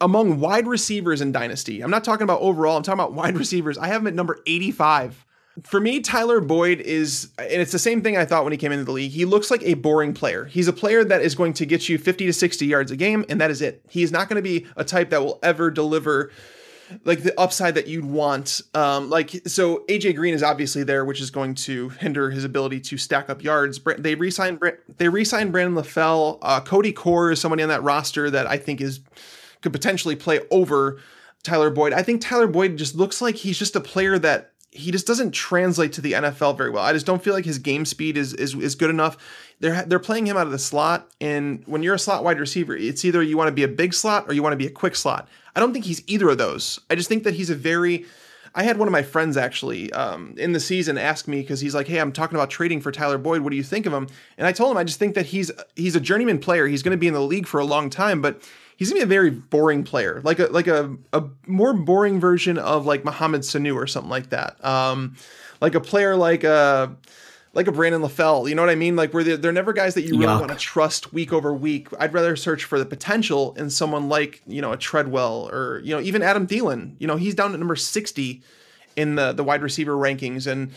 among 0.00 0.40
wide 0.40 0.66
receivers 0.66 1.20
in 1.20 1.30
Dynasty. 1.30 1.82
I'm 1.82 1.90
not 1.90 2.04
talking 2.04 2.24
about 2.24 2.40
overall, 2.40 2.76
I'm 2.76 2.82
talking 2.82 3.00
about 3.00 3.12
wide 3.12 3.36
receivers. 3.36 3.76
I 3.76 3.88
have 3.88 4.02
him 4.02 4.06
at 4.06 4.14
number 4.14 4.38
85. 4.46 5.26
For 5.64 5.80
me, 5.80 6.00
Tyler 6.00 6.40
Boyd 6.40 6.80
is, 6.80 7.28
and 7.38 7.60
it's 7.60 7.72
the 7.72 7.78
same 7.78 8.00
thing 8.00 8.16
I 8.16 8.24
thought 8.24 8.44
when 8.44 8.52
he 8.52 8.56
came 8.56 8.72
into 8.72 8.84
the 8.84 8.92
league. 8.92 9.12
He 9.12 9.26
looks 9.26 9.50
like 9.50 9.62
a 9.64 9.74
boring 9.74 10.14
player. 10.14 10.46
He's 10.46 10.66
a 10.66 10.72
player 10.72 11.04
that 11.04 11.20
is 11.20 11.34
going 11.34 11.52
to 11.54 11.66
get 11.66 11.90
you 11.90 11.98
50 11.98 12.24
to 12.24 12.32
60 12.32 12.64
yards 12.64 12.90
a 12.90 12.96
game, 12.96 13.26
and 13.28 13.38
that 13.42 13.50
is 13.50 13.60
it. 13.60 13.84
He 13.90 14.02
is 14.02 14.10
not 14.10 14.30
going 14.30 14.36
to 14.36 14.42
be 14.42 14.66
a 14.76 14.84
type 14.84 15.10
that 15.10 15.22
will 15.22 15.38
ever 15.42 15.70
deliver 15.70 16.32
like 17.04 17.22
the 17.22 17.38
upside 17.38 17.74
that 17.74 17.86
you'd 17.86 18.04
want. 18.04 18.60
Um, 18.74 19.10
like 19.10 19.30
so, 19.46 19.84
AJ 19.88 20.16
Green 20.16 20.34
is 20.34 20.42
obviously 20.42 20.84
there, 20.84 21.04
which 21.04 21.20
is 21.20 21.30
going 21.30 21.54
to 21.56 21.90
hinder 21.90 22.30
his 22.30 22.44
ability 22.44 22.80
to 22.80 22.96
stack 22.96 23.30
up 23.30 23.42
yards. 23.42 23.80
They 23.98 24.14
re-signed 24.14 24.60
they 24.98 25.08
re-signed 25.08 25.52
Brandon 25.52 25.82
LaFell. 25.82 26.38
Uh, 26.42 26.60
Cody 26.60 26.92
Core 26.92 27.32
is 27.32 27.40
somebody 27.40 27.62
on 27.62 27.68
that 27.68 27.82
roster 27.82 28.30
that 28.30 28.46
I 28.46 28.56
think 28.56 28.80
is 28.80 29.00
could 29.60 29.72
potentially 29.72 30.16
play 30.16 30.40
over 30.50 31.00
Tyler 31.42 31.70
Boyd. 31.70 31.92
I 31.92 32.02
think 32.02 32.20
Tyler 32.20 32.46
Boyd 32.46 32.76
just 32.76 32.94
looks 32.94 33.20
like 33.20 33.36
he's 33.36 33.58
just 33.58 33.76
a 33.76 33.80
player 33.80 34.18
that 34.18 34.51
he 34.74 34.90
just 34.90 35.06
doesn't 35.06 35.32
translate 35.32 35.92
to 35.92 36.00
the 36.00 36.12
NFL 36.12 36.56
very 36.56 36.70
well. 36.70 36.82
I 36.82 36.94
just 36.94 37.04
don't 37.04 37.22
feel 37.22 37.34
like 37.34 37.44
his 37.44 37.58
game 37.58 37.84
speed 37.84 38.16
is 38.16 38.32
is, 38.34 38.54
is 38.54 38.74
good 38.74 38.90
enough. 38.90 39.18
They're 39.60 39.84
they're 39.84 39.98
playing 39.98 40.26
him 40.26 40.36
out 40.36 40.46
of 40.46 40.52
the 40.52 40.58
slot, 40.58 41.08
and 41.20 41.62
when 41.66 41.82
you're 41.82 41.94
a 41.94 41.98
slot 41.98 42.24
wide 42.24 42.40
receiver, 42.40 42.74
it's 42.74 43.04
either 43.04 43.22
you 43.22 43.36
want 43.36 43.48
to 43.48 43.52
be 43.52 43.62
a 43.62 43.68
big 43.68 43.94
slot 43.94 44.24
or 44.28 44.32
you 44.32 44.42
want 44.42 44.54
to 44.54 44.56
be 44.56 44.66
a 44.66 44.70
quick 44.70 44.96
slot. 44.96 45.28
I 45.54 45.60
don't 45.60 45.72
think 45.74 45.84
he's 45.84 46.02
either 46.06 46.30
of 46.30 46.38
those. 46.38 46.80
I 46.88 46.94
just 46.94 47.08
think 47.08 47.24
that 47.24 47.34
he's 47.34 47.50
a 47.50 47.54
very 47.54 48.06
I 48.54 48.64
had 48.64 48.76
one 48.78 48.86
of 48.86 48.92
my 48.92 49.02
friends 49.02 49.36
actually 49.36 49.92
um, 49.92 50.34
in 50.36 50.52
the 50.52 50.60
season 50.60 50.98
ask 50.98 51.26
me 51.26 51.40
because 51.40 51.60
he's 51.60 51.74
like, 51.74 51.86
"Hey, 51.86 51.98
I'm 51.98 52.12
talking 52.12 52.36
about 52.36 52.50
trading 52.50 52.80
for 52.80 52.92
Tyler 52.92 53.18
Boyd. 53.18 53.40
What 53.40 53.50
do 53.50 53.56
you 53.56 53.62
think 53.62 53.86
of 53.86 53.92
him?" 53.92 54.08
And 54.36 54.46
I 54.46 54.52
told 54.52 54.70
him 54.70 54.76
I 54.76 54.84
just 54.84 54.98
think 54.98 55.14
that 55.14 55.26
he's 55.26 55.50
he's 55.74 55.96
a 55.96 56.00
journeyman 56.00 56.38
player. 56.38 56.66
He's 56.66 56.82
going 56.82 56.96
to 56.96 57.00
be 57.00 57.08
in 57.08 57.14
the 57.14 57.20
league 57.20 57.46
for 57.46 57.60
a 57.60 57.64
long 57.64 57.88
time, 57.88 58.20
but 58.20 58.42
he's 58.82 58.90
gonna 58.90 58.98
be 58.98 59.04
a 59.04 59.06
very 59.06 59.30
boring 59.30 59.84
player, 59.84 60.20
like 60.24 60.40
a 60.40 60.46
like 60.46 60.66
a 60.66 60.96
a 61.12 61.22
more 61.46 61.72
boring 61.72 62.18
version 62.18 62.58
of 62.58 62.84
like 62.84 63.04
Mohamed 63.04 63.42
Sanu 63.42 63.76
or 63.76 63.86
something 63.86 64.10
like 64.10 64.30
that. 64.30 64.62
Um, 64.64 65.14
like 65.60 65.76
a 65.76 65.80
player 65.80 66.16
like 66.16 66.42
a 66.42 66.52
uh, 66.52 66.90
like 67.52 67.68
a 67.68 67.72
Brandon 67.72 68.02
LaFell, 68.02 68.48
you 68.48 68.56
know 68.56 68.62
what 68.62 68.70
I 68.70 68.74
mean? 68.74 68.96
Like 68.96 69.14
where 69.14 69.22
they're, 69.22 69.36
they're 69.36 69.52
never 69.52 69.72
guys 69.72 69.94
that 69.94 70.02
you 70.02 70.18
really 70.18 70.34
want 70.34 70.48
to 70.48 70.56
trust 70.56 71.12
week 71.12 71.32
over 71.32 71.54
week. 71.54 71.86
I'd 72.00 72.12
rather 72.12 72.34
search 72.34 72.64
for 72.64 72.76
the 72.76 72.86
potential 72.86 73.54
in 73.54 73.70
someone 73.70 74.08
like 74.08 74.42
you 74.48 74.60
know 74.60 74.72
a 74.72 74.76
Treadwell 74.76 75.48
or 75.52 75.80
you 75.84 75.94
know 75.94 76.00
even 76.00 76.20
Adam 76.20 76.48
Thielen. 76.48 76.96
You 76.98 77.06
know 77.06 77.16
he's 77.16 77.36
down 77.36 77.52
at 77.52 77.60
number 77.60 77.76
sixty 77.76 78.42
in 78.96 79.14
the 79.14 79.32
the 79.32 79.44
wide 79.44 79.62
receiver 79.62 79.94
rankings 79.94 80.48
and 80.48 80.72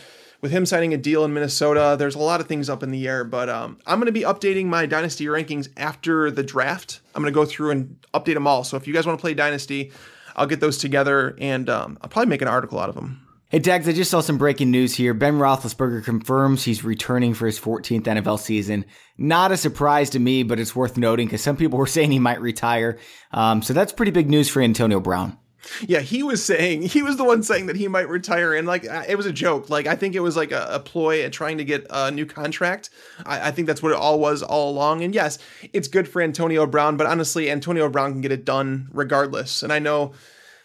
with 0.46 0.52
him 0.52 0.64
signing 0.64 0.94
a 0.94 0.96
deal 0.96 1.24
in 1.24 1.34
Minnesota, 1.34 1.96
there's 1.98 2.14
a 2.14 2.20
lot 2.20 2.40
of 2.40 2.46
things 2.46 2.70
up 2.70 2.84
in 2.84 2.92
the 2.92 3.08
air. 3.08 3.24
But 3.24 3.48
um, 3.48 3.78
I'm 3.84 3.98
going 3.98 4.06
to 4.06 4.12
be 4.12 4.20
updating 4.20 4.66
my 4.66 4.86
Dynasty 4.86 5.26
rankings 5.26 5.68
after 5.76 6.30
the 6.30 6.44
draft. 6.44 7.00
I'm 7.16 7.22
going 7.22 7.32
to 7.32 7.34
go 7.34 7.44
through 7.44 7.72
and 7.72 8.06
update 8.14 8.34
them 8.34 8.46
all. 8.46 8.62
So 8.62 8.76
if 8.76 8.86
you 8.86 8.94
guys 8.94 9.06
want 9.06 9.18
to 9.18 9.20
play 9.20 9.34
Dynasty, 9.34 9.90
I'll 10.36 10.46
get 10.46 10.60
those 10.60 10.78
together 10.78 11.36
and 11.40 11.68
um, 11.68 11.98
I'll 12.00 12.08
probably 12.08 12.28
make 12.28 12.42
an 12.42 12.48
article 12.48 12.78
out 12.78 12.88
of 12.88 12.94
them. 12.94 13.26
Hey, 13.48 13.58
Tags, 13.58 13.88
I 13.88 13.92
just 13.92 14.10
saw 14.10 14.20
some 14.20 14.38
breaking 14.38 14.70
news 14.70 14.94
here. 14.94 15.14
Ben 15.14 15.34
Roethlisberger 15.34 16.04
confirms 16.04 16.62
he's 16.62 16.84
returning 16.84 17.34
for 17.34 17.46
his 17.46 17.58
14th 17.58 18.02
NFL 18.02 18.38
season. 18.38 18.84
Not 19.18 19.50
a 19.50 19.56
surprise 19.56 20.10
to 20.10 20.20
me, 20.20 20.44
but 20.44 20.60
it's 20.60 20.76
worth 20.76 20.96
noting 20.96 21.26
because 21.26 21.42
some 21.42 21.56
people 21.56 21.78
were 21.78 21.86
saying 21.86 22.12
he 22.12 22.20
might 22.20 22.40
retire. 22.40 22.98
Um, 23.32 23.62
so 23.62 23.72
that's 23.72 23.92
pretty 23.92 24.12
big 24.12 24.30
news 24.30 24.48
for 24.48 24.62
Antonio 24.62 25.00
Brown. 25.00 25.38
Yeah, 25.86 26.00
he 26.00 26.22
was 26.22 26.44
saying 26.44 26.82
he 26.82 27.02
was 27.02 27.16
the 27.16 27.24
one 27.24 27.42
saying 27.42 27.66
that 27.66 27.76
he 27.76 27.88
might 27.88 28.08
retire, 28.08 28.54
and 28.54 28.66
like 28.66 28.84
it 28.84 29.16
was 29.16 29.26
a 29.26 29.32
joke. 29.32 29.70
Like 29.70 29.86
I 29.86 29.96
think 29.96 30.14
it 30.14 30.20
was 30.20 30.36
like 30.36 30.52
a, 30.52 30.66
a 30.70 30.80
ploy 30.80 31.22
at 31.24 31.32
trying 31.32 31.58
to 31.58 31.64
get 31.64 31.86
a 31.90 32.10
new 32.10 32.26
contract. 32.26 32.90
I, 33.24 33.48
I, 33.48 33.50
think 33.50 33.66
that's 33.66 33.82
what 33.82 33.92
it 33.92 33.98
all 33.98 34.18
was 34.18 34.42
all 34.42 34.70
along. 34.70 35.02
And 35.02 35.14
yes, 35.14 35.38
it's 35.72 35.88
good 35.88 36.08
for 36.08 36.22
Antonio 36.22 36.66
Brown, 36.66 36.96
but 36.96 37.06
honestly, 37.06 37.50
Antonio 37.50 37.88
Brown 37.88 38.12
can 38.12 38.20
get 38.20 38.32
it 38.32 38.44
done 38.44 38.88
regardless. 38.92 39.62
And 39.62 39.72
I 39.72 39.78
know 39.78 40.12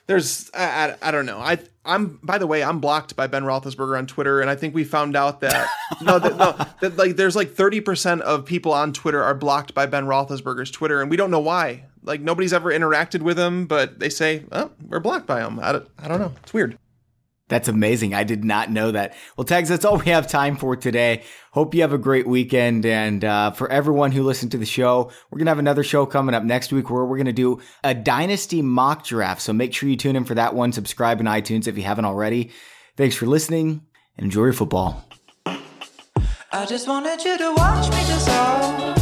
there's 0.07 0.49
I, 0.53 0.65
I, 1.01 1.09
I 1.09 1.11
don't 1.11 1.25
know 1.25 1.39
I 1.39 1.57
I'm 1.83 2.19
by 2.21 2.37
the 2.37 2.47
way 2.47 2.63
I'm 2.63 2.79
blocked 2.79 3.15
by 3.15 3.27
Ben 3.27 3.43
Roethlisberger 3.43 3.97
on 3.97 4.05
Twitter, 4.05 4.41
and 4.41 4.49
I 4.49 4.55
think 4.55 4.75
we 4.75 4.83
found 4.83 5.15
out 5.15 5.41
that 5.41 5.67
no 6.01 6.19
that, 6.19 6.37
no 6.37 6.65
that 6.81 6.97
like 6.97 7.15
there's 7.15 7.35
like 7.35 7.53
30 7.53 7.81
percent 7.81 8.21
of 8.21 8.45
people 8.45 8.71
on 8.73 8.93
Twitter 8.93 9.23
are 9.23 9.33
blocked 9.33 9.73
by 9.73 9.85
Ben 9.85 10.05
Roethlisberger's 10.05 10.71
Twitter, 10.71 11.01
and 11.01 11.09
we 11.09 11.17
don't 11.17 11.31
know 11.31 11.39
why. 11.39 11.85
Like 12.03 12.21
nobody's 12.21 12.53
ever 12.53 12.71
interacted 12.71 13.21
with 13.21 13.37
him, 13.37 13.65
but 13.65 13.99
they 13.99 14.09
say, 14.09 14.43
"Oh, 14.51 14.71
we're 14.87 14.99
blocked 14.99 15.27
by 15.27 15.41
him." 15.41 15.59
I 15.59 15.71
don't, 15.71 15.87
I 15.99 16.07
don't 16.07 16.19
know. 16.19 16.33
It's 16.43 16.53
weird. 16.53 16.77
That's 17.51 17.67
amazing. 17.67 18.13
I 18.13 18.23
did 18.23 18.45
not 18.45 18.71
know 18.71 18.91
that. 18.91 19.13
Well, 19.35 19.43
Tags, 19.43 19.67
that's 19.67 19.83
all 19.83 19.97
we 19.97 20.05
have 20.05 20.25
time 20.25 20.55
for 20.55 20.77
today. 20.77 21.23
Hope 21.51 21.75
you 21.75 21.81
have 21.81 21.91
a 21.91 21.97
great 21.97 22.25
weekend. 22.25 22.85
And 22.85 23.25
uh, 23.25 23.51
for 23.51 23.69
everyone 23.69 24.13
who 24.13 24.23
listened 24.23 24.53
to 24.53 24.57
the 24.57 24.65
show, 24.65 25.11
we're 25.29 25.37
going 25.37 25.47
to 25.47 25.51
have 25.51 25.59
another 25.59 25.83
show 25.83 26.05
coming 26.05 26.33
up 26.33 26.45
next 26.45 26.71
week 26.71 26.89
where 26.89 27.03
we're 27.03 27.17
going 27.17 27.25
to 27.25 27.33
do 27.33 27.59
a 27.83 27.93
Dynasty 27.93 28.61
mock 28.61 29.05
draft. 29.05 29.41
So 29.41 29.51
make 29.51 29.73
sure 29.73 29.89
you 29.89 29.97
tune 29.97 30.15
in 30.15 30.23
for 30.23 30.35
that 30.35 30.55
one. 30.55 30.71
Subscribe 30.71 31.19
in 31.19 31.25
iTunes 31.25 31.67
if 31.67 31.75
you 31.75 31.83
haven't 31.83 32.05
already. 32.05 32.51
Thanks 32.95 33.17
for 33.17 33.25
listening 33.25 33.81
and 34.15 34.23
enjoy 34.23 34.45
your 34.45 34.53
football. 34.53 35.05
I 35.45 36.65
just 36.65 36.87
wanted 36.87 37.21
you 37.25 37.37
to 37.37 37.53
watch 37.53 37.89
me 37.89 37.97
dissolve. 38.07 39.00